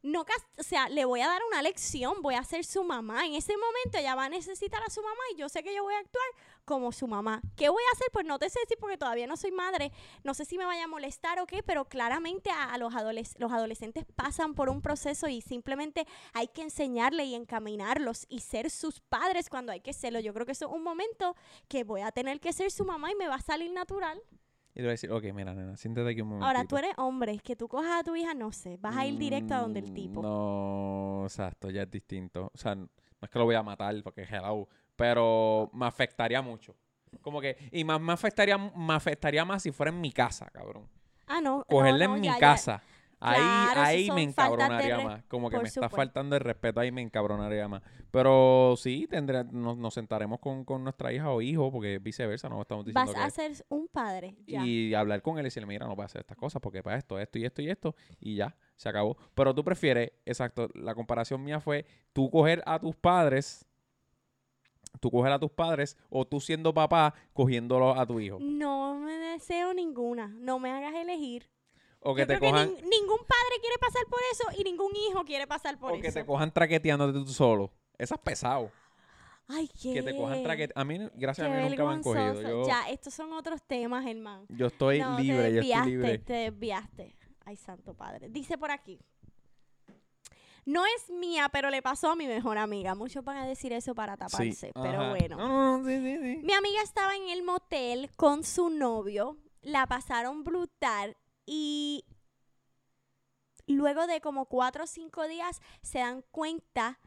No, 0.01 0.21
o 0.57 0.63
sea, 0.63 0.87
le 0.87 1.03
voy 1.03 1.19
a 1.19 1.27
dar 1.27 1.41
una 1.49 1.61
lección, 1.61 2.21
voy 2.21 2.35
a 2.35 2.43
ser 2.45 2.63
su 2.63 2.85
mamá. 2.85 3.25
En 3.25 3.33
ese 3.35 3.51
momento 3.57 3.97
ella 3.97 4.15
va 4.15 4.25
a 4.25 4.29
necesitar 4.29 4.81
a 4.81 4.89
su 4.89 5.01
mamá 5.01 5.19
y 5.33 5.37
yo 5.37 5.49
sé 5.49 5.61
que 5.61 5.75
yo 5.75 5.83
voy 5.83 5.93
a 5.93 5.99
actuar 5.99 6.23
como 6.63 6.93
su 6.93 7.05
mamá. 7.05 7.41
¿Qué 7.57 7.67
voy 7.67 7.83
a 7.83 7.91
hacer? 7.95 8.07
Pues 8.13 8.25
no 8.25 8.39
te 8.39 8.49
sé 8.49 8.61
decir 8.61 8.77
porque 8.79 8.97
todavía 8.97 9.27
no 9.27 9.35
soy 9.35 9.51
madre. 9.51 9.91
No 10.23 10.33
sé 10.33 10.45
si 10.45 10.57
me 10.57 10.63
vaya 10.65 10.85
a 10.85 10.87
molestar 10.87 11.39
o 11.39 11.45
qué, 11.45 11.63
pero 11.63 11.83
claramente 11.89 12.49
a, 12.49 12.73
a 12.73 12.77
los, 12.77 12.93
adoles- 12.93 13.35
los 13.39 13.51
adolescentes 13.51 14.05
pasan 14.15 14.53
por 14.55 14.69
un 14.69 14.81
proceso 14.81 15.27
y 15.27 15.41
simplemente 15.41 16.07
hay 16.31 16.47
que 16.47 16.61
enseñarle 16.61 17.25
y 17.25 17.35
encaminarlos 17.35 18.25
y 18.29 18.39
ser 18.39 18.69
sus 18.69 19.01
padres 19.01 19.49
cuando 19.49 19.73
hay 19.73 19.81
que 19.81 19.91
serlo. 19.91 20.21
Yo 20.21 20.33
creo 20.33 20.45
que 20.45 20.53
eso 20.53 20.67
es 20.67 20.71
un 20.71 20.83
momento 20.83 21.35
que 21.67 21.83
voy 21.83 22.01
a 22.01 22.11
tener 22.13 22.39
que 22.39 22.53
ser 22.53 22.71
su 22.71 22.85
mamá 22.85 23.11
y 23.11 23.15
me 23.15 23.27
va 23.27 23.35
a 23.35 23.41
salir 23.41 23.69
natural. 23.73 24.21
Y 24.79 24.81
le 24.81 24.87
voy 24.87 24.91
a 24.91 24.93
decir, 24.93 25.11
ok, 25.11 25.23
mira, 25.33 25.53
nena, 25.53 25.75
siéntate 25.75 26.09
aquí 26.11 26.21
un 26.21 26.29
momento. 26.29 26.47
Ahora, 26.47 26.63
tú 26.63 26.77
eres 26.77 26.93
hombre, 26.95 27.37
que 27.39 27.57
tú 27.57 27.67
cojas 27.67 27.99
a 27.99 28.03
tu 28.05 28.15
hija, 28.15 28.33
no 28.33 28.53
sé, 28.53 28.77
vas 28.77 28.95
a 28.95 29.05
ir 29.05 29.17
directo 29.17 29.53
a 29.53 29.59
donde 29.59 29.81
el 29.81 29.93
tipo. 29.93 30.21
Mm, 30.21 30.23
No, 30.23 31.23
exacto, 31.25 31.69
ya 31.69 31.81
es 31.81 31.91
distinto. 31.91 32.49
O 32.53 32.57
sea, 32.57 32.75
no 32.75 32.87
es 33.21 33.29
que 33.29 33.37
lo 33.37 33.43
voy 33.43 33.55
a 33.55 33.61
matar 33.61 33.93
porque 34.01 34.21
hello, 34.23 34.69
pero 34.95 35.69
me 35.73 35.85
afectaría 35.85 36.41
mucho. 36.41 36.73
Como 37.21 37.41
que, 37.41 37.57
y 37.73 37.83
más 37.83 37.99
me 37.99 38.13
afectaría, 38.13 38.57
me 38.57 38.93
afectaría 38.93 39.43
más 39.43 39.63
si 39.63 39.73
fuera 39.73 39.91
en 39.91 39.99
mi 39.99 40.13
casa, 40.13 40.49
cabrón. 40.49 40.87
Ah, 41.27 41.41
no. 41.41 41.57
no, 41.57 41.65
Cogerla 41.65 42.07
no, 42.07 42.15
en 42.15 42.21
mi 42.21 42.27
ya. 42.27 42.39
casa. 42.39 42.81
Ahí, 43.21 43.37
Claro, 43.39 43.81
ahí 43.81 44.09
me 44.11 44.15
de 44.15 44.21
encabronaría 44.23 44.99
más. 44.99 45.23
Como 45.25 45.49
que 45.49 45.57
por 45.57 45.63
me 45.63 45.67
está 45.67 45.89
faltando 45.89 46.35
el 46.37 46.41
respeto, 46.41 46.79
ahí 46.79 46.91
me 46.91 47.01
encabronaría 47.01 47.67
más. 47.67 47.81
Pero 48.11 48.75
sí, 48.77 49.07
tendré, 49.09 49.43
nos, 49.43 49.77
nos 49.77 49.93
sentaremos 49.93 50.39
con, 50.39 50.63
con 50.63 50.83
nuestra 50.83 51.11
hija 51.11 51.29
o 51.29 51.41
hijo, 51.41 51.71
porque 51.71 51.99
viceversa, 51.99 52.47
no 52.47 52.61
estamos 52.61 52.85
diciendo 52.85 53.11
Vas 53.13 53.33
que... 53.35 53.41
a 53.43 53.47
ser 53.49 53.65
un 53.69 53.87
padre. 53.87 54.35
Ya. 54.47 54.65
y 54.65 54.93
hablar 54.93 55.21
con 55.21 55.37
él 55.37 55.41
y 55.41 55.47
decirle, 55.47 55.67
mira, 55.67 55.85
no 55.85 55.95
puedes 55.95 56.11
hacer 56.11 56.21
estas 56.21 56.37
cosas 56.37 56.61
porque 56.61 56.81
para 56.81 56.97
esto, 56.97 57.19
esto 57.19 57.37
y 57.37 57.45
esto 57.45 57.61
y 57.61 57.69
esto, 57.69 57.95
y 58.19 58.35
ya, 58.35 58.55
se 58.75 58.87
acabó. 58.87 59.17
Pero 59.35 59.53
tú 59.53 59.63
prefieres, 59.63 60.11
exacto, 60.25 60.69
la 60.73 60.95
comparación 60.95 61.43
mía 61.43 61.59
fue 61.59 61.85
tú 62.13 62.29
coger 62.29 62.63
a 62.65 62.79
tus 62.79 62.95
padres, 62.95 63.65
tú 65.01 65.11
coger 65.11 65.33
a 65.33 65.39
tus 65.39 65.51
padres, 65.51 65.97
o 66.09 66.25
tú 66.25 66.39
siendo 66.39 66.73
papá, 66.73 67.13
cogiéndolo 67.33 67.95
a 67.95 68.05
tu 68.05 68.19
hijo. 68.19 68.37
No 68.39 68.95
me 68.95 69.13
deseo 69.13 69.73
ninguna. 69.73 70.27
No 70.27 70.59
me 70.59 70.71
hagas 70.71 70.95
elegir. 70.95 71.49
O 72.01 72.15
que 72.15 72.21
Yo 72.21 72.27
te 72.27 72.37
creo 72.37 72.51
cojan, 72.51 72.69
que 72.75 72.81
nin- 72.81 72.89
ningún 72.89 73.17
padre 73.19 73.55
quiere 73.61 73.77
pasar 73.77 74.03
por 74.09 74.19
eso 74.31 74.43
y 74.57 74.63
ningún 74.63 74.95
hijo 74.95 75.25
quiere 75.25 75.45
pasar 75.47 75.77
por 75.77 75.91
o 75.93 75.99
que 75.99 76.07
eso. 76.07 76.19
te 76.19 76.25
cojan 76.25 76.51
traqueteándote 76.51 77.19
tú 77.19 77.27
solo. 77.27 77.71
Eso 77.97 78.15
es 78.15 78.21
pesado. 78.21 78.71
Ay, 79.47 79.67
qué. 79.81 79.93
Que 79.95 80.03
te 80.03 80.15
cojan 80.15 80.41
traqueteando. 80.43 80.79
A 80.79 80.85
mí, 80.85 81.09
gracias 81.15 81.47
qué 81.47 81.53
a 81.53 81.57
mí 81.63 81.69
nunca 81.69 81.83
me 81.85 81.93
han 81.93 82.03
cogido. 82.03 82.41
Yo, 82.41 82.67
Ya, 82.67 82.87
estos 82.89 83.13
son 83.13 83.33
otros 83.33 83.61
temas, 83.63 84.05
hermano. 84.05 84.45
yo 84.49 84.67
estoy 84.67 84.99
No, 85.01 85.19
libre, 85.19 85.53
yo 85.53 85.61
estoy 85.61 85.91
libre. 85.91 86.17
te 86.19 86.33
desviaste. 86.33 87.15
Ay, 87.45 87.55
santo 87.57 87.93
padre. 87.95 88.29
Dice 88.29 88.57
por 88.57 88.71
aquí. 88.71 88.99
No 90.65 90.85
es 90.85 91.09
mía, 91.09 91.49
pero 91.51 91.69
le 91.71 91.81
pasó 91.81 92.11
a 92.11 92.15
mi 92.15 92.27
mejor 92.27 92.57
amiga. 92.59 92.93
Muchos 92.93 93.23
van 93.25 93.37
a 93.37 93.45
decir 93.47 93.73
eso 93.73 93.95
para 93.95 94.15
taparse, 94.17 94.53
Sí, 94.53 94.71
pero 94.73 95.01
ajá. 95.01 95.09
bueno. 95.09 95.37
No, 95.37 95.47
no, 95.47 95.77
no, 95.79 95.85
sí, 95.85 95.97
sí, 95.97 96.17
sí. 96.21 96.41
Mi 96.43 96.53
amiga 96.53 96.81
estaba 96.83 97.15
en 97.15 97.27
el 97.29 97.41
motel 97.43 98.11
con 98.15 98.43
su 98.43 98.69
novio, 98.69 99.37
la 99.61 99.87
pasaron 99.87 100.43
brutal 100.43 101.17
y 101.51 102.05
luego 103.65 104.05
de 104.05 104.21
como 104.21 104.45
cuatro 104.45 104.83
o 104.83 104.87
cinco 104.87 105.27
días 105.27 105.61
se 105.81 105.97
dan 105.97 106.23
cuenta 106.29 106.99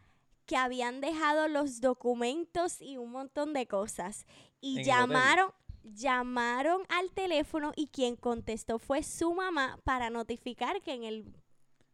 que 0.46 0.56
habían 0.56 1.00
dejado 1.00 1.46
los 1.46 1.80
documentos 1.80 2.80
y 2.82 2.96
un 2.96 3.12
montón 3.12 3.52
de 3.52 3.68
cosas. 3.68 4.26
Y 4.60 4.82
llamaron, 4.82 5.52
llamaron 5.84 6.82
al 6.88 7.12
teléfono 7.12 7.72
y 7.76 7.86
quien 7.86 8.16
contestó 8.16 8.80
fue 8.80 9.04
su 9.04 9.32
mamá 9.32 9.78
para 9.84 10.10
notificar 10.10 10.82
que 10.82 10.94
en 10.94 11.04
el 11.04 11.32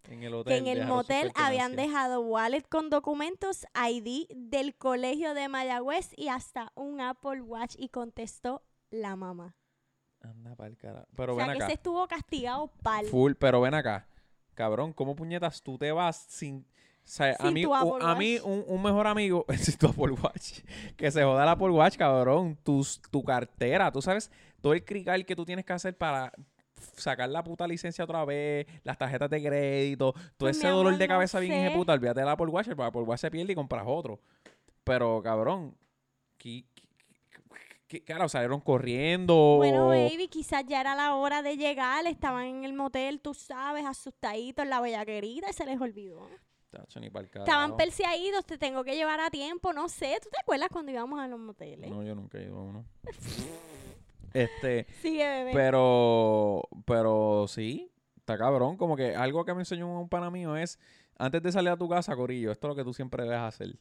En 0.04 0.22
el 0.22 0.32
hotel. 0.32 0.52
que 0.64 0.70
en 0.70 0.78
el 0.78 0.86
motel 0.86 1.32
habían 1.34 1.76
dejado 1.76 2.22
wallet 2.22 2.66
con 2.66 2.88
documentos, 2.88 3.66
ID 3.74 4.26
del 4.34 4.74
colegio 4.74 5.34
de 5.34 5.48
Mayagüez 5.48 6.12
y 6.16 6.28
hasta 6.28 6.72
un 6.76 7.02
Apple 7.02 7.42
Watch 7.42 7.74
y 7.78 7.90
contestó 7.90 8.62
la 8.90 9.16
mamá. 9.16 9.54
Anda 10.22 10.54
pa'l 10.56 10.76
cara. 10.76 11.06
Pero 11.16 11.34
o 11.34 11.36
sea 11.36 11.46
ven 11.46 11.56
que 11.56 11.62
acá. 11.62 11.66
se 11.68 11.74
estuvo 11.74 12.06
castigado 12.08 12.68
pal. 12.82 13.06
Full, 13.06 13.32
pero 13.38 13.60
ven 13.60 13.74
acá. 13.74 14.06
Cabrón, 14.54 14.92
¿cómo 14.92 15.14
puñetas 15.14 15.62
tú 15.62 15.78
te 15.78 15.92
vas 15.92 16.16
sin... 16.16 16.66
O 17.08 17.10
sea, 17.10 17.34
a 17.38 17.50
mí, 17.50 17.62
tu 17.62 17.72
un, 17.72 18.02
a 18.02 18.14
mí 18.16 18.38
un, 18.44 18.64
un 18.66 18.82
mejor 18.82 19.06
amigo, 19.06 19.46
sin 19.56 19.78
tu 19.78 19.86
Apple 19.86 20.10
Watch, 20.10 20.60
que 20.94 21.10
se 21.10 21.22
joda 21.22 21.44
el 21.44 21.48
Apple 21.48 21.70
Watch, 21.70 21.96
cabrón, 21.96 22.58
tus, 22.62 23.00
tu 23.10 23.24
cartera, 23.24 23.90
tú 23.90 24.02
sabes, 24.02 24.30
todo 24.60 24.74
el 24.74 24.84
crical 24.84 25.24
que 25.24 25.34
tú 25.34 25.46
tienes 25.46 25.64
que 25.64 25.72
hacer 25.72 25.96
para 25.96 26.30
sacar 26.96 27.30
la 27.30 27.42
puta 27.42 27.66
licencia 27.66 28.04
otra 28.04 28.24
vez, 28.26 28.66
las 28.84 28.98
tarjetas 28.98 29.30
de 29.30 29.42
crédito, 29.42 30.12
todo 30.12 30.24
Pues, 30.36 30.58
ese 30.58 30.68
dolor 30.68 30.98
de 30.98 31.08
no 31.08 31.14
cabeza 31.14 31.40
bien 31.40 31.54
sé. 31.54 31.66
ejecuta, 31.66 31.94
olvídate 31.94 32.20
del 32.20 32.28
Apple 32.28 32.48
Watch, 32.48 32.68
el 32.68 32.80
Apple 32.80 33.02
Watch 33.02 33.20
se 33.20 33.30
pierde 33.30 33.52
y 33.52 33.56
compras 33.56 33.84
otro. 33.86 34.20
Pero, 34.84 35.22
cabrón, 35.22 35.76
¿qué, 36.36 36.64
cara, 38.04 38.28
salieron 38.28 38.60
corriendo? 38.60 39.56
Bueno, 39.56 39.88
baby, 39.88 40.28
quizás 40.28 40.64
ya 40.66 40.80
era 40.80 40.94
la 40.94 41.14
hora 41.14 41.42
de 41.42 41.56
llegar, 41.56 42.06
estaban 42.06 42.46
en 42.46 42.64
el 42.64 42.72
motel, 42.74 43.20
tú 43.20 43.34
sabes, 43.34 43.84
asustaditos 43.86 44.62
en 44.64 44.70
la 44.70 44.80
bellaquerita 44.80 45.50
y 45.50 45.52
se 45.52 45.64
les 45.64 45.80
olvidó. 45.80 46.28
Tacho, 46.70 47.00
ni 47.00 47.06
Estaban 47.06 47.76
perseguidos, 47.76 48.44
te 48.44 48.58
tengo 48.58 48.84
que 48.84 48.94
llevar 48.94 49.20
a 49.20 49.30
tiempo, 49.30 49.72
no 49.72 49.88
sé, 49.88 50.18
¿tú 50.22 50.28
te 50.30 50.38
acuerdas 50.38 50.68
cuando 50.70 50.92
íbamos 50.92 51.18
a 51.18 51.26
los 51.26 51.40
moteles? 51.40 51.90
No, 51.90 52.02
yo 52.02 52.14
nunca 52.14 52.38
he 52.38 52.44
ido 52.44 52.58
a 52.58 52.62
uno. 52.62 52.84
este, 54.34 54.86
Sigue, 55.00 55.24
bebé. 55.24 55.52
pero, 55.54 56.68
pero 56.84 57.46
sí, 57.48 57.90
está 58.18 58.36
cabrón. 58.36 58.76
Como 58.76 58.96
que 58.96 59.16
algo 59.16 59.46
que 59.46 59.54
me 59.54 59.62
enseñó 59.62 59.98
un 59.98 60.10
pana 60.10 60.30
mío 60.30 60.56
es, 60.56 60.78
antes 61.16 61.42
de 61.42 61.52
salir 61.52 61.70
a 61.70 61.78
tu 61.78 61.88
casa, 61.88 62.14
Corillo, 62.14 62.52
esto 62.52 62.66
es 62.66 62.68
lo 62.68 62.76
que 62.76 62.84
tú 62.84 62.92
siempre 62.92 63.24
debes 63.24 63.38
hacer. 63.38 63.78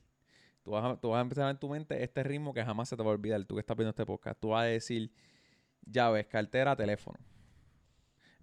Tú 0.67 0.71
vas, 0.71 0.83
a, 0.83 0.99
tú 0.99 1.09
vas 1.11 1.19
a 1.19 1.21
empezar 1.21 1.49
en 1.49 1.57
tu 1.57 1.69
mente 1.69 2.03
este 2.03 2.23
ritmo 2.23 2.53
que 2.53 2.61
jamás 2.61 2.89
se 2.89 2.97
te 2.97 3.01
va 3.01 3.11
a 3.11 3.13
olvidar. 3.13 3.41
Tú 3.45 3.55
que 3.55 3.61
estás 3.61 3.77
viendo 3.77 3.91
este 3.91 4.05
podcast, 4.05 4.37
tú 4.37 4.49
vas 4.49 4.63
a 4.63 4.65
decir 4.65 5.13
llaves, 5.85 6.27
cartera, 6.27 6.75
teléfono. 6.75 7.17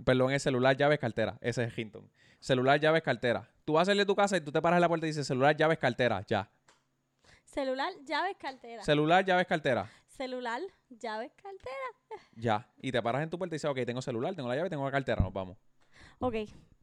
Perdón, 0.02 0.32
es 0.32 0.42
celular, 0.42 0.74
llaves, 0.74 0.98
cartera. 0.98 1.36
Ese 1.42 1.64
es 1.64 1.78
Hinton. 1.78 2.10
Celular, 2.40 2.80
llaves, 2.80 3.02
cartera. 3.02 3.46
Tú 3.66 3.74
vas 3.74 3.82
a 3.82 3.84
salir 3.90 4.00
de 4.00 4.06
tu 4.06 4.16
casa 4.16 4.38
y 4.38 4.40
tú 4.40 4.50
te 4.50 4.62
paras 4.62 4.78
en 4.78 4.80
la 4.80 4.88
puerta 4.88 5.04
y 5.04 5.10
dices 5.10 5.26
celular, 5.26 5.54
llaves, 5.54 5.76
cartera. 5.76 6.24
Ya. 6.26 6.50
Celular, 7.44 7.92
llaves, 8.06 8.38
cartera. 8.38 8.82
Celular, 8.82 9.22
llaves, 9.22 9.46
cartera. 9.46 9.90
Celular, 10.06 10.62
llaves, 10.88 11.30
cartera. 11.32 12.22
Ya. 12.36 12.66
Y 12.78 12.90
te 12.90 13.02
paras 13.02 13.22
en 13.22 13.28
tu 13.28 13.36
puerta 13.36 13.54
y 13.54 13.56
dices, 13.56 13.68
ok, 13.68 13.80
tengo 13.84 14.00
celular, 14.00 14.34
tengo 14.34 14.48
la 14.48 14.56
llave, 14.56 14.70
tengo 14.70 14.86
la 14.86 14.90
cartera, 14.90 15.20
nos 15.22 15.32
vamos. 15.34 15.58
Ok, 16.20 16.36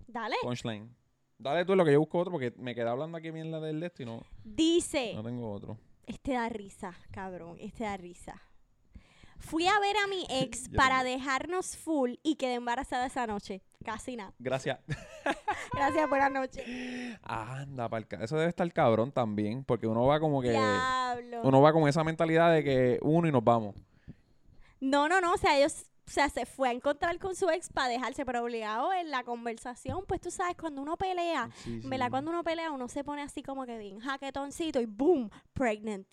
dale. 0.06 0.36
Punchline. 0.44 1.01
Dale 1.42 1.66
tú 1.66 1.76
lo 1.76 1.84
que 1.84 1.92
yo 1.92 2.00
busco 2.00 2.20
otro 2.20 2.32
porque 2.32 2.54
me 2.58 2.76
quedé 2.76 2.88
hablando 2.88 3.18
aquí 3.18 3.32
bien 3.32 3.50
la 3.52 3.60
del 3.60 3.80
de 3.80 3.88
esto 3.88 4.04
y 4.04 4.06
no, 4.06 4.22
Dice, 4.44 5.14
no 5.16 5.24
tengo 5.24 5.52
otro. 5.52 5.78
este 6.06 6.34
da 6.34 6.48
risa, 6.50 6.94
cabrón, 7.12 7.58
este 7.60 7.84
da 7.84 7.98
risa. 7.98 8.40
Fui 9.40 9.66
a 9.66 9.80
ver 9.80 9.96
a 10.04 10.08
mi 10.08 10.24
ex 10.30 10.70
para 10.70 10.98
también. 10.98 11.18
dejarnos 11.18 11.76
full 11.76 12.12
y 12.22 12.36
quedé 12.36 12.54
embarazada 12.54 13.08
esa 13.08 13.26
noche. 13.26 13.64
Casi 13.84 14.16
nada. 14.16 14.34
Gracias. 14.38 14.80
Gracias, 15.74 16.08
buenas 16.10 16.32
noches. 16.32 16.64
Anda, 17.24 17.90
palca. 17.90 18.24
Eso 18.24 18.38
debe 18.38 18.50
estar 18.50 18.72
cabrón 18.72 19.12
también 19.12 19.64
porque 19.64 19.88
uno 19.88 20.06
va 20.06 20.20
como 20.20 20.44
que... 20.44 20.52
Diablo. 20.52 21.42
Uno 21.44 21.60
va 21.60 21.74
con 21.74 21.88
esa 21.90 22.04
mentalidad 22.04 22.54
de 22.54 22.64
que 22.64 23.00
uno 23.02 23.28
y 23.28 23.32
nos 23.32 23.44
vamos. 23.44 23.74
No, 24.80 25.10
no, 25.10 25.20
no, 25.22 25.34
o 25.34 25.38
sea, 25.38 25.58
ellos, 25.58 25.86
o 26.12 26.14
sea, 26.14 26.28
se 26.30 26.46
fue 26.46 26.68
a 26.68 26.72
encontrar 26.74 27.18
con 27.20 27.36
su 27.38 27.50
ex 27.50 27.70
para 27.70 27.88
dejarse, 27.88 28.26
pero 28.26 28.44
obligado 28.44 28.92
en 28.92 29.10
la 29.12 29.24
conversación, 29.24 30.04
pues 30.06 30.20
tú 30.20 30.30
sabes, 30.30 30.58
cuando 30.58 30.82
uno 30.82 30.98
pelea, 30.98 31.50
Sí, 31.64 31.80
sí. 31.82 31.88
¿verdad? 31.88 32.10
Cuando 32.10 32.32
uno 32.32 32.44
pelea, 32.44 32.70
uno 32.72 32.90
se 32.90 33.04
pone 33.06 33.22
así 33.22 33.42
como 33.42 33.66
que 33.66 33.78
bien 33.78 34.00
jaquetoncito 34.00 34.82
y 34.82 34.86
boom, 34.88 35.30
pregnant. 35.54 36.06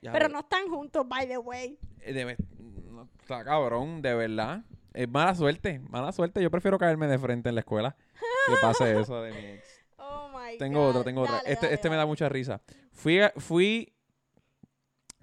Ya 0.00 0.10
Pero 0.12 0.28
no 0.30 0.38
están 0.40 0.68
juntos, 0.68 1.06
by 1.06 1.26
the 1.28 1.36
way. 1.36 1.78
eh, 2.00 2.36
no, 2.90 3.08
está 3.20 3.44
cabrón, 3.44 4.00
de 4.00 4.14
verdad. 4.14 4.62
Es 4.94 5.06
mala 5.08 5.34
suerte, 5.34 5.80
mala 5.80 6.12
suerte. 6.12 6.42
Yo 6.42 6.50
prefiero 6.50 6.78
caerme 6.78 7.06
de 7.06 7.18
frente 7.18 7.50
en 7.50 7.56
la 7.56 7.60
escuela 7.60 7.94
que 8.46 8.54
pase 8.62 8.98
eso 9.00 9.20
de 9.20 9.32
mi 9.32 9.38
ex. 9.48 9.68
Oh 9.98 10.30
my 10.30 10.56
Tengo 10.56 10.80
God. 10.80 10.90
otra, 10.90 11.04
tengo 11.04 11.20
otra. 11.22 11.36
Dale, 11.36 11.52
Este, 11.52 11.66
dale, 11.66 11.74
este 11.74 11.90
me 11.90 11.96
da 11.96 12.06
mucha 12.06 12.28
risa. 12.30 12.62
Fui, 12.92 13.20
a- 13.20 13.32
fui, 13.36 13.92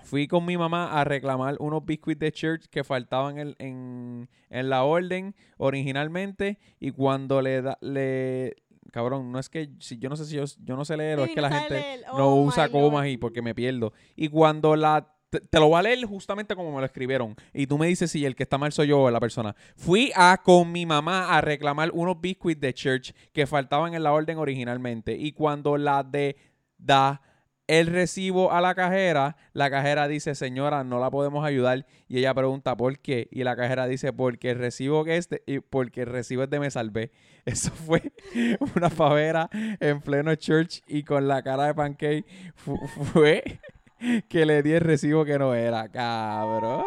fui 0.04 0.28
con 0.28 0.46
mi 0.46 0.58
mamá 0.58 1.00
a 1.00 1.04
reclamar 1.04 1.56
unos 1.60 1.86
biscuits 1.86 2.20
de 2.20 2.32
church 2.32 2.66
que 2.70 2.84
faltaban 2.84 3.38
en, 3.39 3.56
en, 3.60 4.30
en 4.50 4.70
la 4.70 4.84
orden 4.84 5.36
originalmente 5.58 6.60
y 6.80 6.92
cuando 6.92 7.42
le 7.42 7.62
da, 7.62 7.78
le, 7.82 8.56
cabrón, 8.92 9.32
no 9.32 9.39
es 9.39 9.50
que, 9.50 9.70
si 9.80 9.98
yo 9.98 10.10
no 10.10 10.16
sé 10.16 10.26
si 10.26 10.36
yo, 10.36 10.44
yo 10.63 10.76
no 10.76 10.86
sé 10.86 10.96
leer 10.98 11.20
o 11.20 11.24
Sí, 11.24 11.32
es 11.32 11.36
que 11.36 11.42
la 11.42 11.52
gente 11.52 12.02
no 12.16 12.28
Oh 12.28 12.44
usa 12.44 12.70
comas 12.70 13.08
y 13.08 13.18
porque 13.18 13.42
me 13.42 13.56
pierdo. 13.56 13.94
Y 14.16 14.28
cuando 14.30 14.76
la 14.76 15.10
te, 15.30 15.39
te 15.39 15.60
lo 15.60 15.68
voy 15.68 15.80
a 15.80 15.82
leer 15.82 16.06
justamente 16.06 16.56
como 16.56 16.72
me 16.72 16.80
lo 16.80 16.86
escribieron. 16.86 17.36
Y 17.54 17.66
tú 17.66 17.80
me 17.80 17.88
dices 17.88 18.12
si 18.12 18.24
el 18.24 18.36
que 18.36 18.44
está 18.44 18.60
mal 18.60 18.72
soy 18.72 18.89
yo 18.89 19.02
o 19.02 19.12
la 19.12 19.20
persona. 19.20 19.56
Fui 19.76 20.12
a 20.16 20.39
con 20.44 20.72
mi 20.72 20.86
mamá 20.86 21.36
a 21.36 21.42
reclamar 21.42 21.89
unos 21.92 22.22
biscuits 22.22 22.62
de 22.62 22.74
church 22.74 23.13
que 23.32 23.48
faltaban 23.48 23.96
en 23.96 24.04
la 24.04 24.13
orden 24.13 24.38
originalmente. 24.38 25.18
Y 25.18 25.32
cuando 25.32 25.78
la 25.78 26.04
de 26.04 26.36
da 26.78 27.22
el 27.67 27.88
recibo 27.88 28.52
a 28.52 28.60
la 28.62 28.76
cajera, 28.76 29.38
la 29.54 29.69
cajera 29.69 30.08
dice, 30.08 30.36
señora, 30.36 30.84
no 30.84 30.99
la 30.99 31.10
podemos 31.10 31.45
ayudar. 31.45 31.86
Y 32.08 32.19
ella 32.19 32.34
pregunta, 32.34 32.76
¿por 32.76 32.99
qué? 32.99 33.28
Y 33.32 33.43
la 33.43 33.56
cajera 33.56 33.88
dice, 33.88 34.12
porque 34.13 34.52
el 34.52 34.60
recibo 34.60 35.04
que 35.06 35.17
es 35.17 35.30
de, 35.30 35.41
y 35.45 35.60
porque 35.60 36.02
el 36.02 36.08
recibo 36.08 36.43
es 36.43 36.49
de 36.49 36.60
Me 36.60 36.69
Salvé. 36.71 37.12
Eso 37.45 37.71
fue 37.71 38.12
una 38.76 38.89
favera 38.89 39.49
en 39.80 40.02
pleno 40.02 40.36
church 40.36 40.82
y 40.88 41.04
con 41.04 41.28
la 41.28 41.41
cara 41.43 41.65
de 41.67 41.73
pancake 41.76 42.26
fu- 42.56 42.78
fue 42.88 43.60
que 44.30 44.45
le 44.45 44.62
di 44.63 44.71
el 44.73 44.82
recibo 44.82 45.23
que 45.26 45.38
no 45.39 45.54
era, 45.54 45.89
cabrón. 45.89 46.84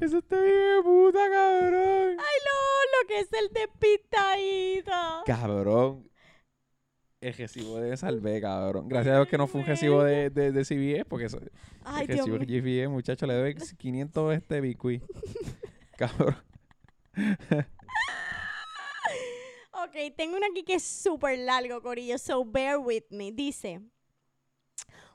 Eso 0.00 0.18
está 0.18 0.40
bien 0.40 0.54
de 0.76 0.82
puta, 0.82 1.18
cabrón. 1.30 2.16
Ay, 2.18 2.38
no, 2.44 3.00
lo 3.00 3.08
que 3.08 3.20
es 3.20 3.28
el 3.32 3.48
despistadito. 3.54 5.22
Cabrón. 5.24 6.08
El 7.24 7.32
recibo 7.32 7.80
de 7.80 7.96
Salvé, 7.96 8.38
cabrón. 8.38 8.86
Gracias 8.86 9.14
a 9.14 9.16
Dios 9.16 9.28
que 9.28 9.38
no 9.38 9.46
fue 9.46 9.62
un 9.62 9.66
recibo 9.66 10.04
de, 10.04 10.28
de, 10.28 10.52
de 10.52 10.62
CBS, 10.62 11.06
porque 11.06 11.24
eso, 11.24 11.40
Ay, 11.82 12.02
el 12.02 12.18
recibo 12.18 12.38
de. 12.38 12.44
CBS, 12.44 12.88
muchacho, 12.88 13.26
le 13.26 13.32
doy 13.32 13.54
500 13.78 14.34
este 14.34 14.60
biscuit. 14.60 15.02
cabrón. 15.96 16.36
Ok, 19.86 20.14
tengo 20.16 20.36
uno 20.38 20.46
aquí 20.50 20.62
que 20.64 20.74
es 20.74 20.82
súper 20.82 21.38
largo, 21.38 21.82
Corillo, 21.82 22.16
so 22.16 22.44
bear 22.44 22.78
with 22.78 23.04
me. 23.10 23.30
Dice, 23.32 23.80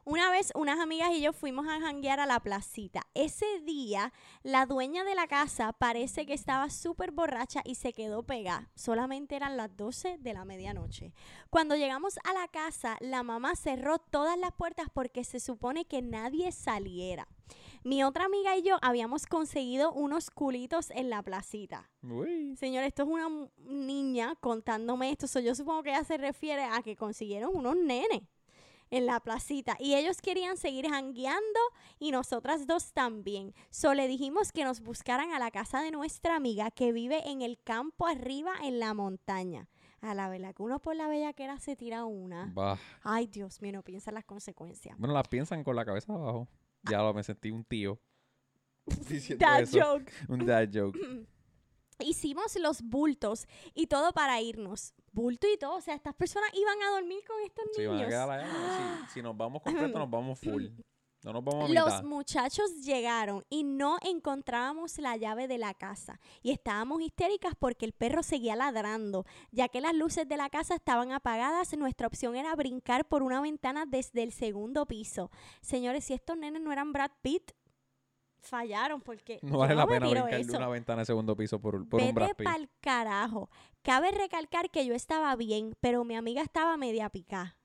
Una 0.05 0.31
vez 0.31 0.51
unas 0.55 0.79
amigas 0.79 1.11
y 1.11 1.21
yo 1.21 1.33
fuimos 1.33 1.67
a 1.67 1.79
janguear 1.79 2.19
a 2.19 2.25
la 2.25 2.39
placita. 2.39 3.01
Ese 3.13 3.45
día, 3.65 4.13
la 4.43 4.65
dueña 4.65 5.03
de 5.03 5.13
la 5.13 5.27
casa 5.27 5.73
parece 5.73 6.25
que 6.25 6.33
estaba 6.33 6.69
súper 6.69 7.11
borracha 7.11 7.61
y 7.65 7.75
se 7.75 7.93
quedó 7.93 8.23
pegada. 8.23 8.69
Solamente 8.75 9.35
eran 9.35 9.57
las 9.57 9.75
12 9.75 10.17
de 10.17 10.33
la 10.33 10.45
medianoche. 10.45 11.13
Cuando 11.49 11.75
llegamos 11.75 12.17
a 12.23 12.33
la 12.33 12.47
casa, 12.47 12.97
la 13.01 13.23
mamá 13.23 13.55
cerró 13.55 13.99
todas 13.99 14.37
las 14.37 14.51
puertas 14.53 14.87
porque 14.93 15.23
se 15.23 15.39
supone 15.39 15.85
que 15.85 16.01
nadie 16.01 16.51
saliera. 16.51 17.27
Mi 17.83 18.03
otra 18.03 18.25
amiga 18.25 18.57
y 18.57 18.61
yo 18.61 18.77
habíamos 18.81 19.25
conseguido 19.25 19.91
unos 19.93 20.31
culitos 20.31 20.91
en 20.91 21.09
la 21.09 21.21
placita. 21.23 21.89
Uy. 22.03 22.55
Señor, 22.55 22.83
esto 22.83 23.03
es 23.03 23.09
una 23.09 23.29
niña 23.57 24.35
contándome 24.39 25.11
esto. 25.11 25.27
So, 25.27 25.39
yo 25.39 25.55
supongo 25.55 25.83
que 25.83 25.91
ella 25.91 26.03
se 26.03 26.17
refiere 26.17 26.63
a 26.63 26.81
que 26.81 26.95
consiguieron 26.95 27.51
unos 27.55 27.75
nenes 27.75 28.21
en 28.91 29.05
la 29.05 29.19
placita 29.19 29.75
y 29.79 29.95
ellos 29.95 30.21
querían 30.21 30.57
seguir 30.57 30.87
jangueando 30.89 31.59
y 31.99 32.11
nosotras 32.11 32.67
dos 32.67 32.93
también. 32.93 33.53
So 33.69 33.93
le 33.93 34.07
dijimos 34.07 34.51
que 34.51 34.63
nos 34.63 34.81
buscaran 34.81 35.31
a 35.31 35.39
la 35.39 35.51
casa 35.51 35.81
de 35.81 35.91
nuestra 35.91 36.35
amiga 36.35 36.71
que 36.71 36.91
vive 36.91 37.29
en 37.29 37.41
el 37.41 37.61
campo 37.61 38.07
arriba 38.07 38.53
en 38.63 38.79
la 38.79 38.93
montaña. 38.93 39.67
A 40.01 40.13
la 40.13 40.29
verdad 40.29 40.55
que 40.55 40.63
uno 40.63 40.79
por 40.79 40.95
la 40.95 41.07
bellaquera 41.07 41.59
se 41.59 41.75
tira 41.75 42.05
una. 42.05 42.51
Bah. 42.53 42.77
Ay, 43.03 43.27
Dios 43.27 43.61
mío, 43.61 43.73
no 43.73 43.83
piensa 43.83 44.11
en 44.11 44.15
las 44.15 44.25
consecuencias. 44.25 44.97
Bueno, 44.97 45.13
las 45.13 45.27
piensan 45.27 45.63
con 45.63 45.75
la 45.75 45.83
cabeza 45.83 46.13
abajo. 46.13 46.47
Ya 46.83 46.99
lo 46.99 47.13
me 47.13 47.21
sentí 47.23 47.51
un 47.51 47.65
tío. 47.65 47.99
Diciendo 49.09 49.45
Dad 49.45 49.61
eso. 49.63 49.79
joke. 49.81 50.11
Un 50.29 50.45
dad 50.45 50.69
joke. 50.73 50.97
Hicimos 51.99 52.55
los 52.59 52.81
bultos 52.81 53.47
y 53.73 53.87
todo 53.87 54.11
para 54.13 54.41
irnos. 54.41 54.93
Bulto 55.11 55.47
y 55.51 55.57
todo. 55.57 55.75
O 55.75 55.81
sea, 55.81 55.95
estas 55.95 56.15
personas 56.15 56.49
iban 56.53 56.81
a 56.83 56.91
dormir 56.91 57.23
con 57.27 57.41
estos 57.41 57.65
Sí, 57.75 57.85
van 57.85 57.89
a 57.89 57.97
niños. 57.97 58.09
quedar 58.09 58.29
allá. 58.29 59.05
Si, 59.07 59.13
si 59.15 59.21
nos 59.21 59.35
vamos 59.35 59.61
completo, 59.61 59.99
nos 59.99 60.09
vamos 60.09 60.39
full. 60.39 60.65
No 61.21 61.33
nos 61.33 61.43
vamos 61.43 61.69
a 61.69 61.73
Los 61.73 62.03
muchachos 62.03 62.81
llegaron 62.81 63.43
y 63.49 63.65
no 63.65 63.97
encontrábamos 64.03 64.97
la 64.99 65.17
llave 65.17 65.49
de 65.49 65.57
la 65.57 65.73
casa 65.73 66.17
y 66.41 66.51
estábamos 66.51 67.01
histéricas 67.01 67.55
porque 67.59 67.85
el 67.85 67.91
perro 67.91 68.23
seguía 68.23 68.55
ladrando. 68.55 69.25
Ya 69.51 69.67
que 69.67 69.81
las 69.81 69.93
luces 69.93 70.29
de 70.29 70.37
la 70.37 70.49
casa 70.49 70.75
estaban 70.75 71.11
apagadas, 71.11 71.77
nuestra 71.77 72.07
opción 72.07 72.37
era 72.37 72.55
brincar 72.55 73.05
por 73.05 73.21
una 73.21 73.41
ventana 73.41 73.85
desde 73.85 74.23
el 74.23 74.31
segundo 74.31 74.85
piso. 74.85 75.29
Señores, 75.59 76.05
si 76.05 76.13
estos 76.13 76.37
nenes 76.37 76.61
no 76.61 76.71
eran 76.71 76.93
Brad 76.93 77.11
Pitt, 77.21 77.51
fallaron 78.41 79.01
porque 79.01 79.39
No 79.41 79.59
vale 79.59 79.75
la 79.75 79.87
pena 79.87 80.07
brincar 80.07 80.45
de 80.45 80.57
una 80.57 80.67
ventana 80.67 81.01
de 81.01 81.05
segundo 81.05 81.35
piso 81.35 81.59
por, 81.59 81.87
por 81.87 82.01
un 82.01 82.13
Brad 82.13 82.29
Vete 82.29 82.43
pa'l 82.43 82.69
carajo. 82.81 83.49
Cabe 83.81 84.11
recalcar 84.11 84.69
que 84.69 84.85
yo 84.85 84.93
estaba 84.93 85.35
bien, 85.35 85.75
pero 85.79 86.03
mi 86.03 86.15
amiga 86.15 86.41
estaba 86.41 86.77
media 86.77 87.09
picada. 87.09 87.57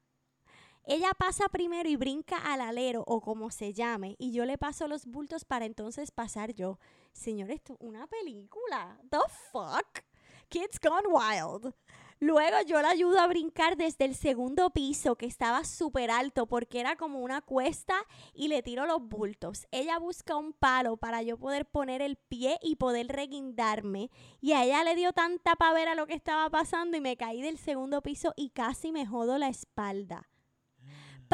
Ella 0.86 1.12
pasa 1.18 1.48
primero 1.48 1.88
y 1.88 1.96
brinca 1.96 2.36
al 2.36 2.60
alero 2.60 3.04
o 3.06 3.22
como 3.22 3.50
se 3.50 3.72
llame, 3.72 4.16
y 4.18 4.32
yo 4.32 4.44
le 4.44 4.58
paso 4.58 4.86
los 4.86 5.06
bultos 5.06 5.46
para 5.46 5.64
entonces 5.64 6.10
pasar 6.10 6.52
yo. 6.52 6.78
Señor, 7.12 7.50
esto 7.50 7.72
es 7.72 7.78
una 7.80 8.06
película. 8.06 9.00
The 9.10 9.20
fuck? 9.50 10.04
Kids 10.50 10.78
Gone 10.80 11.08
Wild. 11.08 11.74
Luego 12.20 12.56
yo 12.66 12.80
la 12.80 12.90
ayudo 12.90 13.18
a 13.20 13.26
brincar 13.26 13.76
desde 13.76 14.04
el 14.04 14.14
segundo 14.14 14.70
piso, 14.70 15.16
que 15.16 15.26
estaba 15.26 15.64
súper 15.64 16.10
alto 16.10 16.46
porque 16.46 16.80
era 16.80 16.96
como 16.96 17.20
una 17.20 17.40
cuesta, 17.40 17.94
y 18.32 18.48
le 18.48 18.62
tiro 18.62 18.86
los 18.86 19.02
bultos. 19.02 19.66
Ella 19.70 19.98
busca 19.98 20.36
un 20.36 20.52
palo 20.52 20.96
para 20.96 21.22
yo 21.22 21.36
poder 21.38 21.66
poner 21.66 22.02
el 22.02 22.16
pie 22.16 22.58
y 22.62 22.76
poder 22.76 23.08
reguindarme. 23.08 24.10
Y 24.40 24.52
a 24.52 24.64
ella 24.64 24.84
le 24.84 24.94
dio 24.94 25.12
tanta 25.12 25.56
pavera 25.56 25.94
lo 25.94 26.06
que 26.06 26.14
estaba 26.14 26.48
pasando 26.50 26.96
y 26.96 27.00
me 27.00 27.16
caí 27.16 27.42
del 27.42 27.58
segundo 27.58 28.02
piso 28.02 28.32
y 28.36 28.50
casi 28.50 28.92
me 28.92 29.06
jodo 29.06 29.38
la 29.38 29.48
espalda. 29.48 30.28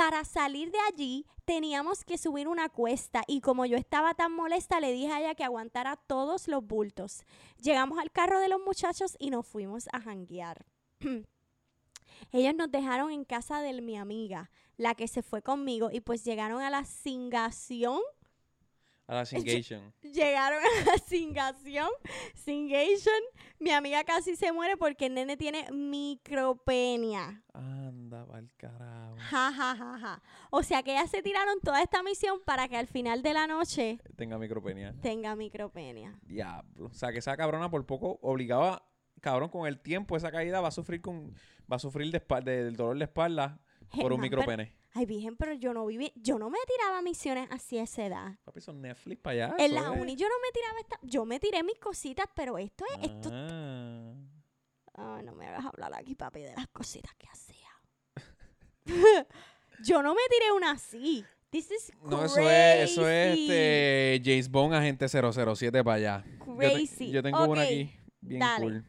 Para 0.01 0.25
salir 0.25 0.73
de 0.73 0.79
allí 0.91 1.27
teníamos 1.45 2.05
que 2.05 2.17
subir 2.17 2.49
una 2.49 2.71
cuesta 2.71 3.23
y 3.27 3.43
como 3.43 3.67
yo 3.67 3.77
estaba 3.77 4.15
tan 4.15 4.33
molesta 4.33 4.81
le 4.81 4.95
dije 4.95 5.13
a 5.13 5.21
ella 5.21 5.35
que 5.35 5.45
aguantara 5.45 5.97
todos 5.97 6.49
los 6.49 6.67
bultos. 6.67 7.23
Llegamos 7.59 7.99
al 7.99 8.11
carro 8.11 8.41
de 8.41 8.49
los 8.49 8.63
muchachos 8.65 9.15
y 9.19 9.29
nos 9.29 9.47
fuimos 9.47 9.91
a 9.93 10.01
janguear. 10.01 10.65
Ellos 12.33 12.55
nos 12.55 12.71
dejaron 12.71 13.11
en 13.11 13.27
casa 13.27 13.61
de 13.61 13.79
mi 13.83 13.99
amiga, 13.99 14.51
la 14.79 14.95
que 14.95 15.07
se 15.07 15.23
fue 15.23 15.43
conmigo, 15.43 15.91
y 15.93 16.01
pues 16.01 16.25
llegaron 16.25 16.63
a 16.63 16.71
la 16.71 16.87
cingación 16.87 18.01
A 19.13 19.15
la 19.17 19.25
Singation. 19.27 19.93
llegaron 20.03 20.61
a 20.63 20.85
la 20.93 20.99
cingación, 20.99 21.89
singation. 22.35 23.21
Mi 23.59 23.71
amiga 23.73 24.05
casi 24.05 24.37
se 24.37 24.53
muere 24.53 24.77
porque 24.77 25.07
el 25.07 25.15
nene 25.15 25.37
tiene 25.37 25.67
micropenia. 25.73 27.43
Anda, 27.53 28.25
pa'l 28.27 28.49
carajo. 28.57 29.17
Ja, 29.19 29.53
ja, 29.53 29.77
ja, 29.77 29.99
ja. 29.99 30.23
O 30.51 30.63
sea 30.63 30.83
que 30.83 30.93
ellas 30.93 31.11
se 31.11 31.23
tiraron 31.23 31.61
toda 31.61 31.83
esta 31.83 32.03
misión 32.03 32.39
para 32.45 32.69
que 32.69 32.77
al 32.77 32.87
final 32.87 33.23
de 33.23 33.35
la 33.35 33.47
noche 33.47 33.99
Tenga 34.17 34.39
micropenia. 34.39 34.95
tenga 35.03 35.35
micropenia. 35.37 36.19
Diablo. 36.23 36.87
O 36.87 36.95
sea, 36.95 37.13
que 37.13 37.19
esa 37.19 37.37
cabrona 37.37 37.71
por 37.71 37.85
poco 37.87 38.19
obligaba, 38.23 38.87
cabrón, 39.21 39.49
con 39.51 39.67
el 39.67 39.81
tiempo, 39.81 40.17
esa 40.17 40.31
caída 40.31 40.61
va 40.61 40.69
a 40.69 40.73
sufrir 40.73 41.01
con, 41.01 41.35
va 41.71 41.77
a 41.77 41.79
sufrir 41.81 42.11
de 42.13 42.19
espal- 42.27 42.45
de- 42.45 42.65
del 42.65 42.77
dolor 42.77 42.97
de 42.99 43.05
espalda 43.05 43.61
por 44.01 44.13
un 44.13 44.21
micropene. 44.21 44.75
Ay, 44.93 45.07
virgen, 45.07 45.37
pero 45.37 45.53
yo 45.55 45.73
no 45.73 45.87
viví, 45.87 46.13
yo 46.17 46.39
no 46.39 46.51
me 46.51 46.59
tiraba 46.67 47.01
misiones 47.01 47.49
así 47.53 47.79
a 47.79 47.85
esa 47.85 48.05
edad. 48.07 48.39
Papi, 48.45 48.61
son 48.61 48.83
Netflix 48.83 49.21
para 49.21 49.45
allá. 49.47 49.55
En 49.65 49.75
la 49.75 49.91
uni 49.93 50.17
yo 50.17 50.27
no 50.29 50.35
me 50.43 50.51
tiraba 50.53 50.81
esta, 50.81 50.99
yo 51.03 51.25
me 51.25 51.39
tiré 51.39 51.63
mis 51.63 51.79
cositas, 51.79 52.27
pero 52.35 52.59
esto 52.59 52.85
es, 52.99 53.09
esto, 53.11 53.31
Ah. 53.33 54.13
Ay, 54.95 55.25
no 55.25 55.33
me 55.35 55.47
hagas 55.47 55.65
hablar 55.65 55.95
aquí, 55.95 56.15
papi, 56.17 56.41
de 56.41 56.55
las 56.55 56.67
cositas 56.69 57.15
que 57.17 57.29
hacía. 57.29 57.57
yo 59.85 60.03
no 60.03 60.15
me 60.15 60.21
tiré 60.29 60.53
una 60.53 60.73
así. 60.73 61.25
This 61.51 61.71
is 61.71 61.93
No, 62.03 62.25
eso 62.25 62.39
es, 62.39 62.91
eso 62.91 63.09
es 63.09 63.33
crazy. 63.35 63.43
este 63.51 64.23
James 64.25 64.49
Bond 64.51 64.75
agente 64.75 65.09
007 65.09 65.83
para 65.83 65.95
allá. 65.97 66.25
Yo 66.25 66.57
te- 66.59 66.73
Crazy. 66.75 67.11
Yo, 67.11 67.23
tengo 67.23 67.43
una 67.45 67.63
Ok, 67.63 67.67
aquí, 67.67 67.93
bien 68.21 68.41
dale. 68.41 68.65
cool. 68.65 68.85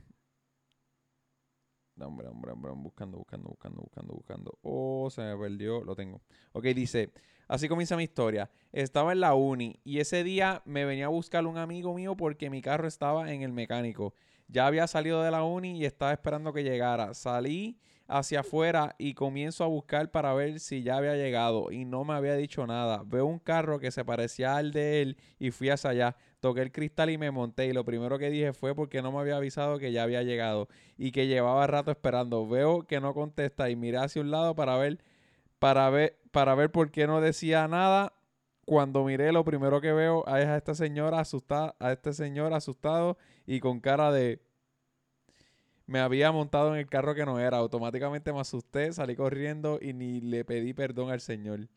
Hombre, 2.05 2.27
hombre, 2.27 2.51
hombre, 2.51 2.71
buscando, 2.75 3.17
buscando, 3.17 3.49
buscando, 3.49 3.81
buscando, 3.81 4.13
buscando. 4.13 4.59
Oh, 4.63 5.09
se 5.09 5.21
me 5.21 5.37
perdió, 5.37 5.83
lo 5.83 5.95
tengo. 5.95 6.21
Ok, 6.53 6.65
dice, 6.65 7.11
así 7.47 7.67
comienza 7.67 7.95
mi 7.97 8.03
historia. 8.03 8.49
Estaba 8.71 9.11
en 9.11 9.19
la 9.19 9.33
uni 9.33 9.79
y 9.83 9.99
ese 9.99 10.23
día 10.23 10.61
me 10.65 10.85
venía 10.85 11.05
a 11.05 11.09
buscar 11.09 11.45
un 11.45 11.57
amigo 11.57 11.93
mío 11.93 12.15
porque 12.15 12.49
mi 12.49 12.61
carro 12.61 12.87
estaba 12.87 13.31
en 13.31 13.41
el 13.41 13.51
mecánico. 13.51 14.13
Ya 14.47 14.67
había 14.67 14.87
salido 14.87 15.23
de 15.23 15.31
la 15.31 15.43
uni 15.43 15.77
y 15.77 15.85
estaba 15.85 16.11
esperando 16.11 16.53
que 16.53 16.63
llegara. 16.63 17.13
Salí 17.13 17.79
hacia 18.11 18.41
afuera 18.41 18.95
y 18.97 19.13
comienzo 19.13 19.63
a 19.63 19.67
buscar 19.67 20.11
para 20.11 20.33
ver 20.33 20.59
si 20.59 20.83
ya 20.83 20.97
había 20.97 21.15
llegado 21.15 21.71
y 21.71 21.85
no 21.85 22.03
me 22.03 22.13
había 22.13 22.35
dicho 22.35 22.67
nada. 22.67 23.03
Veo 23.05 23.25
un 23.25 23.39
carro 23.39 23.79
que 23.79 23.89
se 23.89 24.03
parecía 24.03 24.57
al 24.57 24.71
de 24.71 25.01
él 25.01 25.17
y 25.39 25.51
fui 25.51 25.69
hacia 25.69 25.91
allá. 25.91 26.15
Toqué 26.41 26.61
el 26.61 26.71
cristal 26.71 27.09
y 27.09 27.17
me 27.17 27.31
monté 27.31 27.67
y 27.67 27.73
lo 27.73 27.85
primero 27.85 28.19
que 28.19 28.29
dije 28.29 28.51
fue 28.53 28.75
porque 28.75 29.01
no 29.01 29.11
me 29.11 29.19
había 29.19 29.37
avisado 29.37 29.79
que 29.79 29.91
ya 29.91 30.03
había 30.03 30.23
llegado 30.23 30.67
y 30.97 31.11
que 31.11 31.27
llevaba 31.27 31.65
rato 31.67 31.89
esperando. 31.91 32.47
Veo 32.47 32.83
que 32.83 32.99
no 32.99 33.13
contesta 33.13 33.69
y 33.69 33.75
miré 33.75 33.97
hacia 33.97 34.21
un 34.21 34.31
lado 34.31 34.55
para 34.55 34.75
ver 34.77 34.99
para 35.59 35.89
ver 35.89 36.19
para 36.31 36.55
ver 36.55 36.71
por 36.71 36.91
qué 36.91 37.07
no 37.07 37.21
decía 37.21 37.67
nada. 37.67 38.13
Cuando 38.65 39.03
miré 39.03 39.31
lo 39.31 39.43
primero 39.43 39.81
que 39.81 39.91
veo 39.93 40.25
es 40.27 40.45
a 40.45 40.57
esta 40.57 40.75
señora 40.75 41.19
asustada, 41.19 41.75
a 41.79 41.91
este 41.91 42.13
señor 42.13 42.53
asustado 42.53 43.17
y 43.45 43.59
con 43.59 43.79
cara 43.79 44.11
de 44.11 44.41
me 45.91 45.99
había 45.99 46.31
montado 46.31 46.73
en 46.73 46.79
el 46.79 46.87
carro 46.87 47.13
que 47.13 47.25
no 47.25 47.37
era. 47.37 47.57
Automáticamente 47.57 48.31
me 48.31 48.39
asusté, 48.39 48.93
salí 48.93 49.15
corriendo 49.15 49.77
y 49.81 49.91
ni 49.91 50.21
le 50.21 50.45
pedí 50.45 50.73
perdón 50.73 51.11
al 51.11 51.19
señor. 51.19 51.67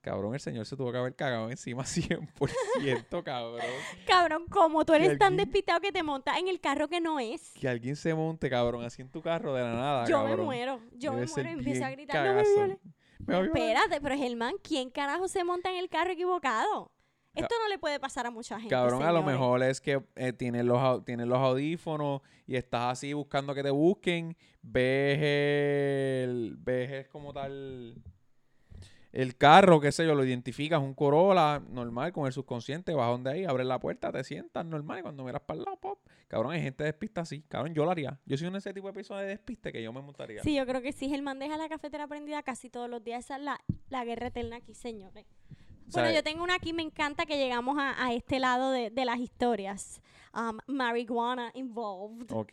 Cabrón, 0.00 0.32
el 0.32 0.40
señor 0.40 0.64
se 0.64 0.78
tuvo 0.78 0.90
que 0.92 0.96
haber 0.96 1.14
cagado 1.14 1.50
encima 1.50 1.82
100%, 1.84 3.22
cabrón. 3.22 3.60
Cabrón, 4.06 4.46
como 4.48 4.86
tú 4.86 4.94
¿Y 4.94 4.96
eres 4.96 5.18
tan 5.18 5.36
despistado 5.36 5.78
que 5.80 5.92
te 5.92 6.02
montas 6.02 6.38
en 6.38 6.48
el 6.48 6.58
carro 6.58 6.88
que 6.88 7.02
no 7.02 7.20
es. 7.20 7.52
Que 7.52 7.68
alguien 7.68 7.96
se 7.96 8.14
monte, 8.14 8.48
cabrón, 8.48 8.82
así 8.82 9.02
en 9.02 9.10
tu 9.10 9.20
carro 9.20 9.52
de 9.52 9.62
la 9.62 9.74
nada, 9.74 10.06
Yo 10.06 10.24
me 10.24 10.36
muero, 10.36 10.80
yo 10.94 11.12
Debe 11.12 11.26
me 11.26 11.32
muero 11.32 11.48
y 11.50 11.52
empiezo 11.52 11.84
a 11.84 11.90
gritar, 11.90 12.16
no 12.26 12.34
me 12.34 12.42
cagazo. 12.42 12.78
violes". 13.18 13.52
Me. 13.52 13.60
Espérate, 13.60 14.00
pero 14.00 14.16
Germán, 14.16 14.54
¿quién 14.62 14.88
carajo 14.88 15.28
se 15.28 15.44
monta 15.44 15.70
en 15.70 15.76
el 15.76 15.90
carro 15.90 16.12
equivocado? 16.12 16.90
Esto 17.34 17.54
no 17.62 17.68
le 17.68 17.78
puede 17.78 18.00
pasar 18.00 18.26
a 18.26 18.30
mucha 18.30 18.58
gente. 18.58 18.74
Cabrón, 18.74 19.02
a 19.02 19.12
lo 19.12 19.22
mejor 19.22 19.62
es 19.62 19.80
que 19.80 20.02
eh, 20.16 20.32
tienes, 20.32 20.64
los, 20.64 21.04
tienes 21.04 21.26
los 21.26 21.38
audífonos 21.38 22.22
y 22.46 22.56
estás 22.56 22.92
así 22.92 23.12
buscando 23.12 23.54
que 23.54 23.62
te 23.62 23.70
busquen. 23.70 24.36
Ves 24.62 25.18
el. 25.20 26.56
Ves 26.58 26.90
el 26.90 27.08
como 27.08 27.32
tal. 27.32 28.02
El 29.12 29.36
carro, 29.36 29.80
qué 29.80 29.90
sé 29.90 30.06
yo, 30.06 30.14
lo 30.14 30.24
identificas, 30.24 30.80
un 30.80 30.94
Corolla 30.94 31.60
normal 31.68 32.12
con 32.12 32.26
el 32.26 32.32
subconsciente, 32.32 32.94
vas 32.94 33.08
donde 33.08 33.30
ahí, 33.30 33.44
abres 33.44 33.66
la 33.66 33.80
puerta, 33.80 34.12
te 34.12 34.22
sientas 34.22 34.64
normal 34.64 35.00
y 35.00 35.02
cuando 35.02 35.24
miras 35.24 35.42
para 35.42 35.58
el 35.58 35.64
lado, 35.64 35.80
pop. 35.80 35.98
Cabrón, 36.28 36.52
hay 36.52 36.62
gente 36.62 36.84
despista 36.84 37.22
así. 37.22 37.42
Cabrón, 37.48 37.74
yo 37.74 37.84
lo 37.84 37.90
haría. 37.90 38.20
Yo 38.24 38.36
soy 38.36 38.46
un 38.46 38.54
ese 38.54 38.72
tipo 38.72 38.86
de 38.86 38.92
persona 38.92 39.22
de 39.22 39.26
despiste 39.26 39.72
que 39.72 39.82
yo 39.82 39.92
me 39.92 40.00
montaría. 40.00 40.44
Sí, 40.44 40.54
yo 40.54 40.64
creo 40.64 40.80
que 40.80 40.92
sí. 40.92 41.08
Germán 41.08 41.40
deja 41.40 41.56
la 41.56 41.68
cafetera 41.68 42.06
prendida 42.06 42.40
casi 42.44 42.70
todos 42.70 42.88
los 42.88 43.02
días. 43.02 43.24
Esa 43.24 43.36
es 43.36 43.42
la, 43.42 43.60
la 43.88 44.04
guerra 44.04 44.28
eterna 44.28 44.56
aquí, 44.56 44.74
señores. 44.74 45.26
Bueno, 45.92 46.10
yo 46.10 46.22
tengo 46.22 46.42
una 46.42 46.54
aquí, 46.54 46.72
me 46.72 46.82
encanta 46.82 47.26
que 47.26 47.36
llegamos 47.36 47.78
a, 47.78 48.04
a 48.04 48.12
este 48.12 48.38
lado 48.38 48.70
de, 48.70 48.90
de 48.90 49.04
las 49.04 49.18
historias. 49.18 50.00
Um, 50.32 50.58
marijuana 50.66 51.50
involved. 51.54 52.30
Ok. 52.30 52.52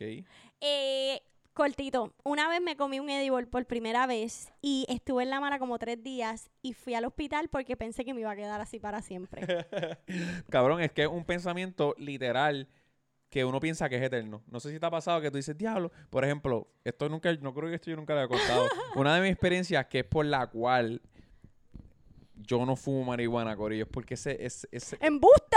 Eh, 0.60 1.22
Cortito, 1.58 2.14
una 2.22 2.48
vez 2.48 2.60
me 2.60 2.76
comí 2.76 3.00
un 3.00 3.10
edible 3.10 3.46
por 3.46 3.66
primera 3.66 4.06
vez 4.06 4.52
y 4.62 4.86
estuve 4.88 5.24
en 5.24 5.30
la 5.30 5.40
mala 5.40 5.58
como 5.58 5.76
tres 5.78 6.00
días 6.02 6.50
y 6.62 6.72
fui 6.72 6.94
al 6.94 7.04
hospital 7.04 7.48
porque 7.48 7.76
pensé 7.76 8.04
que 8.04 8.14
me 8.14 8.20
iba 8.20 8.30
a 8.30 8.36
quedar 8.36 8.60
así 8.60 8.78
para 8.78 9.02
siempre. 9.02 9.42
Cabrón, 10.50 10.80
es 10.80 10.92
que 10.92 11.02
es 11.02 11.08
un 11.08 11.24
pensamiento 11.24 11.96
literal 11.98 12.68
que 13.28 13.44
uno 13.44 13.58
piensa 13.60 13.88
que 13.88 13.96
es 13.96 14.02
eterno. 14.02 14.42
No 14.46 14.60
sé 14.60 14.70
si 14.70 14.78
te 14.78 14.86
ha 14.86 14.90
pasado 14.90 15.20
que 15.20 15.30
tú 15.30 15.36
dices, 15.36 15.58
diablo. 15.58 15.90
Por 16.10 16.24
ejemplo, 16.24 16.68
esto 16.84 17.08
nunca, 17.08 17.32
no 17.34 17.52
creo 17.52 17.68
que 17.68 17.74
esto 17.74 17.90
yo 17.90 17.96
nunca 17.96 18.14
le 18.14 18.24
he 18.24 18.28
contado. 18.28 18.68
Una 18.94 19.16
de 19.16 19.22
mis 19.22 19.32
experiencias 19.32 19.86
que 19.86 19.98
es 20.00 20.04
por 20.04 20.26
la 20.26 20.46
cual 20.46 21.02
yo 22.38 22.64
no 22.64 22.76
fumo 22.76 23.04
marihuana, 23.04 23.56
Corillo, 23.56 23.84
es 23.84 23.90
porque 23.90 24.14
ese, 24.14 24.44
ese, 24.44 24.68
ese- 24.72 24.98
¡Embuste! 25.00 25.56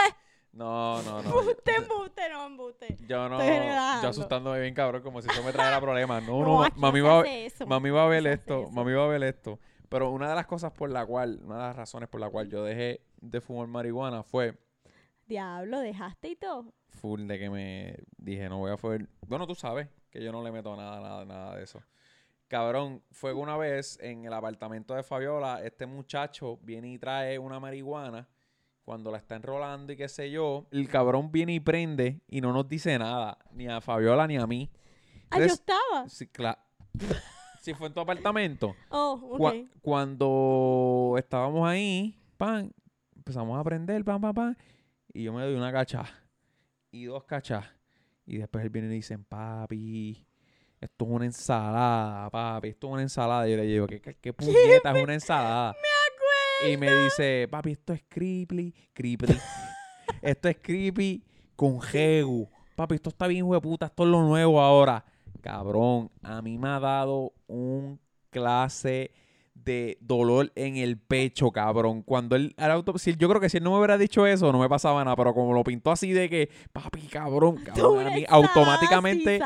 No, 0.54 1.02
no, 1.04 1.22
no. 1.22 1.30
¡Embuste, 1.40 1.76
embuste, 1.76 2.30
no, 2.30 2.46
embuste! 2.46 2.98
Yo 3.08 3.30
no, 3.30 3.40
yo 3.42 4.10
asustándome 4.10 4.60
bien, 4.60 4.74
cabrón, 4.74 5.02
como 5.02 5.22
si 5.22 5.30
eso 5.30 5.42
me 5.44 5.54
trajera 5.54 5.80
problemas. 5.80 6.22
No, 6.24 6.40
no, 6.44 6.64
aquí 6.64 6.78
mami 6.80 7.00
va, 7.00 7.22
eso. 7.22 7.66
mami 7.66 7.90
va 7.90 8.04
a 8.04 8.08
ver 8.08 8.24
No 8.24 8.30
esto, 8.30 8.70
mami 8.72 8.92
va 8.94 9.06
a 9.06 9.08
ver 9.08 9.24
esto. 9.24 9.60
Pero 9.88 10.10
una 10.12 10.30
de 10.30 10.36
las 10.36 10.46
cosas 10.48 10.72
por 10.72 10.90
la 10.90 11.06
cual, 11.06 11.40
una 11.44 11.56
de 11.56 11.62
las 11.62 11.76
razones 11.76 12.10
por 12.10 12.20
la 12.20 12.30
cual 12.30 12.50
yo 12.50 12.64
dejé 12.64 13.02
de 13.22 13.40
fumar 13.42 13.68
marihuana 13.68 14.24
fue 14.24 14.58
Diablo, 15.26 15.80
dejaste 15.80 16.30
y 16.30 16.36
todo. 16.36 16.74
full 16.90 17.28
de 17.28 17.40
que 17.40 17.50
me 17.50 17.96
dije, 18.18 18.50
no 18.50 18.58
voy 18.60 18.72
a 18.72 18.78
fumar. 18.78 19.08
Bueno, 19.28 19.48
tú 19.48 19.56
sabes 19.56 19.88
que 20.10 20.22
yo 20.22 20.32
no 20.34 20.44
le 20.44 20.52
meto 20.52 20.76
nada, 20.76 21.00
nada, 21.00 21.24
nada 21.26 21.56
de 21.56 21.64
eso. 21.64 21.82
Cabrón, 22.52 23.02
fue 23.12 23.32
una 23.32 23.56
vez 23.56 23.97
en 24.02 24.26
el 24.26 24.34
apartamento 24.34 24.93
de 24.93 25.04
Fabiola, 25.04 25.64
este 25.64 25.86
muchacho 25.86 26.58
viene 26.64 26.91
y 26.91 26.99
trae 26.99 27.39
una 27.39 27.62
marihuana. 27.62 28.28
Cuando 28.84 29.10
la 29.10 29.20
está 29.20 29.38
enrolando 29.38 29.93
y 29.93 29.95
qué 29.95 30.10
sé 30.10 30.30
yo, 30.30 30.66
el 30.70 30.89
cabrón 30.89 31.32
viene 31.32 31.54
y 31.54 31.62
prende 31.62 32.20
y 32.28 32.41
no 32.41 32.52
nos 32.52 32.68
dice 32.68 32.99
nada, 32.99 33.38
ni 33.54 33.70
a 33.70 33.80
Fabiola 33.80 34.28
ni 34.28 34.36
a 34.36 34.45
mí. 34.47 34.70
Ah, 35.30 35.39
yo 35.39 35.45
estaba. 35.45 36.10
Sí, 36.10 36.28
claro. 36.28 36.60
si 37.62 37.74
fue 37.74 37.88
en 37.88 37.93
tu 37.93 38.02
apartamento. 38.02 38.76
Oh, 38.89 39.14
ok. 39.32 39.39
Cua- 39.39 39.70
cuando 39.82 41.16
estábamos 41.18 41.66
ahí, 41.66 42.20
pan, 42.36 42.74
empezamos 43.16 43.56
a 43.56 43.62
aprender, 43.62 44.04
pan, 44.04 44.20
pan, 44.20 44.34
pan. 44.34 44.58
Y 45.14 45.24
yo 45.24 45.32
me 45.32 45.41
doy 45.41 45.56
una 45.56 45.72
cacha. 45.72 46.04
Y 46.91 47.06
dos 47.06 47.24
cachas. 47.24 47.66
Y 48.26 48.39
después 48.39 48.62
él 48.66 48.72
viene 48.72 48.89
y 48.89 48.95
dice, 48.95 49.18
papi, 49.18 50.28
esto 50.82 51.06
es 51.06 51.12
una 51.12 51.26
ensalada, 51.26 52.30
papi, 52.32 52.70
esto 52.70 52.88
es 52.88 52.94
una 52.94 53.02
ensalada. 53.04 53.48
Y 53.48 53.52
yo 53.52 53.58
le 53.58 53.64
digo, 53.64 53.88
¿qué, 53.88 54.02
qué, 54.02 54.16
qué 54.16 54.34
puñeta 54.34 54.92
es 54.98 55.04
una 55.04 55.14
ensalada? 55.14 55.76
Y 56.68 56.78
me 56.78 56.94
dice, 56.94 57.48
papi, 57.50 57.72
esto 57.72 57.92
es 57.92 58.04
creepy, 58.08 58.72
creepy. 58.94 59.26
esto 60.22 60.48
es 60.48 60.58
creepy 60.62 61.24
con 61.56 61.82
jegu. 61.82 62.48
Papi, 62.76 62.96
esto 62.96 63.10
está 63.10 63.26
bien, 63.26 63.48
puta, 63.62 63.88
esto 63.88 64.04
es 64.04 64.10
lo 64.10 64.22
nuevo 64.22 64.62
ahora. 64.62 65.04
Cabrón, 65.42 66.12
a 66.22 66.40
mí 66.44 66.60
me 66.60 66.70
ha 66.70 66.80
dado 66.80 67.34
un 67.48 68.00
clase 68.30 69.12
de 69.64 69.97
dolor 70.01 70.51
en 70.55 70.78
el 70.78 70.97
pecho, 70.97 71.51
cabrón. 71.51 72.01
Cuando 72.01 72.36
él, 72.36 72.53
al 72.57 72.72
auto, 72.72 72.97
si, 72.97 73.16
yo 73.16 73.30
creo 73.30 73.41
que 73.41 73.49
si 73.49 73.57
él 73.57 73.64
no 73.64 73.72
me 73.72 73.78
hubiera 73.78 73.97
dicho 73.97 74.26
eso, 74.26 74.51
no 74.51 74.59
me 74.59 74.70
pasaba 74.70 75.03
nada. 75.03 75.16
Pero 75.16 75.34
como 75.34 75.53
lo 75.53 75.64
pintó 75.64 75.91
así 75.91 76.12
de 76.12 76.30
que, 76.30 76.49
papi, 76.72 77.01
cabrón, 77.07 77.57
a 78.07 78.09
mí 78.12 78.26
automáticamente, 78.28 79.39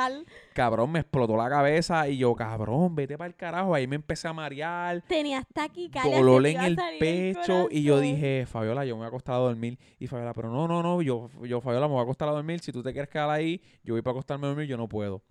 cabrón, 0.53 0.91
me 0.91 0.99
explotó 0.99 1.35
la 1.35 1.49
cabeza. 1.49 2.07
Y 2.07 2.17
yo, 2.17 2.33
cabrón, 2.35 2.95
vete 2.95 3.17
para 3.17 3.27
el 3.27 3.35
carajo. 3.35 3.73
Ahí 3.75 3.87
me 3.87 3.95
empecé 3.95 4.27
a 4.27 4.33
marear 4.33 5.01
Tenías 5.07 5.45
taquicardia. 5.53 6.17
dolor 6.17 6.45
en 6.45 6.61
el 6.61 6.77
pecho 6.99 7.67
y 7.69 7.83
yo 7.83 7.99
dije, 7.99 8.45
Fabiola, 8.47 8.85
yo 8.85 8.95
me 8.95 8.99
voy 8.99 9.05
a 9.05 9.07
acostar 9.09 9.35
a 9.35 9.39
dormir. 9.39 9.77
Y 9.99 10.07
Fabiola, 10.07 10.33
pero 10.33 10.49
no, 10.49 10.67
no, 10.67 10.81
no, 10.81 11.01
yo, 11.01 11.29
yo 11.43 11.61
Fabiola, 11.61 11.87
me 11.87 11.93
voy 11.93 12.01
a 12.01 12.03
acostar 12.03 12.29
a 12.29 12.31
dormir. 12.31 12.59
Si 12.59 12.71
tú 12.71 12.81
te 12.81 12.91
quieres 12.91 13.09
quedar 13.09 13.29
ahí, 13.29 13.61
yo 13.83 13.93
voy 13.93 14.01
para 14.01 14.13
acostarme 14.13 14.45
a 14.45 14.49
dormir, 14.49 14.67
yo 14.67 14.77
no 14.77 14.87
puedo. 14.87 15.21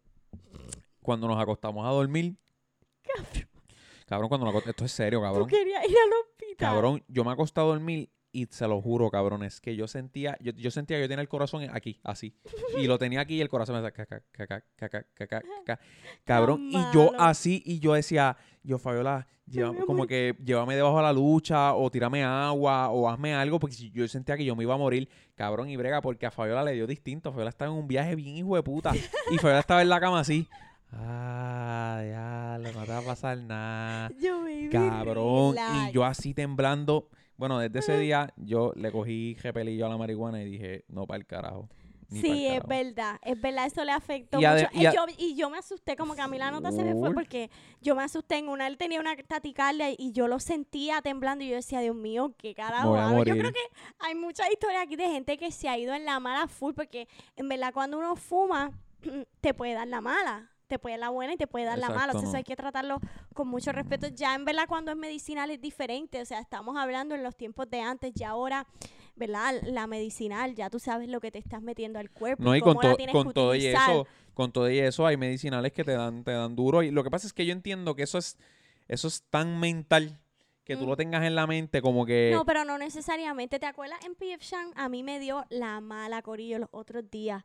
Cuando 1.03 1.29
nos 1.29 1.39
acostamos 1.39 1.87
a 1.87 1.91
dormir, 1.91 2.37
cabrón, 3.03 3.54
Cabrón, 4.07 4.29
cuando 4.29 4.45
me 4.47 4.51
acosté, 4.51 4.71
esto 4.71 4.85
es 4.85 4.93
serio, 4.93 5.21
cabrón. 5.21 5.49
Tú 5.49 5.57
querías 5.57 5.85
ir 5.89 5.97
al 5.97 6.13
hospital. 6.23 6.57
Cabrón, 6.57 7.05
yo 7.09 7.25
me 7.25 7.33
acosté 7.33 7.61
a 7.61 7.65
dormir 7.65 8.11
y 8.35 8.47
se 8.51 8.67
lo 8.67 8.83
juro, 8.83 9.11
cabrón, 9.11 9.45
es 9.45 9.61
que 9.61 9.77
yo 9.77 9.87
sentía, 9.87 10.37
yo, 10.41 10.53
yo 10.53 10.73
sentía 10.73 10.97
que 10.97 11.03
yo 11.03 11.09
tenía 11.09 11.23
el 11.23 11.29
corazón 11.29 11.69
aquí, 11.73 12.01
así. 12.03 12.37
Y 12.77 12.89
lo 12.89 12.99
tenía 12.99 13.21
aquí 13.21 13.37
y 13.37 13.41
el 13.41 13.49
corazón 13.49 13.77
me 13.77 13.83
decía, 13.83 13.93
caca, 13.93 14.23
caca, 14.33 14.65
caca, 14.77 15.07
caca, 15.15 15.43
caca. 15.65 15.81
Cabrón, 16.25 16.69
y 16.69 16.79
yo 16.93 17.13
así, 17.17 17.63
y 17.65 17.79
yo 17.79 17.95
decía, 17.95 18.37
yo 18.65 18.79
Fabiola, 18.79 19.29
como 19.87 20.07
que 20.07 20.35
llévame 20.43 20.75
debajo 20.75 20.97
de 20.97 21.03
la 21.03 21.13
lucha, 21.13 21.75
o 21.75 21.91
tírame 21.91 22.25
agua, 22.25 22.91
o 22.91 23.09
hazme 23.09 23.35
algo, 23.35 23.61
porque 23.61 23.77
yo 23.91 24.07
sentía 24.09 24.37
que 24.37 24.45
yo 24.45 24.57
me 24.57 24.65
iba 24.65 24.75
a 24.75 24.79
morir, 24.79 25.09
cabrón, 25.37 25.69
y 25.69 25.77
brega, 25.77 26.01
porque 26.01 26.27
a 26.27 26.31
Fabiola 26.31 26.65
le 26.65 26.73
dio 26.73 26.87
distinto. 26.87 27.31
Fabiola 27.31 27.51
estaba 27.51 27.71
en 27.71 27.79
un 27.79 27.87
viaje 27.87 28.17
bien 28.17 28.37
hijo 28.37 28.57
de 28.57 28.63
puta. 28.63 28.93
Y 29.31 29.37
Fabiola 29.39 29.61
estaba 29.61 29.83
en 29.83 29.89
la 29.89 30.01
cama 30.01 30.21
así. 30.21 30.49
Ah, 30.97 32.03
ya, 32.07 32.59
no 32.73 32.85
te 32.85 32.93
va 32.93 32.99
a 32.99 33.03
pasar 33.03 33.39
nada. 33.39 34.11
Yo, 34.21 34.41
baby, 34.43 34.69
Cabrón. 34.71 35.53
relax. 35.55 35.91
Y 35.91 35.93
yo 35.93 36.05
así 36.05 36.35
temblando. 36.35 37.09
Bueno, 37.37 37.59
desde 37.59 37.81
ese 37.81 37.99
día 37.99 38.33
yo 38.37 38.73
le 38.77 38.93
cogí 38.93 39.35
repelillo 39.43 39.87
a 39.87 39.89
la 39.89 39.97
marihuana 39.97 40.41
y 40.41 40.45
dije, 40.45 40.85
no, 40.89 41.05
para 41.07 41.19
el 41.19 41.27
carajo. 41.27 41.69
Sí, 42.09 42.47
es 42.47 42.61
carajo". 42.61 42.69
verdad, 42.69 43.19
es 43.23 43.41
verdad, 43.41 43.67
eso 43.67 43.85
le 43.85 43.91
afectó 43.91 44.41
Y 44.41 44.47
mucho. 44.47 44.69
y 44.73 44.87
Eh, 44.87 44.93
yo, 44.95 45.05
y 45.19 45.35
yo 45.35 45.51
me 45.51 45.59
asusté, 45.59 45.97
como 45.97 46.15
que 46.15 46.21
a 46.21 46.29
mí 46.29 46.39
la 46.39 46.53
nota 46.53 46.71
se 46.71 46.85
me 46.85 46.95
fue 46.95 47.13
porque 47.13 47.51
yo 47.81 47.97
me 47.97 48.05
asusté. 48.05 48.37
En 48.37 48.49
una 48.49 48.69
él 48.69 48.77
tenía 48.77 49.01
una 49.01 49.17
taticardia 49.17 49.91
y 49.91 50.13
yo 50.13 50.29
lo 50.29 50.39
sentía 50.39 51.03
temblando 51.03 51.43
y 51.45 51.49
yo 51.49 51.57
decía, 51.57 51.81
Dios 51.81 51.97
mío, 51.97 52.33
qué 52.39 52.55
carajo. 52.55 52.91
voy 52.91 53.01
a 53.01 53.09
hago?". 53.09 53.25
Yo 53.25 53.37
creo 53.37 53.51
que 53.51 53.59
hay 53.99 54.15
muchas 54.15 54.49
historias 54.53 54.85
aquí 54.85 54.95
de 54.95 55.09
gente 55.09 55.37
que 55.37 55.51
se 55.51 55.69
ha 55.69 55.77
ido 55.77 55.93
en 55.93 56.05
la 56.05 56.21
mala 56.21 56.47
full 56.47 56.73
porque 56.73 57.09
en 57.35 57.49
verdad 57.49 57.73
cuando 57.75 57.99
uno 57.99 58.15
fuma 58.15 58.71
te 59.41 59.55
puede 59.55 59.73
dar 59.75 59.89
la 59.89 60.01
mala. 60.01 60.51
Te 60.67 60.79
puede 60.79 60.95
dar 60.95 61.01
la 61.01 61.09
buena 61.11 61.35
y 61.35 61.37
te 61.37 61.47
puede 61.47 61.67
dar 61.67 61.79
la 61.79 61.89
mala. 61.89 61.95
Exacto, 61.97 62.19
Entonces 62.19 62.33
no. 62.33 62.37
hay 62.39 62.45
que 62.45 62.57
tratarlo 62.57 62.99
con 63.35 63.49
mucho 63.49 63.71
respeto. 63.73 64.09
Ya 64.09 64.35
en 64.35 64.45
verdad 64.45 64.65
cuando 64.67 64.91
es 64.93 64.97
medicinal 64.97 65.51
es 65.51 65.61
diferente. 65.61 66.21
O 66.23 66.25
sea, 66.25 66.41
estamos 66.41 66.77
hablando 66.77 67.15
en 67.15 67.23
los 67.23 67.37
tiempos 67.37 67.69
de 67.69 67.81
antes. 67.81 68.13
Ya 68.15 68.31
ahora, 68.31 68.67
¿verdad? 69.15 69.55
La 69.65 69.87
medicinal, 69.87 70.55
ya 70.55 70.71
tú 70.71 70.79
sabes 70.79 71.09
lo 71.09 71.21
que 71.21 71.31
te 71.31 71.39
estás 71.39 71.61
metiendo 71.61 71.99
al 71.99 72.11
cuerpo. 72.11 72.43
No, 72.43 72.57
y 72.57 72.61
cómo 72.61 72.77
con, 72.81 72.91
la 72.91 72.97
tienes 72.97 73.13
con 73.13 73.29
que 73.29 73.33
todo 73.35 73.55
y 73.55 73.67
eso, 73.67 74.07
con 74.33 74.53
todo 74.53 74.71
y 74.71 74.79
eso, 74.79 75.07
hay 75.07 75.17
medicinales 75.19 75.73
que 75.73 75.85
te 75.85 75.93
dan, 75.93 76.25
te 76.25 76.33
dan 76.33 76.57
duro. 76.57 76.83
Y 76.83 76.91
lo 76.91 77.05
que 77.05 77.11
pasa 77.11 77.27
es 77.27 77.33
que 77.35 77.45
yo 77.45 77.53
entiendo 77.53 77.95
que 77.95 78.03
eso 78.05 78.17
es, 78.19 78.39
eso 78.89 79.07
es 79.09 79.23
tan 79.31 79.61
mental 79.61 80.19
que 80.65 80.77
tú 80.79 80.87
Mm. 80.87 80.89
lo 80.89 80.97
tengas 80.97 81.25
en 81.25 81.35
la 81.35 81.47
mente 81.47 81.83
como 81.83 82.07
que. 82.07 82.31
No, 82.33 82.47
pero 82.47 82.65
no 82.65 82.79
necesariamente. 82.79 83.59
¿Te 83.59 83.67
acuerdas? 83.67 83.99
En 84.03 84.15
PF 84.15 84.39
Chang 84.43 84.73
a 84.77 84.89
mí 84.89 85.03
me 85.03 85.21
dio 85.21 85.45
la 85.51 85.83
mala 85.83 86.23
corillo 86.23 86.59
los 86.59 86.71
otros 86.73 87.11
días. 87.11 87.45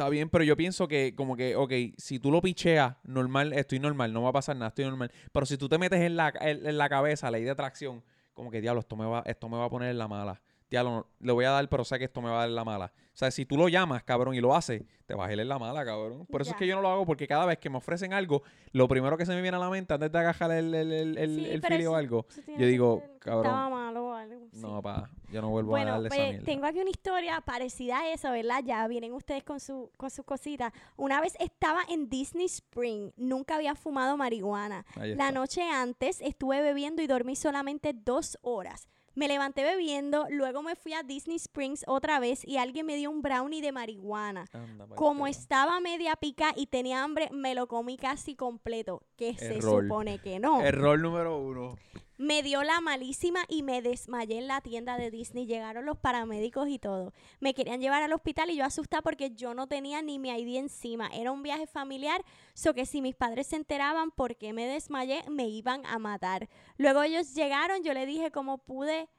Está 0.00 0.08
bien, 0.08 0.30
pero 0.30 0.42
yo 0.44 0.56
pienso 0.56 0.88
que 0.88 1.14
como 1.14 1.36
que, 1.36 1.56
ok, 1.56 1.72
si 1.98 2.18
tú 2.18 2.30
lo 2.30 2.40
picheas, 2.40 2.96
normal, 3.04 3.52
estoy 3.52 3.80
normal, 3.80 4.14
no 4.14 4.22
va 4.22 4.30
a 4.30 4.32
pasar 4.32 4.56
nada, 4.56 4.68
estoy 4.68 4.86
normal. 4.86 5.12
Pero 5.30 5.44
si 5.44 5.58
tú 5.58 5.68
te 5.68 5.76
metes 5.76 6.00
en 6.00 6.16
la, 6.16 6.32
en, 6.40 6.66
en 6.66 6.78
la 6.78 6.88
cabeza 6.88 7.30
ley 7.30 7.44
de 7.44 7.50
atracción, 7.50 8.02
como 8.32 8.50
que, 8.50 8.62
diablo, 8.62 8.80
esto 8.80 8.96
me 8.96 9.04
va, 9.04 9.22
esto 9.26 9.50
me 9.50 9.58
va 9.58 9.66
a 9.66 9.68
poner 9.68 9.90
en 9.90 9.98
la 9.98 10.08
mala. 10.08 10.40
No, 10.70 11.06
le 11.18 11.32
voy 11.32 11.44
a 11.44 11.50
dar, 11.50 11.68
pero 11.68 11.84
sé 11.84 11.98
que 11.98 12.04
esto 12.04 12.22
me 12.22 12.28
va 12.30 12.36
a 12.36 12.40
dar 12.40 12.50
la 12.50 12.64
mala. 12.64 12.92
O 13.12 13.16
sea, 13.20 13.30
si 13.30 13.44
tú 13.44 13.56
lo 13.56 13.68
llamas, 13.68 14.02
cabrón, 14.04 14.34
y 14.34 14.40
lo 14.40 14.54
haces, 14.54 14.82
te 15.04 15.14
vas 15.14 15.28
a 15.28 15.32
ir 15.32 15.40
en 15.40 15.48
la 15.48 15.58
mala, 15.58 15.84
cabrón. 15.84 16.24
Por 16.26 16.40
eso 16.42 16.52
Ya. 16.52 16.54
es 16.54 16.58
que 16.58 16.66
yo 16.66 16.76
no 16.76 16.80
lo 16.82 16.88
hago, 16.90 17.04
porque 17.04 17.26
cada 17.26 17.44
vez 17.44 17.58
que 17.58 17.68
me 17.68 17.76
ofrecen 17.78 18.12
algo, 18.14 18.42
lo 18.72 18.86
primero 18.88 19.18
que 19.18 19.26
se 19.26 19.34
me 19.34 19.42
viene 19.42 19.56
a 19.56 19.60
la 19.60 19.68
mente 19.68 19.92
antes 19.92 20.10
de 20.10 20.18
agarrar 20.18 20.52
el, 20.52 20.72
el, 20.74 20.92
el, 20.92 21.18
el, 21.18 21.34
Sí, 21.34 21.50
el 21.50 21.62
fili 21.62 21.84
o 21.86 21.96
algo, 21.96 22.24
yo 22.56 22.66
digo, 22.66 23.02
cabrón, 23.18 23.46
Estaba 23.46 23.68
malo 23.68 24.06
o 24.06 24.12
algo. 24.14 24.46
sí. 24.52 24.60
no, 24.62 24.80
pa, 24.80 25.10
yo 25.30 25.42
no 25.42 25.50
vuelvo 25.50 25.76
a 25.76 25.84
darle 25.84 26.06
esa 26.08 26.16
pues, 26.16 26.28
mierda. 26.30 26.44
tengo 26.46 26.66
aquí 26.66 26.78
una 26.80 26.90
historia 26.90 27.40
parecida 27.42 27.98
a 27.98 28.12
esa, 28.12 28.30
¿verdad? 28.30 28.62
Ya 28.64 28.86
vienen 28.86 29.12
ustedes 29.12 29.42
con 29.42 29.58
su 29.60 29.90
con 29.96 30.08
sus 30.10 30.24
cositas. 30.24 30.72
Una 30.96 31.20
vez 31.20 31.34
estaba 31.40 31.80
en 31.90 32.08
Disney 32.08 32.46
Spring, 32.46 33.10
nunca 33.16 33.56
había 33.56 33.74
fumado 33.74 34.16
marihuana. 34.16 34.86
La 34.96 35.30
noche 35.32 35.68
antes 35.68 36.20
estuve 36.22 36.62
bebiendo 36.62 37.02
y 37.02 37.06
dormí 37.08 37.34
solamente 37.36 37.92
dos 37.92 38.38
horas. 38.42 38.88
Me 39.14 39.26
levanté 39.26 39.64
bebiendo, 39.64 40.26
luego 40.30 40.62
me 40.62 40.76
fui 40.76 40.92
a 40.92 41.02
Disney 41.02 41.36
Springs 41.36 41.84
otra 41.86 42.20
vez 42.20 42.46
y 42.46 42.58
alguien 42.58 42.86
me 42.86 42.96
dio 42.96 43.10
un 43.10 43.22
brownie 43.22 43.60
de 43.60 43.72
marihuana. 43.72 44.46
Anda 44.52 44.86
Como 44.94 45.26
estaba 45.26 45.80
media 45.80 46.14
pica 46.16 46.52
y 46.56 46.66
tenía 46.66 47.02
hambre, 47.02 47.28
me 47.32 47.54
lo 47.54 47.66
comí 47.66 47.96
casi 47.96 48.36
completo. 48.36 49.02
Que 49.20 49.34
se 49.34 49.60
supone 49.60 50.18
que 50.18 50.38
no. 50.38 50.62
Error 50.62 50.98
número 50.98 51.36
uno. 51.36 51.76
Me 52.16 52.42
dio 52.42 52.62
la 52.64 52.80
malísima 52.80 53.40
y 53.48 53.62
me 53.62 53.82
desmayé 53.82 54.38
en 54.38 54.48
la 54.48 54.62
tienda 54.62 54.96
de 54.96 55.10
Disney. 55.10 55.44
Llegaron 55.44 55.84
los 55.84 55.98
paramédicos 55.98 56.70
y 56.70 56.78
todo. 56.78 57.12
Me 57.38 57.52
querían 57.52 57.82
llevar 57.82 58.02
al 58.02 58.14
hospital 58.14 58.48
y 58.48 58.56
yo 58.56 58.64
asustada 58.64 59.02
porque 59.02 59.32
yo 59.32 59.52
no 59.52 59.66
tenía 59.66 60.00
ni 60.00 60.18
mi 60.18 60.30
ID 60.30 60.56
encima. 60.56 61.08
Era 61.12 61.32
un 61.32 61.42
viaje 61.42 61.66
familiar, 61.66 62.24
so 62.54 62.72
que 62.72 62.86
si 62.86 63.02
mis 63.02 63.14
padres 63.14 63.48
se 63.48 63.56
enteraban 63.56 64.10
por 64.10 64.36
qué 64.36 64.54
me 64.54 64.66
desmayé, 64.66 65.22
me 65.28 65.46
iban 65.48 65.84
a 65.84 65.98
matar. 65.98 66.48
Luego 66.78 67.02
ellos 67.02 67.34
llegaron, 67.34 67.82
yo 67.82 67.92
le 67.92 68.06
dije 68.06 68.30
cómo 68.30 68.56
pude, 68.56 69.10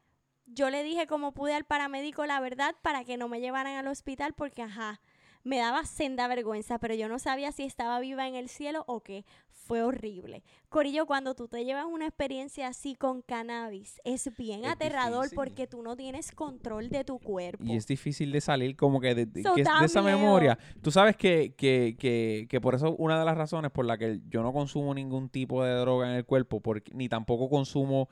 yo 0.47 0.71
le 0.71 0.81
dije 0.81 1.05
cómo 1.05 1.31
pude 1.31 1.53
al 1.53 1.65
paramédico 1.65 2.25
la 2.25 2.39
verdad 2.39 2.75
para 2.81 3.03
que 3.03 3.17
no 3.17 3.27
me 3.27 3.39
llevaran 3.39 3.75
al 3.77 3.87
hospital 3.87 4.33
porque 4.33 4.63
ajá. 4.63 4.99
Me 5.43 5.57
daba 5.57 5.85
senda 5.85 6.27
vergüenza, 6.27 6.77
pero 6.79 6.93
yo 6.95 7.07
no 7.09 7.19
sabía 7.19 7.51
si 7.51 7.63
estaba 7.63 7.99
viva 7.99 8.27
en 8.27 8.35
el 8.35 8.49
cielo 8.49 8.83
o 8.87 9.01
qué. 9.01 9.25
Fue 9.49 9.83
horrible. 9.83 10.43
Corillo, 10.69 11.05
cuando 11.05 11.33
tú 11.35 11.47
te 11.47 11.63
llevas 11.63 11.85
una 11.85 12.05
experiencia 12.07 12.67
así 12.67 12.95
con 12.95 13.21
cannabis, 13.21 14.01
es 14.03 14.35
bien 14.35 14.65
Es 14.65 14.71
aterrador 14.71 15.23
difícil. 15.25 15.35
porque 15.35 15.67
tú 15.67 15.81
no 15.83 15.95
tienes 15.95 16.31
control 16.31 16.89
de 16.89 17.03
tu 17.05 17.19
cuerpo. 17.19 17.63
Y 17.63 17.77
es 17.77 17.87
difícil 17.87 18.31
de 18.31 18.41
salir 18.41 18.75
como 18.75 18.99
que 18.99 19.13
de, 19.15 19.43
So 19.43 19.53
que 19.53 19.61
esa 19.61 20.01
miedo. 20.01 20.17
memoria. 20.17 20.57
Tú 20.81 20.91
sabes 20.91 21.15
que, 21.15 21.53
que, 21.55 21.95
que, 21.97 22.47
que 22.49 22.59
por 22.59 22.75
eso 22.75 22.95
una 22.97 23.17
de 23.19 23.23
las 23.23 23.37
razones 23.37 23.71
por 23.71 23.85
la 23.85 23.97
que 23.97 24.19
yo 24.29 24.41
no 24.43 24.51
consumo 24.51 24.93
ningún 24.93 25.29
tipo 25.29 25.63
de 25.63 25.73
droga 25.75 26.09
en 26.09 26.15
el 26.15 26.25
cuerpo, 26.25 26.59
porque, 26.59 26.91
ni 26.93 27.07
tampoco 27.07 27.47
consumo 27.49 28.09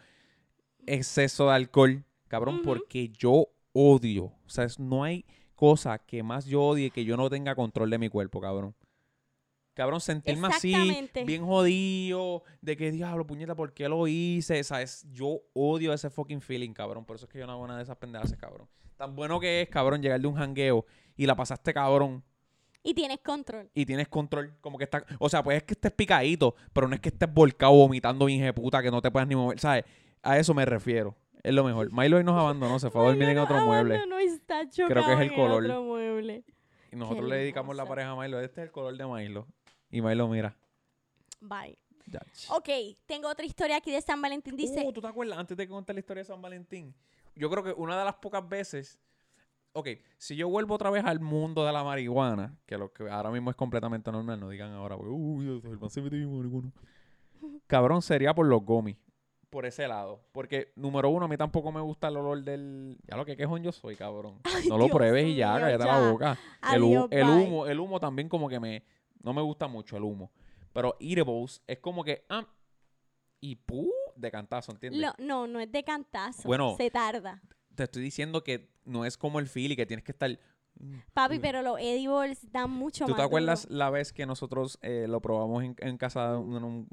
exceso 0.85 1.47
de 1.49 1.55
alcohol, 1.55 2.05
cabrón, 2.27 2.61
porque 2.63 3.09
yo 3.09 3.47
odio. 3.73 4.25
O 4.45 4.49
sea, 4.49 4.63
es- 4.65 4.79
no 4.79 5.03
hay 5.03 5.25
cosa 5.59 5.99
que 5.99 6.23
más 6.23 6.45
yo 6.45 6.63
odie 6.63 6.89
que 6.89 7.03
yo 7.03 7.17
no 7.17 7.29
tenga 7.29 7.53
control 7.53 7.89
de 7.89 7.97
mi 7.97 8.07
cuerpo, 8.07 8.39
cabrón. 8.39 8.73
Cabrón, 9.73 9.99
sentirme 9.99 10.47
así, 10.47 10.73
bien 11.25 11.45
jodido, 11.45 12.43
de 12.61 12.77
que 12.77 12.91
diablo, 12.91 13.27
puñeta, 13.27 13.55
¿por 13.55 13.73
qué 13.73 13.89
lo 13.89 14.07
hice? 14.07 14.63
¿Sabes? 14.63 15.05
Yo 15.11 15.41
odio 15.51 15.91
ese 15.91 16.09
fucking 16.09 16.39
feeling, 16.39 16.71
cabrón. 16.71 17.03
Por 17.03 17.17
eso 17.17 17.25
es 17.25 17.31
que 17.31 17.39
yo 17.39 17.45
no 17.45 17.51
hago 17.51 17.67
nada 17.67 17.79
de 17.79 17.83
esas 17.83 17.97
pendejas, 17.97 18.33
cabrón. 18.37 18.69
Tan 18.95 19.17
bueno 19.17 19.37
que 19.37 19.63
es, 19.63 19.67
cabrón, 19.67 20.01
llegar 20.01 20.21
de 20.21 20.27
un 20.27 20.35
jangueo 20.35 20.85
y 21.17 21.25
la 21.25 21.35
pasaste, 21.35 21.73
cabrón, 21.73 22.23
Y 22.81 22.93
tienes 22.93 23.19
control. 23.19 23.69
y 23.73 23.85
tienes 23.85 24.07
control, 24.07 24.55
como 24.61 24.77
que 24.77 24.85
está... 24.85 25.05
O 25.19 25.27
sea, 25.27 25.43
pues 25.43 25.57
es 25.57 25.63
que 25.63 25.73
estés 25.73 25.91
picadito, 25.91 26.55
pero 26.71 26.87
no 26.87 26.95
es 26.95 27.01
que 27.01 27.09
estés 27.09 27.33
volcado 27.33 27.73
vomitando 27.73 28.25
bien 28.27 28.41
de 28.43 28.53
puta, 28.53 28.81
que 28.81 28.91
no 28.91 29.01
te 29.01 29.11
puedas 29.11 29.27
ni 29.27 29.35
mover, 29.35 29.59
¿sabes? 29.59 29.83
A 30.23 30.37
eso 30.37 30.53
me 30.53 30.65
refiero. 30.65 31.17
Es 31.43 31.53
lo 31.53 31.63
mejor. 31.63 31.91
Milo 31.91 32.17
hoy 32.17 32.23
nos 32.23 32.37
abandonó, 32.39 32.79
se 32.79 32.89
fue 32.89 33.01
a 33.01 33.05
dormir 33.05 33.29
en 33.29 33.37
otro 33.37 33.65
mueble. 33.65 34.05
No, 34.07 34.19
está 34.19 34.67
Creo 34.69 35.05
que 35.05 35.13
es 35.13 35.19
el 35.19 35.33
color. 35.33 35.63
otro 35.63 35.83
mueble. 35.83 36.43
Y 36.91 36.95
nosotros 36.95 37.25
Qué 37.25 37.29
le 37.29 37.37
dedicamos 37.37 37.75
la 37.75 37.85
pareja 37.85 38.11
a 38.11 38.15
Milo. 38.15 38.39
Este 38.39 38.61
es 38.61 38.67
el 38.67 38.71
color 38.71 38.97
de 38.97 39.05
Milo. 39.05 39.47
Y 39.89 40.01
Milo, 40.01 40.27
mira. 40.27 40.55
Bye. 41.39 41.77
Ya. 42.07 42.19
Ok, 42.49 42.69
tengo 43.05 43.29
otra 43.29 43.45
historia 43.45 43.77
aquí 43.77 43.91
de 43.91 44.01
San 44.01 44.21
Valentín. 44.21 44.55
Dice, 44.55 44.83
Uh, 44.85 44.91
¿tú 44.91 44.99
te 44.99 45.07
acuerdas? 45.07 45.37
Antes 45.37 45.55
de 45.55 45.67
contar 45.67 45.95
la 45.95 45.99
historia 45.99 46.23
de 46.23 46.27
San 46.27 46.41
Valentín. 46.41 46.93
Yo 47.35 47.49
creo 47.49 47.63
que 47.63 47.71
una 47.71 47.97
de 47.97 48.05
las 48.05 48.15
pocas 48.15 48.47
veces... 48.47 48.99
Ok, 49.71 49.89
si 50.17 50.35
yo 50.35 50.49
vuelvo 50.49 50.73
otra 50.73 50.89
vez 50.89 51.05
al 51.05 51.19
mundo 51.19 51.63
de 51.63 51.71
la 51.71 51.83
marihuana, 51.83 52.57
que 52.65 52.75
lo 52.77 52.91
que 52.91 53.07
ahora 53.07 53.29
mismo 53.29 53.51
es 53.51 53.55
completamente 53.55 54.11
normal, 54.11 54.39
no 54.39 54.49
digan 54.49 54.71
ahora, 54.71 54.95
uy, 54.97 55.61
el 55.63 55.89
se 55.91 56.01
metió 56.01 56.27
marihuana. 56.27 56.71
Cabrón, 57.67 58.01
sería 58.01 58.33
por 58.33 58.47
los 58.47 58.63
gomis. 58.63 58.97
Por 59.49 59.65
ese 59.65 59.87
lado. 59.87 60.21
Porque, 60.31 60.71
número 60.75 61.09
uno, 61.09 61.25
a 61.25 61.27
mí 61.27 61.35
tampoco 61.37 61.71
me 61.71 61.81
gusta 61.81 62.07
el 62.09 62.17
olor 62.17 62.43
del... 62.43 62.97
Ya 63.07 63.17
lo 63.17 63.25
que 63.25 63.35
quejón 63.35 63.63
yo 63.63 63.71
soy, 63.71 63.95
cabrón. 63.95 64.39
Ay, 64.43 64.67
no 64.67 64.77
lo 64.77 64.85
Dios 64.85 64.95
pruebes 64.95 65.25
y 65.25 65.35
ya, 65.35 65.59
cállate 65.59 65.83
ya. 65.85 65.99
la 66.01 66.11
boca. 66.11 66.37
El, 66.73 66.83
Adiós, 66.83 67.07
el 67.11 67.25
bye. 67.25 67.33
humo, 67.47 67.65
el 67.67 67.79
humo 67.79 67.99
también 67.99 68.29
como 68.29 68.47
que 68.47 68.59
me... 68.59 68.83
No 69.23 69.33
me 69.33 69.41
gusta 69.41 69.67
mucho 69.67 69.97
el 69.97 70.03
humo. 70.03 70.31
Pero 70.71 70.95
eatables 70.99 71.61
es 71.67 71.79
como 71.79 72.03
que... 72.03 72.25
ah, 72.29 72.45
y 73.41 73.55
pu, 73.55 73.89
de 74.15 74.29
cantazo, 74.31 74.71
¿entiendes? 74.71 75.01
No, 75.01 75.13
no, 75.17 75.47
no 75.47 75.59
es 75.59 75.71
de 75.71 75.83
cantazo. 75.83 76.43
Bueno. 76.47 76.75
Se 76.77 76.91
tarda. 76.91 77.41
Te 77.73 77.83
estoy 77.83 78.03
diciendo 78.03 78.43
que 78.43 78.69
no 78.85 79.05
es 79.05 79.17
como 79.17 79.39
el 79.39 79.47
feel 79.47 79.71
y 79.71 79.75
que 79.75 79.85
tienes 79.85 80.03
que 80.03 80.11
estar... 80.11 80.29
Papi, 81.13 81.39
Mm. 81.39 81.41
pero 81.41 81.61
los 81.61 81.77
edibles 81.79 82.49
dan 82.51 82.69
mucho 82.69 83.05
¿Tú 83.05 83.11
más 83.11 83.17
te 83.19 83.23
acuerdas 83.25 83.63
duro. 83.63 83.75
la 83.77 83.89
vez 83.89 84.13
que 84.13 84.25
nosotros 84.25 84.77
eh, 84.81 85.07
lo 85.09 85.19
probamos 85.21 85.63
en, 85.63 85.75
en 85.79 85.97
casa 85.97 86.31
de 86.33 86.37
un, 86.37 86.63
un- 86.63 86.87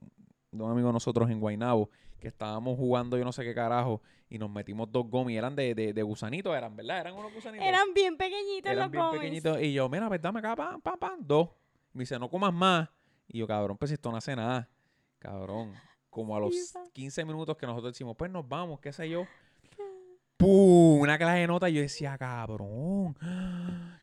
de 0.51 0.63
un 0.65 0.71
amigo 0.73 0.89
de 0.89 0.93
nosotros 0.95 1.31
en 1.31 1.39
Guaynabo? 1.39 1.91
Que 2.19 2.29
estábamos 2.29 2.77
jugando 2.77 3.17
yo 3.19 3.25
no 3.25 3.33
sé 3.33 3.45
qué 3.45 3.55
carajo 3.55 4.01
y 4.29 4.39
nos 4.39 4.51
metimos 4.51 4.91
dos 4.91 5.09
gomis. 5.09 5.37
Eran 5.37 5.55
de, 5.55 5.75
de, 5.75 5.93
de 5.93 6.03
gusanitos, 6.03 6.57
eran, 6.57 6.75
¿verdad? 6.77 7.01
Eran 7.01 7.15
unos 7.15 7.33
gusanitos. 7.33 7.67
Eran 7.67 7.93
bien 7.95 8.17
pequeñitos 8.17 8.71
Eran 8.73 8.85
los 8.85 8.91
bien 8.93 9.05
gomis. 9.05 9.21
pequeñitos. 9.21 9.61
Y 9.63 9.73
yo, 9.73 9.89
mira, 9.89 10.09
pues 10.09 10.21
dame 10.23 10.39
acá, 10.41 10.57
pam, 10.57 10.81
pam, 10.81 10.99
pam, 10.99 11.19
dos. 11.21 11.49
Y 11.95 11.99
me 11.99 12.03
dice, 12.03 12.19
no 12.19 12.29
comas 12.29 12.53
más. 12.53 12.89
Y 13.29 13.39
yo, 13.39 13.47
cabrón, 13.47 13.77
pues 13.77 13.91
esto 13.91 14.11
no 14.11 14.17
hace 14.17 14.35
nada. 14.37 14.69
Cabrón. 15.19 15.73
Como 16.11 16.35
a 16.37 16.41
los 16.41 16.55
Sí, 16.55 16.73
pa. 16.73 16.83
15 16.93 17.25
minutos 17.27 17.57
que 17.57 17.67
nosotros 17.67 17.93
decimos, 17.93 18.17
pues 18.17 18.31
nos 18.31 18.49
vamos, 18.49 18.81
qué 18.81 18.93
sé 18.93 19.09
yo. 19.09 19.27
¡Pum! 20.37 21.01
Una 21.01 21.19
clase 21.19 21.41
de 21.41 21.47
nota. 21.47 21.69
Y 21.71 21.75
yo 21.75 21.81
decía, 21.81 22.17
cabrón. 22.19 23.17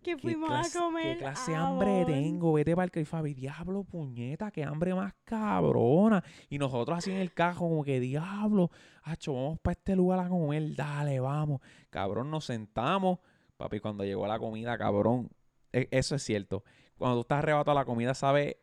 Que 0.01 0.15
¿Qué 0.15 0.17
fuimos 0.17 0.49
clase, 0.49 0.77
a 0.77 0.81
comer. 0.81 1.13
¿Qué 1.17 1.23
clase 1.23 1.51
de 1.51 1.57
hambre 1.57 2.01
Avon. 2.01 2.05
tengo? 2.05 2.53
Vete 2.53 2.75
para 2.75 2.91
el 2.93 3.01
y 3.01 3.05
Fabi, 3.05 3.33
diablo, 3.33 3.83
puñeta, 3.83 4.51
qué 4.51 4.63
hambre 4.63 4.93
más 4.93 5.13
cabrona. 5.23 6.23
Y 6.49 6.57
nosotros 6.57 6.97
así 6.97 7.11
en 7.11 7.17
el 7.17 7.33
cajo, 7.33 7.69
como 7.69 7.83
que 7.83 7.99
diablo, 7.99 8.69
hacho, 9.03 9.33
vamos 9.33 9.59
para 9.59 9.73
este 9.73 9.95
lugar 9.95 10.19
a 10.19 10.27
comer, 10.27 10.75
dale, 10.75 11.19
vamos. 11.19 11.61
Cabrón, 11.89 12.31
nos 12.31 12.45
sentamos. 12.45 13.19
Papi, 13.55 13.79
cuando 13.79 14.03
llegó 14.03 14.27
la 14.27 14.39
comida, 14.39 14.77
cabrón, 14.77 15.29
e- 15.71 15.87
eso 15.91 16.15
es 16.15 16.23
cierto. 16.23 16.63
Cuando 16.97 17.15
tú 17.17 17.21
estás 17.21 17.39
arrebatado 17.39 17.77
a 17.77 17.81
la 17.81 17.85
comida, 17.85 18.13
sabe 18.13 18.57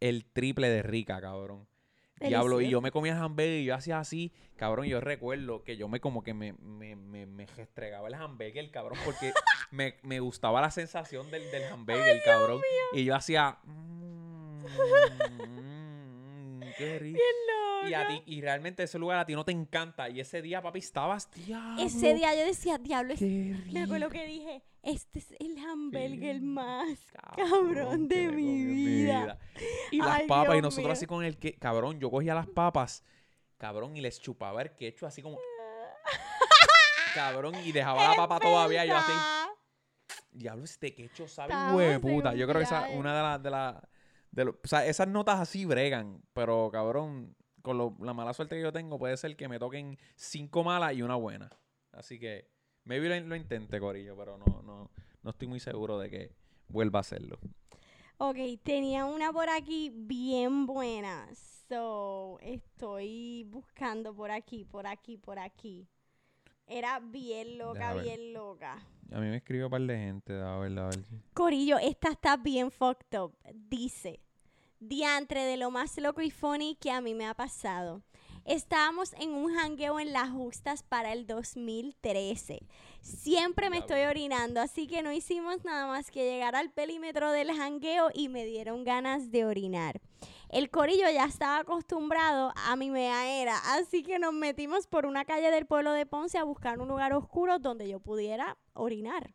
el 0.00 0.26
triple 0.26 0.68
de 0.68 0.82
rica, 0.82 1.20
cabrón. 1.20 1.66
Diablo, 2.20 2.60
y 2.62 2.70
yo 2.70 2.80
me 2.80 2.90
comía 2.90 3.18
hamburger 3.22 3.60
y 3.60 3.64
yo 3.66 3.74
hacía 3.74 3.98
así, 3.98 4.32
cabrón, 4.56 4.86
yo 4.86 5.00
recuerdo 5.00 5.62
que 5.64 5.76
yo 5.76 5.86
me 5.88 6.00
como 6.00 6.22
que 6.22 6.32
me, 6.32 6.54
me, 6.54 6.96
me, 6.96 7.26
me 7.26 7.46
restregaba 7.46 8.08
el 8.08 8.14
hamburger, 8.14 8.70
cabrón, 8.70 8.98
porque 9.04 9.32
me, 9.70 9.96
me 10.02 10.20
gustaba 10.20 10.60
la 10.62 10.70
sensación 10.70 11.30
del, 11.30 11.50
del 11.50 11.64
hamburger, 11.72 12.20
cabrón. 12.24 12.60
Y 12.92 13.04
yo 13.04 13.14
hacía... 13.14 13.58
"Mm, 13.64 14.64
mm, 14.64 15.75
qué 16.76 16.98
rico. 16.98 17.18
Y, 17.86 17.94
a 17.94 18.08
ti, 18.08 18.22
y 18.26 18.40
realmente 18.40 18.82
ese 18.82 18.98
lugar 18.98 19.18
a 19.18 19.26
ti 19.26 19.34
no 19.34 19.44
te 19.44 19.52
encanta. 19.52 20.08
Y 20.08 20.18
ese 20.20 20.42
día, 20.42 20.60
papi, 20.62 20.78
estabas, 20.80 21.30
diablo. 21.34 21.82
Ese 21.82 22.14
día 22.14 22.34
yo 22.34 22.44
decía, 22.44 22.78
diablo, 22.78 23.12
es- 23.14 23.20
me 23.22 23.82
acuerdo 23.82 24.08
que 24.08 24.26
dije, 24.26 24.62
este 24.82 25.18
es 25.20 25.32
el 25.38 25.56
hamburger 25.58 26.40
más 26.40 26.98
cabrón, 27.36 28.08
de 28.08 28.28
mi 28.28 28.62
en 28.62 28.74
vida. 28.74 29.38
Y 29.90 29.98
las 29.98 30.20
Ay, 30.20 30.26
papas, 30.26 30.56
y 30.56 30.62
nosotros 30.62 30.84
mío. 30.86 30.92
así 30.92 31.06
con 31.06 31.24
el 31.24 31.38
que, 31.38 31.54
cabrón, 31.54 32.00
yo 32.00 32.10
cogía 32.10 32.34
las 32.34 32.46
papas, 32.48 33.04
cabrón, 33.58 33.96
y 33.96 34.00
les 34.00 34.20
chupaba 34.20 34.62
el 34.62 34.70
quecho 34.72 35.06
así 35.06 35.22
como, 35.22 35.38
cabrón, 37.14 37.54
y 37.64 37.72
dejaba 37.72 38.08
la 38.10 38.14
papa 38.16 38.38
todavía, 38.40 38.84
yo 38.84 38.96
así, 38.96 39.12
diablo, 40.32 40.64
este 40.64 40.94
quecho 40.94 41.28
sabe 41.28 41.54
huevo 41.74 42.00
puta. 42.00 42.34
Yo 42.34 42.46
creo 42.46 42.58
que 42.58 42.64
esa, 42.64 42.80
viaje. 42.80 42.96
una 42.98 43.16
de 43.16 43.22
las, 43.22 43.42
de 43.42 43.50
las, 43.50 43.76
de 44.36 44.44
lo- 44.44 44.52
o 44.62 44.68
sea, 44.68 44.86
esas 44.86 45.08
notas 45.08 45.40
así 45.40 45.64
bregan, 45.64 46.22
pero 46.32 46.68
cabrón, 46.70 47.34
con 47.62 47.78
lo- 47.78 47.96
la 48.00 48.12
mala 48.12 48.32
suerte 48.34 48.54
que 48.56 48.62
yo 48.62 48.72
tengo, 48.72 48.98
puede 48.98 49.16
ser 49.16 49.34
que 49.36 49.48
me 49.48 49.58
toquen 49.58 49.98
cinco 50.14 50.62
malas 50.62 50.92
y 50.94 51.02
una 51.02 51.16
buena. 51.16 51.50
Así 51.92 52.18
que, 52.20 52.48
maybe 52.84 53.08
lo, 53.08 53.26
lo 53.26 53.34
intente, 53.34 53.80
Corillo, 53.80 54.14
pero 54.16 54.36
no, 54.38 54.62
no, 54.62 54.90
no 55.22 55.30
estoy 55.30 55.48
muy 55.48 55.58
seguro 55.58 55.98
de 55.98 56.10
que 56.10 56.32
vuelva 56.68 56.98
a 56.98 57.00
hacerlo. 57.00 57.38
Ok, 58.18 58.36
tenía 58.62 59.06
una 59.06 59.32
por 59.32 59.48
aquí 59.48 59.90
bien 59.94 60.66
buena. 60.66 61.28
So, 61.68 62.38
estoy 62.40 63.44
buscando 63.50 64.14
por 64.14 64.30
aquí, 64.30 64.64
por 64.64 64.86
aquí, 64.86 65.16
por 65.16 65.38
aquí. 65.38 65.88
Era 66.66 67.00
bien 67.00 67.58
loca, 67.58 67.94
bien 67.94 68.32
loca. 68.32 68.74
A 69.12 69.20
mí 69.20 69.26
me 69.28 69.36
escribió 69.36 69.66
un 69.66 69.70
par 69.70 69.80
de 69.82 69.96
gente, 69.96 70.32
a 70.40 70.56
ver, 70.58 70.78
a 70.78 70.88
ver. 70.88 70.98
Corillo, 71.32 71.78
esta 71.78 72.10
está 72.10 72.36
bien 72.36 72.70
fucked 72.70 73.18
up. 73.20 73.36
Dice, 73.54 74.20
diantre 74.80 75.44
de 75.44 75.56
lo 75.56 75.70
más 75.70 75.96
loco 75.98 76.22
y 76.22 76.30
funny 76.30 76.76
que 76.76 76.90
a 76.90 77.00
mí 77.00 77.14
me 77.14 77.26
ha 77.26 77.34
pasado. 77.34 78.02
Estábamos 78.46 79.12
en 79.14 79.30
un 79.30 79.52
jangueo 79.52 79.98
en 79.98 80.12
las 80.12 80.30
justas 80.30 80.84
para 80.84 81.12
el 81.12 81.26
2013. 81.26 82.60
Siempre 83.00 83.70
me 83.70 83.78
estoy 83.78 84.02
orinando, 84.02 84.60
así 84.60 84.86
que 84.86 85.02
no 85.02 85.10
hicimos 85.10 85.64
nada 85.64 85.88
más 85.88 86.12
que 86.12 86.30
llegar 86.30 86.54
al 86.54 86.70
perímetro 86.70 87.32
del 87.32 87.50
jangueo 87.52 88.08
y 88.14 88.28
me 88.28 88.44
dieron 88.44 88.84
ganas 88.84 89.32
de 89.32 89.44
orinar. 89.44 90.00
El 90.48 90.70
corillo 90.70 91.10
ya 91.12 91.24
estaba 91.24 91.58
acostumbrado 91.58 92.52
a 92.54 92.76
mi 92.76 92.88
meaera, 92.88 93.58
así 93.74 94.04
que 94.04 94.20
nos 94.20 94.32
metimos 94.32 94.86
por 94.86 95.06
una 95.06 95.24
calle 95.24 95.50
del 95.50 95.66
pueblo 95.66 95.92
de 95.92 96.06
Ponce 96.06 96.38
a 96.38 96.44
buscar 96.44 96.78
un 96.78 96.86
lugar 96.86 97.14
oscuro 97.14 97.58
donde 97.58 97.88
yo 97.88 97.98
pudiera 97.98 98.56
orinar. 98.74 99.34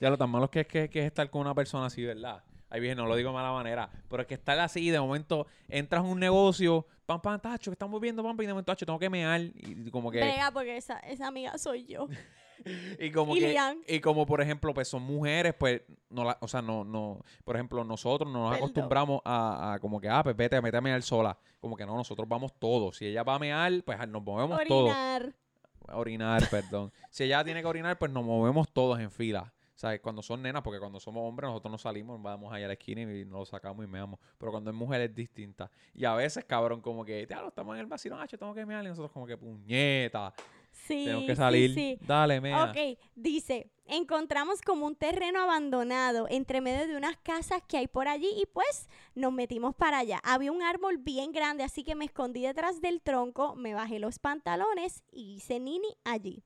Ya 0.00 0.10
lo 0.10 0.18
tan 0.18 0.28
malo 0.28 0.50
que 0.50 0.62
es 0.62 0.66
que, 0.66 0.90
que 0.90 0.98
es 0.98 1.06
estar 1.06 1.30
con 1.30 1.42
una 1.42 1.54
persona 1.54 1.86
así, 1.86 2.04
¿verdad? 2.04 2.42
Ahí 2.72 2.80
viene, 2.80 2.94
no 2.94 3.06
lo 3.06 3.14
digo 3.16 3.28
de 3.28 3.34
mala 3.34 3.52
manera, 3.52 3.90
pero 4.08 4.22
es 4.22 4.26
que 4.26 4.32
estar 4.32 4.58
así, 4.58 4.88
de 4.88 4.98
momento 4.98 5.46
entras 5.68 6.00
a 6.00 6.04
un 6.04 6.18
negocio, 6.18 6.86
pam, 7.04 7.20
pam, 7.20 7.38
tacho, 7.38 7.70
que 7.70 7.74
estamos 7.74 8.00
viendo, 8.00 8.22
pam, 8.22 8.34
y 8.40 8.46
de 8.46 8.52
momento, 8.54 8.72
tacho, 8.72 8.86
tengo 8.86 8.98
que 8.98 9.10
mear, 9.10 9.42
y, 9.42 9.90
como 9.90 10.10
que, 10.10 10.20
Brega, 10.20 10.50
porque 10.50 10.78
esa, 10.78 10.98
esa 11.00 11.26
amiga 11.26 11.58
soy 11.58 11.84
yo. 11.84 12.08
y 12.98 13.10
como 13.10 13.36
y 13.36 13.40
que, 13.40 13.48
Lian. 13.50 13.78
y 13.86 14.00
como 14.00 14.24
por 14.24 14.40
ejemplo, 14.40 14.72
pues 14.72 14.88
son 14.88 15.02
mujeres, 15.02 15.52
pues, 15.52 15.82
no 16.08 16.24
la, 16.24 16.38
o 16.40 16.48
sea, 16.48 16.62
no, 16.62 16.82
no, 16.82 17.20
por 17.44 17.56
ejemplo, 17.56 17.84
nosotros 17.84 18.32
no 18.32 18.44
nos 18.44 18.50
Perdón. 18.52 18.64
acostumbramos 18.70 19.20
a, 19.22 19.74
a 19.74 19.78
como 19.78 20.00
que, 20.00 20.08
ah, 20.08 20.22
pues 20.22 20.34
vete, 20.34 20.58
vete 20.58 20.78
a 20.78 20.80
mear 20.80 21.02
sola, 21.02 21.36
como 21.60 21.76
que 21.76 21.84
no, 21.84 21.94
nosotros 21.94 22.26
vamos 22.26 22.54
todos, 22.58 22.96
si 22.96 23.04
ella 23.04 23.22
va 23.22 23.34
a 23.34 23.38
mear, 23.38 23.82
pues 23.84 23.98
nos 24.08 24.22
movemos 24.22 24.58
todos, 24.66 24.88
Orinar. 24.88 25.34
a 25.88 25.96
orinar, 25.98 26.48
perdón. 26.48 26.90
Si 27.10 27.24
ella 27.24 27.44
tiene 27.44 27.60
que 27.60 27.66
orinar, 27.66 27.98
pues 27.98 28.10
nos 28.10 28.24
movemos 28.24 28.72
todos 28.72 28.98
en 28.98 29.10
fila. 29.10 29.52
¿Sabes? 29.82 29.98
Cuando 30.00 30.22
son 30.22 30.40
nenas, 30.40 30.62
porque 30.62 30.78
cuando 30.78 31.00
somos 31.00 31.28
hombres 31.28 31.48
nosotros 31.48 31.72
no 31.72 31.76
salimos, 31.76 32.22
vamos 32.22 32.52
allá 32.52 32.66
a 32.66 32.68
la 32.68 32.74
esquina 32.74 33.02
y 33.02 33.24
nos 33.24 33.40
lo 33.40 33.44
sacamos 33.46 33.84
y 33.84 33.88
meamos. 33.88 34.20
Pero 34.38 34.52
cuando 34.52 34.70
es 34.70 34.76
mujer 34.76 35.00
es 35.00 35.12
distinta. 35.12 35.72
Y 35.92 36.04
a 36.04 36.14
veces, 36.14 36.44
cabrón, 36.44 36.80
como 36.80 37.04
que, 37.04 37.26
ya 37.28 37.40
lo 37.40 37.48
estamos 37.48 37.74
en 37.74 37.80
el 37.80 37.86
vacío, 37.86 38.14
ah, 38.14 38.24
yo 38.24 38.38
tengo 38.38 38.54
que 38.54 38.64
mear. 38.64 38.84
Y 38.84 38.86
nosotros 38.86 39.10
como 39.10 39.26
que, 39.26 39.36
puñeta. 39.36 40.32
Sí, 40.70 41.06
Tenemos 41.06 41.24
que 41.24 41.32
sí, 41.32 41.36
salir. 41.36 41.74
sí. 41.74 41.98
Dale, 42.06 42.40
mea. 42.40 42.66
Ok, 42.66 42.96
dice, 43.16 43.72
encontramos 43.86 44.62
como 44.62 44.86
un 44.86 44.94
terreno 44.94 45.40
abandonado 45.40 46.28
entre 46.30 46.60
medio 46.60 46.86
de 46.86 46.96
unas 46.96 47.16
casas 47.16 47.60
que 47.66 47.78
hay 47.78 47.88
por 47.88 48.06
allí 48.06 48.30
y 48.40 48.46
pues 48.46 48.88
nos 49.16 49.32
metimos 49.32 49.74
para 49.74 49.98
allá. 49.98 50.20
Había 50.22 50.52
un 50.52 50.62
árbol 50.62 50.98
bien 50.98 51.32
grande, 51.32 51.64
así 51.64 51.82
que 51.82 51.96
me 51.96 52.04
escondí 52.04 52.42
detrás 52.42 52.80
del 52.80 53.02
tronco, 53.02 53.56
me 53.56 53.74
bajé 53.74 53.98
los 53.98 54.20
pantalones 54.20 55.02
y 55.10 55.34
hice 55.34 55.58
nini 55.58 55.88
allí. 56.04 56.40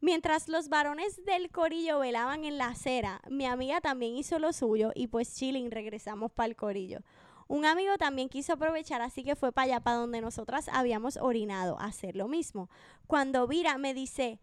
Mientras 0.00 0.48
los 0.48 0.68
varones 0.68 1.24
del 1.24 1.50
corillo 1.50 1.98
velaban 1.98 2.44
en 2.44 2.56
la 2.56 2.68
acera, 2.68 3.20
mi 3.28 3.46
amiga 3.46 3.80
también 3.80 4.16
hizo 4.16 4.38
lo 4.38 4.52
suyo 4.52 4.92
y 4.94 5.08
pues 5.08 5.34
chilling 5.34 5.72
regresamos 5.72 6.30
para 6.30 6.48
el 6.48 6.56
corillo. 6.56 7.00
Un 7.48 7.64
amigo 7.64 7.96
también 7.98 8.28
quiso 8.28 8.52
aprovechar, 8.52 9.00
así 9.00 9.24
que 9.24 9.34
fue 9.34 9.52
para 9.52 9.64
allá, 9.64 9.80
para 9.80 9.96
donde 9.96 10.20
nosotras 10.20 10.68
habíamos 10.70 11.16
orinado, 11.16 11.80
a 11.80 11.86
hacer 11.86 12.14
lo 12.14 12.28
mismo. 12.28 12.68
Cuando 13.06 13.48
vira, 13.48 13.78
me 13.78 13.92
dice, 13.92 14.38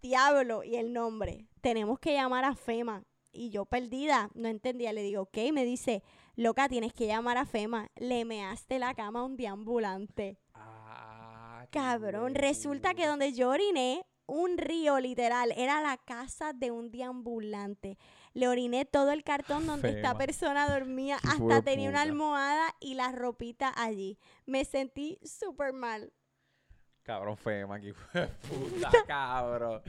diablo, 0.00 0.64
y 0.64 0.76
el 0.76 0.92
nombre, 0.92 1.46
tenemos 1.60 2.00
que 2.00 2.14
llamar 2.14 2.44
a 2.44 2.54
FEMA. 2.54 3.04
Y 3.32 3.50
yo 3.50 3.66
perdida, 3.66 4.30
no 4.34 4.48
entendía, 4.48 4.94
le 4.94 5.02
digo, 5.02 5.22
ok, 5.22 5.36
me 5.52 5.66
dice, 5.66 6.02
loca, 6.36 6.70
tienes 6.70 6.94
que 6.94 7.06
llamar 7.06 7.36
a 7.36 7.44
FEMA. 7.44 7.90
Le 7.96 8.24
measte 8.24 8.78
la 8.78 8.94
cama 8.94 9.20
a 9.20 9.24
un 9.24 9.36
deambulante. 9.36 10.38
Ah, 10.54 11.66
Cabrón, 11.70 12.34
resulta 12.34 12.94
que 12.94 13.06
donde 13.06 13.34
yo 13.34 13.50
oriné, 13.50 14.06
un 14.26 14.58
río 14.58 14.98
literal, 15.00 15.52
era 15.56 15.80
la 15.80 15.96
casa 15.96 16.52
de 16.52 16.70
un 16.70 16.90
deambulante. 16.90 17.98
Le 18.34 18.48
oriné 18.48 18.84
todo 18.84 19.12
el 19.12 19.24
cartón 19.24 19.66
donde 19.66 19.90
esta 19.90 20.16
persona 20.16 20.68
dormía, 20.68 21.16
hasta 21.24 21.62
tenía 21.62 21.88
una 21.88 22.02
almohada 22.02 22.74
y 22.80 22.94
la 22.94 23.12
ropita 23.12 23.72
allí. 23.76 24.18
Me 24.44 24.64
sentí 24.64 25.18
súper 25.22 25.72
mal. 25.72 26.12
Cabrón, 27.06 27.36
Fema, 27.36 27.76
aquí 27.76 27.92
puta, 28.12 28.90
cabrón. 29.06 29.80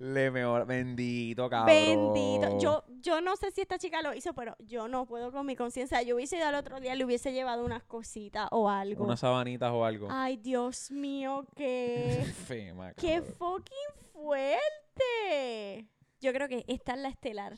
Le 0.00 0.28
mejor, 0.32 0.66
bendito, 0.66 1.48
cabrón. 1.48 2.12
Bendito. 2.12 2.58
Yo, 2.58 2.84
yo 3.00 3.20
no 3.20 3.36
sé 3.36 3.52
si 3.52 3.60
esta 3.60 3.78
chica 3.78 4.02
lo 4.02 4.12
hizo, 4.12 4.34
pero 4.34 4.56
yo 4.58 4.88
no 4.88 5.06
puedo 5.06 5.30
con 5.30 5.46
mi 5.46 5.54
conciencia. 5.54 6.02
Yo 6.02 6.16
hubiese 6.16 6.36
ido 6.36 6.48
al 6.48 6.56
otro 6.56 6.80
día, 6.80 6.96
le 6.96 7.04
hubiese 7.04 7.32
llevado 7.32 7.64
unas 7.64 7.84
cositas 7.84 8.48
o 8.50 8.68
algo. 8.68 9.04
Unas 9.04 9.20
sabanitas 9.20 9.70
o 9.70 9.84
algo. 9.84 10.08
Ay, 10.10 10.36
Dios 10.36 10.90
mío, 10.90 11.46
qué, 11.54 12.24
Fema, 12.46 12.92
qué 12.94 13.20
cabrón. 13.20 13.34
fucking 13.38 14.10
fuerte. 14.12 15.88
Yo 16.20 16.32
creo 16.32 16.48
que 16.48 16.64
esta 16.66 16.94
es 16.94 16.98
la 16.98 17.08
estelar. 17.08 17.52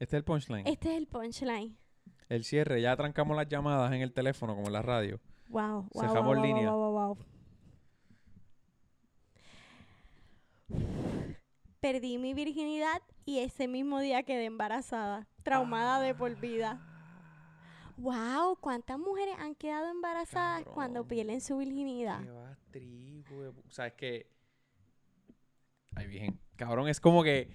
Este 0.00 0.16
es 0.16 0.18
el 0.18 0.24
punchline. 0.24 0.66
Este 0.66 0.90
es 0.90 0.96
el 0.96 1.06
punchline. 1.06 1.78
El 2.28 2.42
cierre. 2.42 2.80
Ya 2.82 2.96
trancamos 2.96 3.36
las 3.36 3.46
llamadas 3.46 3.92
en 3.92 4.00
el 4.02 4.12
teléfono, 4.12 4.56
como 4.56 4.66
en 4.66 4.72
la 4.72 4.82
radio. 4.82 5.20
Wow, 5.50 5.88
wow, 5.92 6.00
Cerramos 6.00 6.24
wow, 6.24 6.34
wow, 6.34 6.44
línea. 6.44 6.70
wow, 6.72 6.90
wow, 6.90 7.14
wow. 7.14 7.33
Perdí 11.80 12.18
mi 12.18 12.34
virginidad 12.34 13.02
y 13.26 13.40
ese 13.40 13.68
mismo 13.68 14.00
día 14.00 14.22
quedé 14.22 14.46
embarazada, 14.46 15.28
traumada 15.42 16.00
de 16.00 16.14
por 16.14 16.34
vida. 16.40 16.80
Wow, 17.96 18.56
¿cuántas 18.60 18.98
mujeres 18.98 19.36
han 19.38 19.54
quedado 19.54 19.88
embarazadas 19.88 20.64
cuando 20.64 21.06
pierden 21.06 21.40
su 21.40 21.58
virginidad? 21.58 22.22
Qué 22.72 23.22
O 23.66 23.70
sea, 23.70 23.86
es 23.86 23.92
que. 23.92 24.26
Ay, 25.94 26.06
bien. 26.08 26.40
Cabrón, 26.56 26.88
es 26.88 27.00
como 27.00 27.22
que. 27.22 27.48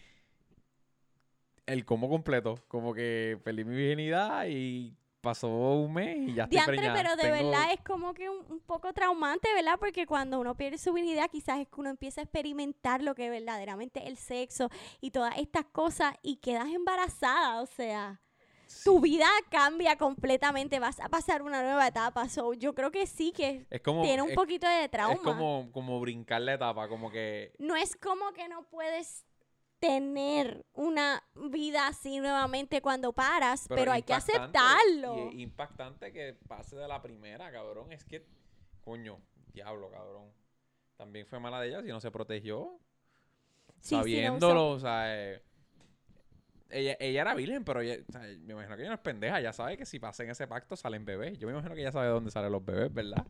El 1.65 1.85
combo 1.85 2.09
completo. 2.09 2.63
Como 2.67 2.93
que 2.93 3.39
perdí 3.43 3.65
mi 3.65 3.75
virginidad 3.75 4.45
y 4.47 4.95
pasó 5.21 5.47
un 5.49 5.93
mes 5.93 6.17
y 6.29 6.33
ya 6.33 6.43
estoy 6.43 6.55
Diantre, 6.57 6.77
preñada. 6.77 7.01
pero 7.01 7.15
de 7.15 7.23
Tengo- 7.23 7.51
verdad 7.51 7.71
es 7.73 7.81
como 7.81 8.13
que 8.13 8.29
un, 8.29 8.45
un 8.49 8.59
poco 8.61 8.93
traumante, 8.93 9.53
¿verdad? 9.53 9.75
Porque 9.79 10.05
cuando 10.05 10.39
uno 10.39 10.55
pierde 10.55 10.77
su 10.77 10.93
virginidad, 10.93 11.29
quizás 11.29 11.59
es 11.59 11.67
que 11.67 11.79
uno 11.79 11.89
empieza 11.89 12.21
a 12.21 12.23
experimentar 12.23 13.01
lo 13.01 13.15
que 13.15 13.29
verdaderamente 13.29 13.99
es 14.03 14.07
el 14.07 14.17
sexo 14.17 14.69
y 15.01 15.11
todas 15.11 15.37
estas 15.37 15.65
cosas 15.65 16.15
y 16.21 16.37
quedas 16.37 16.67
embarazada, 16.67 17.61
o 17.61 17.65
sea, 17.65 18.21
tu 18.83 18.99
vida 19.01 19.25
cambia 19.49 19.97
completamente, 19.97 20.79
vas 20.79 20.99
a 20.99 21.09
pasar 21.09 21.41
una 21.41 21.63
nueva 21.63 21.87
etapa. 21.87 22.29
So, 22.29 22.53
yo 22.53 22.75
creo 22.75 22.91
que 22.91 23.07
sí 23.07 23.31
que 23.31 23.65
Es 23.69 23.81
como. 23.81 24.03
tiene 24.03 24.21
un 24.21 24.29
es- 24.29 24.35
poquito 24.35 24.67
de 24.67 24.87
trauma. 24.89 25.15
Es 25.15 25.19
como, 25.21 25.69
como 25.71 25.99
brincar 25.99 26.41
la 26.41 26.53
etapa, 26.53 26.87
como 26.87 27.09
que. 27.09 27.51
No 27.57 27.75
es 27.75 27.95
como 27.95 28.31
que 28.31 28.47
no 28.47 28.63
puedes 28.69 29.25
tener 29.79 30.65
una 30.73 31.23
vida 31.35 31.87
así 31.87 32.19
nuevamente 32.19 32.81
cuando 32.81 33.13
paras, 33.13 33.65
pero, 33.69 33.91
hay 33.91 34.03
que 34.03 34.13
aceptarlo. 34.13 35.31
Y 35.31 35.41
impactante 35.41 36.11
que 36.11 36.37
pase 36.47 36.75
de 36.75 36.87
la 36.87 37.01
primera, 37.01 37.51
cabrón. 37.51 37.91
Es 37.91 38.03
que, 38.03 38.25
coño, 38.81 39.19
diablo, 39.53 39.89
cabrón. 39.89 40.31
También 40.97 41.25
fue 41.25 41.39
mala 41.39 41.61
de 41.61 41.69
ella 41.69 41.81
si 41.81 41.87
no 41.87 42.01
se 42.01 42.11
protegió. 42.11 42.79
Sí, 43.79 43.89
sí, 43.89 43.95
no, 43.95 44.01
sabiéndolo, 44.01 44.69
o 44.71 44.79
sea, 44.79 45.15
eh, 45.15 45.41
ella, 46.69 46.97
ella 46.99 47.21
era 47.21 47.33
virgen, 47.33 47.63
pero 47.63 47.81
ella, 47.81 48.03
o 48.07 48.11
sea, 48.11 48.21
me 48.21 48.53
imagino 48.53 48.75
que 48.75 48.81
ella 48.81 48.89
no 48.89 48.95
es 48.95 49.01
pendeja. 49.01 49.39
Ya 49.39 49.53
sabe 49.53 49.77
que 49.77 49.85
si 49.85 49.99
pasa 49.99 50.23
en 50.23 50.31
ese 50.31 50.47
pacto 50.47 50.75
salen 50.75 51.05
bebés. 51.05 51.39
Yo 51.39 51.47
me 51.47 51.53
imagino 51.53 51.73
que 51.73 51.81
ella 51.81 51.91
sabe 51.91 52.07
de 52.07 52.13
dónde 52.13 52.31
salen 52.31 52.51
los 52.51 52.63
bebés, 52.63 52.93
¿verdad? 52.93 53.25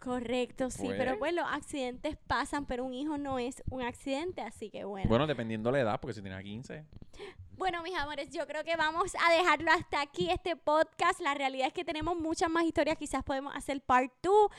Correcto, 0.00 0.70
sí, 0.70 0.84
Pues. 0.84 0.96
pero 0.96 1.18
los 1.32 1.44
accidentes 1.46 2.16
pasan, 2.26 2.64
pero 2.64 2.84
un 2.84 2.94
hijo 2.94 3.18
no 3.18 3.38
es 3.38 3.62
un 3.70 3.82
accidente, 3.82 4.40
así 4.40 4.70
que 4.70 4.84
bueno. 4.84 5.08
Bueno, 5.08 5.26
dependiendo 5.26 5.70
la 5.70 5.80
edad, 5.80 6.00
porque 6.00 6.14
si 6.14 6.22
tenía 6.22 6.42
15. 6.42 6.84
Bueno, 7.58 7.82
mis 7.82 7.94
amores, 7.94 8.30
yo 8.30 8.46
creo 8.46 8.64
que 8.64 8.74
vamos 8.76 9.12
a 9.22 9.32
dejarlo 9.34 9.70
hasta 9.70 10.00
aquí 10.00 10.30
este 10.30 10.56
podcast. 10.56 11.20
La 11.20 11.34
realidad 11.34 11.66
es 11.66 11.74
que 11.74 11.84
tenemos 11.84 12.16
muchas 12.16 12.48
más 12.48 12.64
historias, 12.64 12.96
quizás 12.96 13.22
podemos 13.22 13.54
hacer 13.54 13.82
part 13.82 14.10
2. 14.22 14.50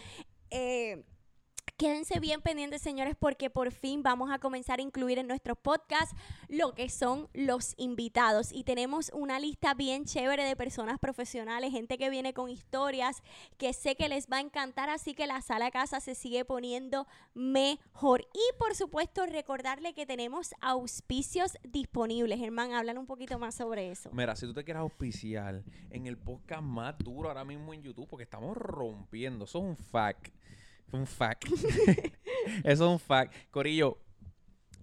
Eh, 0.52 1.04
Quédense 1.82 2.20
bien 2.20 2.42
pendientes, 2.44 2.80
señores, 2.80 3.16
porque 3.18 3.50
por 3.50 3.72
fin 3.72 4.04
vamos 4.04 4.30
a 4.30 4.38
comenzar 4.38 4.78
a 4.78 4.84
incluir 4.84 5.18
en 5.18 5.26
nuestros 5.26 5.58
podcasts 5.58 6.16
lo 6.48 6.76
que 6.76 6.90
son 6.90 7.28
los 7.34 7.74
invitados. 7.76 8.52
Y 8.52 8.64
tenemos 8.64 9.10
una 9.16 9.40
lista 9.40 9.74
bien 9.74 10.06
chévere 10.06 10.44
de 10.44 10.56
personas 10.56 11.00
profesionales, 11.00 11.72
gente 11.72 11.98
que 11.98 12.12
viene 12.12 12.36
con 12.36 12.52
historias 12.52 13.24
que 13.58 13.74
sé 13.74 13.96
que 13.96 14.10
les 14.10 14.28
va 14.28 14.38
a 14.38 14.42
encantar. 14.42 14.92
Así 14.92 15.16
que 15.16 15.26
la 15.26 15.42
sala 15.42 15.72
casa 15.72 16.00
se 16.02 16.14
sigue 16.14 16.46
poniendo 16.46 17.08
mejor. 17.34 18.28
Y 18.32 18.58
por 18.60 18.76
supuesto, 18.76 19.26
recordarle 19.26 19.96
que 19.96 20.06
tenemos 20.06 20.54
auspicios 20.62 21.58
disponibles. 21.64 22.38
Germán, 22.38 22.74
hablan 22.74 23.00
un 23.00 23.08
poquito 23.08 23.40
más 23.40 23.56
sobre 23.56 23.90
eso. 23.90 24.12
Mira, 24.14 24.36
si 24.36 24.46
tú 24.46 24.54
te 24.54 24.64
quieres 24.64 24.82
auspiciar 24.82 25.64
en 25.90 26.06
el 26.06 26.20
podcast 26.20 26.62
más 26.62 26.96
duro 27.00 27.30
ahora 27.30 27.44
mismo 27.44 27.74
en 27.74 27.82
YouTube, 27.82 28.08
porque 28.08 28.26
estamos 28.26 28.56
rompiendo, 28.56 29.46
eso 29.46 29.58
es 29.58 29.64
un 29.64 29.76
fact. 29.76 30.32
Un 30.94 31.06
fact. 31.08 31.46
eso 32.64 32.64
es 32.64 32.80
un 32.82 33.00
fact. 33.00 33.34
Corillo, 33.50 33.98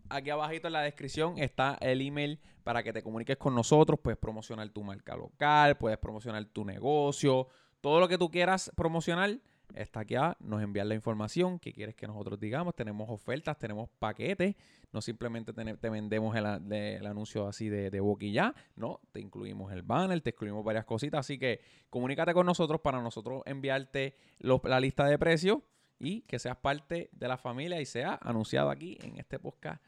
aquí 0.09 0.31
abajito 0.31 0.67
en 0.69 0.73
la 0.73 0.83
descripción 0.83 1.39
está 1.39 1.77
el 1.81 2.01
email 2.01 2.41
para 2.65 2.83
que 2.83 2.93
te 2.93 3.03
comuniques 3.03 3.37
con 3.37 3.55
nosotros. 3.55 3.99
Puedes 4.03 4.19
promocionar 4.19 4.69
tu 4.71 4.83
marca 4.83 5.17
local, 5.17 5.77
puedes 5.77 5.99
promocionar 5.99 6.45
tu 6.47 6.65
negocio, 6.65 7.47
todo 7.81 8.01
lo 8.01 8.09
que 8.09 8.19
tú 8.19 8.31
quieras 8.31 8.71
promocionar. 8.77 9.39
Está 9.75 10.01
aquí, 10.01 10.15
abajo. 10.15 10.35
nos 10.41 10.63
envías 10.63 10.87
la 10.87 10.95
información 10.95 11.59
que 11.59 11.75
quieres 11.75 11.95
que 11.95 12.07
nosotros 12.07 12.41
digamos. 12.41 12.75
Tenemos 12.75 13.11
ofertas, 13.11 13.59
tenemos 13.59 13.91
paquetes. 13.99 14.57
No 14.93 15.03
simplemente 15.03 15.53
te, 15.53 15.77
te 15.77 15.91
vendemos 15.91 16.35
el, 16.35 16.47
a- 16.47 16.59
anuncio 17.07 17.47
así 17.47 17.69
de, 17.69 17.91
de 17.91 18.01
ya. 18.33 18.55
No, 18.77 19.01
te 19.13 19.21
incluimos 19.21 19.71
el 19.75 19.83
banner, 19.83 20.23
te 20.23 20.31
incluimos 20.31 20.65
varias 20.65 20.87
cositas. 20.87 21.21
Así 21.21 21.39
que 21.39 21.61
comunícate 21.91 22.33
con 22.33 22.47
nosotros 22.47 22.81
para 22.81 23.03
nosotros 23.03 23.43
enviarte 23.45 24.17
la 24.39 24.81
lista 24.81 25.05
de 25.05 25.19
precios 25.19 25.59
y 25.99 26.23
que 26.23 26.39
seas 26.39 26.57
parte 26.57 27.11
de 27.13 27.29
la 27.29 27.39
familia 27.39 27.81
y 27.81 27.87
sea 27.87 28.19
anunciado 28.23 28.71
aquí 28.71 28.97
en 29.01 29.19
este 29.19 29.39
podcast 29.39 29.83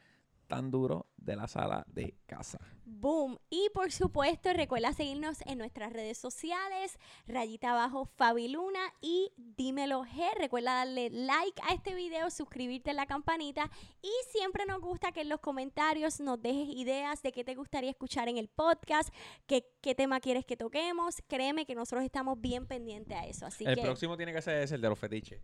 tan 0.51 0.73
duro 0.73 1.07
de 1.17 1.37
la 1.37 1.47
sala 1.47 1.85
de 1.87 2.17
casa. 2.27 2.59
Boom. 2.85 3.39
Y 3.51 3.69
por 3.73 3.93
supuesto, 3.93 4.53
recuerda 4.53 4.93
seguirnos 4.93 5.43
en 5.47 5.59
nuestras 5.59 5.93
redes 5.93 6.19
sociales, 6.19 6.99
rayita 7.29 7.71
abajo 7.71 8.05
Fabiluna 8.05 8.81
y 9.01 9.31
Dímelo 9.37 10.03
G. 10.03 10.29
Recuerda 10.37 10.75
darle 10.75 11.09
like 11.11 11.63
a 11.63 11.75
este 11.75 11.95
video, 11.95 12.31
suscribirte 12.31 12.91
a 12.91 12.95
la 12.95 13.07
campanita 13.07 13.71
y 14.03 14.11
siempre 14.33 14.67
nos 14.67 14.81
gusta 14.81 15.13
que 15.13 15.21
en 15.21 15.29
los 15.29 15.39
comentarios 15.39 16.19
nos 16.19 16.43
dejes 16.43 16.75
ideas 16.75 17.23
de 17.23 17.31
qué 17.31 17.45
te 17.45 17.55
gustaría 17.55 17.91
escuchar 17.91 18.29
en 18.29 18.37
el 18.37 18.49
podcast, 18.49 19.15
qué, 19.47 19.69
qué 19.81 19.95
tema 19.95 20.19
quieres 20.19 20.45
que 20.45 20.57
toquemos. 20.57 21.23
Créeme 21.29 21.65
que 21.65 21.77
nosotros 21.77 22.05
estamos 22.05 22.41
bien 22.41 22.67
pendientes 22.67 23.17
a 23.17 23.25
eso. 23.25 23.47
Así 23.47 23.65
el 23.65 23.77
que 23.77 23.83
próximo 23.83 24.17
tiene 24.17 24.33
que 24.33 24.43
ser 24.43 24.63
ese, 24.63 24.75
el 24.75 24.81
de 24.81 24.89
los 24.89 24.99
fetiches. 24.99 25.41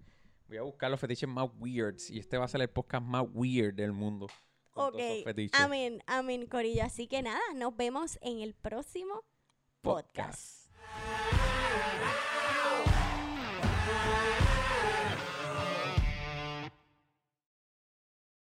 Voy 0.48 0.58
a 0.58 0.62
buscar 0.62 0.90
los 0.90 1.00
fetiches 1.00 1.28
más 1.28 1.48
weirds 1.58 2.10
y 2.10 2.18
este 2.18 2.38
va 2.38 2.44
a 2.44 2.48
ser 2.48 2.60
el 2.60 2.68
podcast 2.68 3.04
más 3.04 3.24
weird 3.32 3.74
del 3.74 3.92
mundo. 3.92 4.28
Ok, 4.74 5.00
amén, 5.52 6.02
amén, 6.06 6.46
Corillo. 6.46 6.84
Así 6.84 7.08
que 7.08 7.22
nada, 7.22 7.40
nos 7.54 7.76
vemos 7.76 8.18
en 8.20 8.40
el 8.40 8.54
próximo 8.54 9.24
podcast. 9.80 10.66